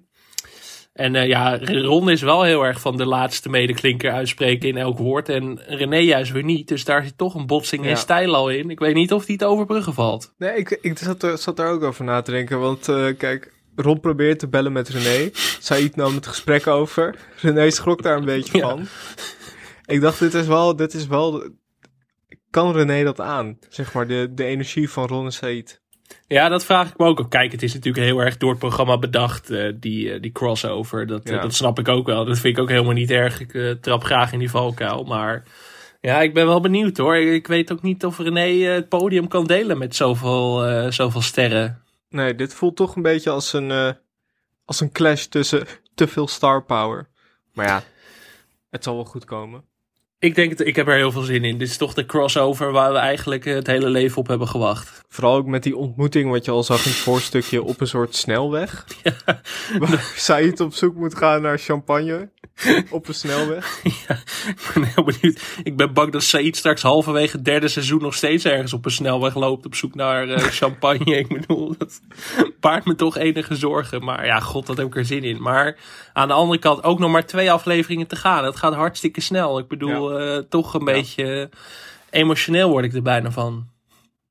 En 0.93 1.15
eh, 1.15 1.27
ja, 1.27 1.57
Ron 1.61 2.09
is 2.09 2.21
wel 2.21 2.43
heel 2.43 2.65
erg 2.65 2.81
van 2.81 2.97
de 2.97 3.05
laatste 3.05 3.49
medeklinker 3.49 4.11
uitspreken 4.11 4.69
in 4.69 4.77
elk 4.77 4.97
woord. 4.97 5.29
En 5.29 5.59
René 5.67 5.97
juist 5.97 6.31
weer 6.31 6.43
niet. 6.43 6.67
Dus 6.67 6.85
daar 6.85 7.03
zit 7.03 7.17
toch 7.17 7.35
een 7.35 7.47
botsing 7.47 7.85
in 7.85 7.97
stijl 7.97 8.35
al 8.35 8.49
in. 8.49 8.69
Ik 8.69 8.79
weet 8.79 8.95
niet 8.95 9.13
of 9.13 9.25
die 9.25 9.35
het 9.35 9.43
overbruggen 9.43 9.93
valt. 9.93 10.33
Nee, 10.37 10.55
ik, 10.55 10.77
ik 10.81 10.97
zat, 10.97 11.23
er, 11.23 11.37
zat 11.37 11.57
daar 11.57 11.71
ook 11.71 11.83
over 11.83 12.03
na 12.05 12.21
te 12.21 12.31
denken. 12.31 12.59
Want 12.59 12.87
eh, 12.87 13.07
kijk, 13.17 13.53
Ron 13.75 13.99
probeert 13.99 14.39
te 14.39 14.47
bellen 14.47 14.71
met 14.71 14.89
René. 14.89 15.29
Said 15.59 15.95
nam 15.95 16.15
het 16.15 16.27
gesprek 16.27 16.67
over. 16.67 17.15
René 17.41 17.69
schrok 17.69 18.01
daar 18.03 18.17
een 18.17 18.25
beetje 18.25 18.57
Ja. 18.57 18.69
van. 18.69 18.87
Ik 19.85 20.01
dacht, 20.01 20.19
dit 20.19 20.33
is 20.33 20.47
wel, 20.47 20.75
dit 20.75 20.93
is 20.93 21.07
wel... 21.07 21.43
Kan 22.49 22.71
René 22.71 23.03
dat 23.03 23.21
aan? 23.21 23.57
Zeg 23.69 23.93
maar, 23.93 24.07
de, 24.07 24.29
de 24.33 24.43
energie 24.43 24.89
van 24.89 25.07
Ron 25.07 25.25
en 25.25 25.31
Said. 25.31 25.81
Ja, 26.27 26.49
dat 26.49 26.65
vraag 26.65 26.89
ik 26.89 26.97
me 26.97 27.05
ook. 27.05 27.29
Kijk, 27.29 27.51
het 27.51 27.63
is 27.63 27.73
natuurlijk 27.73 28.05
heel 28.05 28.19
erg 28.19 28.37
door 28.37 28.49
het 28.49 28.59
programma 28.59 28.97
bedacht, 28.97 29.49
eh, 29.49 29.73
die, 29.75 30.13
eh, 30.13 30.21
die 30.21 30.31
crossover. 30.31 31.07
Dat, 31.07 31.29
eh, 31.29 31.41
dat 31.41 31.53
snap 31.53 31.79
ik 31.79 31.87
ook 31.87 32.05
wel. 32.05 32.25
Dat 32.25 32.39
vind 32.39 32.57
ik 32.57 32.63
ook 32.63 32.69
helemaal 32.69 32.93
niet 32.93 33.11
erg. 33.11 33.39
Ik 33.39 33.81
trap 33.81 34.03
graag 34.03 34.33
in 34.33 34.39
die 34.39 34.49
valkuil. 34.49 35.03
Maar 35.03 35.43
ja, 36.01 36.21
ik 36.21 36.33
ben 36.33 36.45
wel 36.45 36.59
benieuwd 36.59 36.97
hoor. 36.97 37.17
Ik 37.17 37.47
weet 37.47 37.71
ook 37.71 37.81
niet 37.81 38.05
of 38.05 38.17
René 38.19 38.63
het 38.63 38.89
podium 38.89 39.27
kan 39.27 39.45
delen 39.45 39.77
met 39.77 39.95
zoveel, 39.95 40.91
zoveel 40.91 41.21
sterren. 41.21 41.83
Nee, 42.09 42.35
dit 42.35 42.53
voelt 42.53 42.75
toch 42.75 42.95
een 42.95 43.01
beetje 43.01 43.29
als 43.29 43.53
een, 43.53 43.95
als 44.65 44.79
een 44.79 44.91
clash 44.91 45.25
tussen 45.25 45.67
te 45.95 46.07
veel 46.07 46.27
star 46.27 46.63
power. 46.63 47.07
Maar 47.53 47.65
ja, 47.67 47.83
het 48.69 48.83
zal 48.83 48.95
wel 48.95 49.05
goed 49.05 49.25
komen. 49.25 49.68
Ik 50.19 50.35
denk, 50.35 50.49
het- 50.49 50.67
ik 50.67 50.75
heb 50.75 50.87
er 50.87 50.95
heel 50.95 51.11
veel 51.11 51.21
zin 51.21 51.43
in. 51.43 51.57
Dit 51.57 51.67
is 51.67 51.77
toch 51.77 51.93
de 51.93 52.05
crossover 52.05 52.71
waar 52.71 52.91
we 52.91 52.97
eigenlijk 52.97 53.45
eh, 53.45 53.53
het 53.55 53.67
hele 53.67 53.89
leven 53.89 54.17
op 54.17 54.27
hebben 54.27 54.47
gewacht. 54.47 55.03
Vooral 55.09 55.35
ook 55.35 55.45
met 55.45 55.63
die 55.63 55.75
ontmoeting 55.77 56.29
wat 56.31 56.45
je 56.45 56.51
al 56.51 56.63
zag 56.63 56.85
in 56.85 56.91
het 56.91 56.99
voorstukje 56.99 57.63
op 57.63 57.81
een 57.81 57.87
soort 57.87 58.15
snelweg. 58.15 58.85
Waar 59.79 60.11
Said 60.15 60.59
op 60.59 60.73
zoek 60.73 60.95
moet 60.95 61.15
gaan 61.15 61.41
naar 61.41 61.57
champagne 61.57 62.29
op 62.89 63.07
een 63.07 63.13
snelweg. 63.13 63.79
Ja, 64.07 64.15
ik 64.47 64.71
ben 64.73 64.83
heel 64.83 65.03
benieuwd. 65.03 65.41
Ik 65.63 65.77
ben 65.77 65.93
bang 65.93 66.11
dat 66.11 66.23
Said 66.23 66.55
straks 66.57 66.81
halverwege 66.81 67.35
het 67.35 67.45
derde 67.45 67.67
seizoen 67.67 68.01
nog 68.01 68.13
steeds 68.13 68.45
ergens 68.45 68.73
op 68.73 68.85
een 68.85 68.91
snelweg 68.91 69.35
loopt 69.35 69.65
op 69.65 69.75
zoek 69.75 69.95
naar 69.95 70.29
eh, 70.29 70.43
champagne. 70.61 71.17
ik 71.17 71.27
bedoel, 71.27 71.75
dat 71.77 72.01
baart 72.59 72.85
me 72.85 72.95
toch 72.95 73.17
enige 73.17 73.55
zorgen. 73.55 74.03
Maar 74.03 74.25
ja, 74.25 74.39
god, 74.39 74.65
dat 74.65 74.77
heb 74.77 74.87
ik 74.87 74.95
er 74.95 75.05
zin 75.05 75.23
in. 75.23 75.41
Maar 75.41 75.77
aan 76.13 76.27
de 76.27 76.33
andere 76.33 76.59
kant 76.59 76.83
ook 76.83 76.99
nog 76.99 77.11
maar 77.11 77.25
twee 77.25 77.51
afleveringen 77.51 78.07
te 78.07 78.15
gaan. 78.15 78.45
Het 78.45 78.55
gaat 78.55 78.73
hartstikke 78.73 79.21
snel. 79.21 79.59
Ik 79.59 79.67
bedoel, 79.67 80.19
eh, 80.19 80.37
toch 80.37 80.73
een 80.73 80.85
beetje 80.85 81.49
emotioneel 82.09 82.69
word 82.69 82.85
ik 82.85 82.93
er 82.93 83.01
bijna 83.01 83.31
van. 83.31 83.67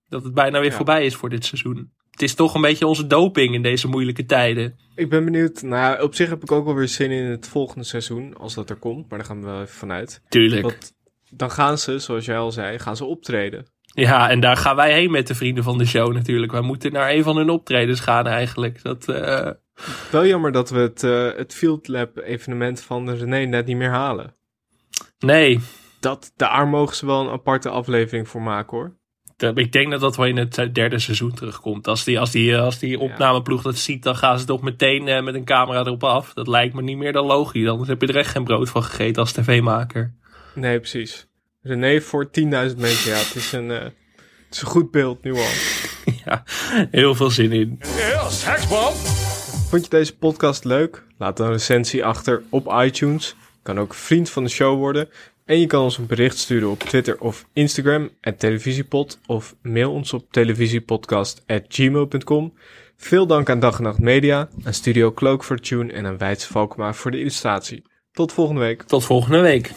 Dat 0.08 0.24
het 0.24 0.34
bijna 0.34 0.60
weer 0.60 0.70
Ja. 0.70 0.76
voorbij 0.76 1.04
is 1.04 1.14
voor 1.14 1.28
dit 1.28 1.44
seizoen. 1.44 1.92
Het 2.18 2.28
is 2.28 2.34
toch 2.34 2.54
een 2.54 2.60
beetje 2.60 2.86
onze 2.86 3.06
doping 3.06 3.54
in 3.54 3.62
deze 3.62 3.88
moeilijke 3.88 4.26
tijden. 4.26 4.78
Ik 4.94 5.08
ben 5.08 5.24
benieuwd. 5.24 5.62
Nou, 5.62 6.02
op 6.02 6.14
zich 6.14 6.28
heb 6.28 6.42
ik 6.42 6.52
ook 6.52 6.64
wel 6.64 6.74
weer 6.74 6.88
zin 6.88 7.10
in 7.10 7.24
het 7.24 7.48
volgende 7.48 7.84
seizoen, 7.84 8.36
als 8.36 8.54
dat 8.54 8.70
er 8.70 8.76
komt. 8.76 9.08
Maar 9.08 9.18
daar 9.18 9.26
gaan 9.26 9.40
we 9.40 9.46
wel 9.46 9.60
even 9.60 9.74
vanuit. 9.74 10.22
Tuurlijk. 10.28 10.62
Want 10.62 10.92
dan 11.30 11.50
gaan 11.50 11.78
ze, 11.78 11.98
zoals 11.98 12.24
jij 12.24 12.38
al 12.38 12.52
zei, 12.52 12.78
gaan 12.78 12.96
ze 12.96 13.04
optreden. 13.04 13.66
Ja, 13.82 14.30
en 14.30 14.40
daar 14.40 14.56
gaan 14.56 14.76
wij 14.76 14.92
heen 14.92 15.10
met 15.10 15.26
de 15.26 15.34
vrienden 15.34 15.64
van 15.64 15.78
de 15.78 15.86
show 15.86 16.12
natuurlijk. 16.12 16.52
Wij 16.52 16.60
moeten 16.60 16.92
naar 16.92 17.10
een 17.10 17.22
van 17.22 17.36
hun 17.36 17.50
optredens 17.50 18.00
gaan 18.00 18.26
eigenlijk. 18.26 18.82
Dat, 18.82 19.08
eh, 19.08 19.50
Wel 20.10 20.26
jammer 20.26 20.52
dat 20.52 20.70
we 20.70 20.78
het, 20.78 21.02
eh, 21.02 21.30
het 21.36 21.54
Field 21.54 21.88
Lab 21.88 22.16
evenement 22.16 22.80
van 22.80 23.06
de 23.06 23.14
René 23.14 23.44
net 23.44 23.66
niet 23.66 23.76
meer 23.76 23.90
halen. 23.90 24.34
Nee, 25.18 25.60
Dat, 26.00 26.32
daar 26.36 26.68
mogen 26.68 26.96
ze 26.96 27.06
wel 27.06 27.20
een 27.20 27.32
aparte 27.32 27.68
aflevering 27.68 28.28
voor 28.28 28.42
maken 28.42 28.76
hoor. 28.76 28.96
Dat- 29.38 29.58
ik 29.58 29.72
denk 29.72 29.90
dat 29.90 30.00
dat 30.00 30.16
wel 30.16 30.26
in 30.26 30.36
het 30.36 30.68
derde 30.72 30.98
seizoen 30.98 31.34
terugkomt. 31.34 31.88
Als 31.88 32.04
die, 32.04 32.20
als 32.20 32.30
die, 32.30 32.54
eh, 32.54 32.62
als 32.62 32.78
die 32.78 32.98
opnameploeg 32.98 33.62
dat 33.62 33.76
ziet, 33.76 34.02
dan 34.02 34.16
gaan 34.16 34.38
ze 34.38 34.44
toch 34.44 34.62
meteen 34.62 35.08
eh, 35.08 35.22
met 35.22 35.34
een 35.34 35.44
camera 35.44 35.78
erop 35.80 36.04
af. 36.04 36.32
Dat 36.34 36.46
lijkt 36.48 36.74
me 36.74 36.82
niet 36.82 36.96
meer 36.96 37.12
dan 37.12 37.26
logisch. 37.26 37.68
Anders 37.68 37.88
heb 37.88 38.00
je 38.00 38.06
er 38.06 38.16
echt 38.16 38.30
geen 38.30 38.44
brood 38.44 38.70
van 38.70 38.82
gegeten 38.82 39.22
als 39.22 39.32
tv-maker. 39.32 40.14
Nee, 40.54 40.78
precies. 40.78 41.26
René 41.62 42.00
voor 42.00 42.30
10.000 42.30 42.78
mensen, 42.78 43.10
ja, 43.10 43.16
het 43.16 43.34
is 43.34 43.52
een, 43.52 43.70
eh, 43.70 43.82
het 43.82 43.94
is 44.50 44.60
een 44.60 44.66
goed 44.68 44.90
beeld 44.90 45.22
nu 45.22 45.32
al. 45.32 45.46
ja, 46.24 46.42
heel 46.90 47.14
veel 47.14 47.30
zin 47.30 47.52
in. 47.52 47.78
Yes, 47.96 48.44
Hexbom. 48.44 48.92
Vond 49.68 49.84
je 49.84 49.90
deze 49.90 50.16
podcast 50.16 50.64
leuk? 50.64 51.04
Laat 51.18 51.40
een 51.40 51.50
recensie 51.50 52.04
achter 52.04 52.42
op 52.50 52.74
iTunes. 52.82 53.34
Kan 53.62 53.78
ook 53.80 53.94
vriend 53.94 54.30
van 54.30 54.44
de 54.44 54.50
show 54.50 54.76
worden. 54.78 55.08
En 55.48 55.60
je 55.60 55.66
kan 55.66 55.82
ons 55.82 55.98
een 55.98 56.06
bericht 56.06 56.38
sturen 56.38 56.70
op 56.70 56.78
Twitter 56.78 57.20
of 57.20 57.46
Instagram, 57.52 58.10
at 58.20 58.38
televisiepod. 58.38 59.18
Of 59.26 59.54
mail 59.62 59.92
ons 59.92 60.12
op 60.12 60.32
televisiepodcast.gmail.com. 60.32 62.54
Veel 62.96 63.26
dank 63.26 63.50
aan 63.50 63.60
Dag 63.60 63.78
en 63.78 63.82
Nacht 63.82 63.98
Media, 63.98 64.48
aan 64.64 64.74
Studio 64.74 65.12
Cloak 65.12 65.44
voor 65.44 65.58
tune 65.58 65.92
en 65.92 66.06
aan 66.06 66.18
Weidse 66.18 66.46
Valkma 66.46 66.92
voor 66.92 67.10
de 67.10 67.18
illustratie. 67.18 67.82
Tot 68.12 68.32
volgende 68.32 68.60
week. 68.60 68.82
Tot 68.82 69.04
volgende 69.04 69.40
week. 69.40 69.72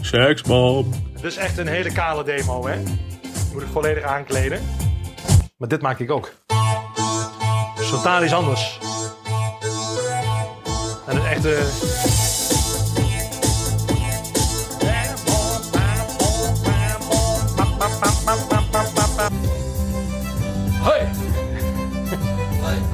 Seksbom. 0.00 0.90
Dit 1.14 1.24
is 1.24 1.36
echt 1.36 1.58
een 1.58 1.66
hele 1.66 1.92
kale 1.92 2.24
demo, 2.24 2.66
hè? 2.66 2.82
Moet 3.52 3.62
ik 3.62 3.68
volledig 3.68 4.02
aankleden. 4.02 4.60
Maar 5.56 5.68
dit 5.68 5.82
maak 5.82 5.98
ik 5.98 6.10
ook. 6.10 6.32
Totaal 7.90 8.24
iets 8.24 8.34
anders. 8.34 8.78
En 11.06 11.16
het 11.16 11.24
echte... 11.24 12.11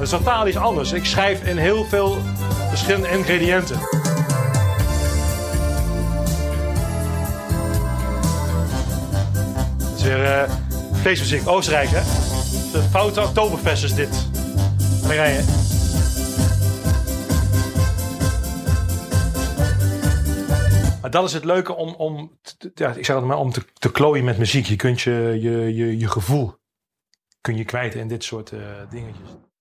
totaal 0.09 0.47
iets 0.47 0.57
anders. 0.57 0.91
Ik 0.91 1.05
schrijf 1.05 1.43
in 1.43 1.57
heel 1.57 1.85
veel 1.85 2.17
verschillende 2.69 3.09
ingrediënten. 3.09 3.79
Het 9.79 9.97
is 9.97 10.03
weer 10.03 10.47
feestmuziek. 11.01 11.47
Oostenrijk, 11.47 11.89
hè? 11.91 12.01
De 12.71 12.81
foute 12.89 13.21
Oktoberfest 13.21 13.83
is 13.83 13.93
dit. 13.93 14.27
Maar 21.01 21.11
dat 21.11 21.23
is 21.23 21.33
het 21.33 21.45
leuke 21.45 21.75
om, 21.75 21.93
om 21.93 22.37
te- 22.57 22.71
ja, 22.73 22.93
ik 22.93 23.05
zeg 23.05 23.15
het 23.15 23.25
maar, 23.25 23.37
om 23.37 23.51
te, 23.51 23.65
te 23.73 23.91
klooien 23.91 24.23
met 24.25 24.37
muziek. 24.37 24.65
Je 24.65 24.75
kunt 24.75 25.01
je, 25.01 25.37
je, 25.41 25.75
je, 25.75 25.97
je 25.97 26.07
gevoel 26.07 26.55
kun 27.41 27.57
je 27.57 27.65
kwijt 27.65 27.95
in 27.95 28.07
dit 28.07 28.23
soort 28.23 28.51
eh, 28.51 28.59
dingetjes. 28.89 29.29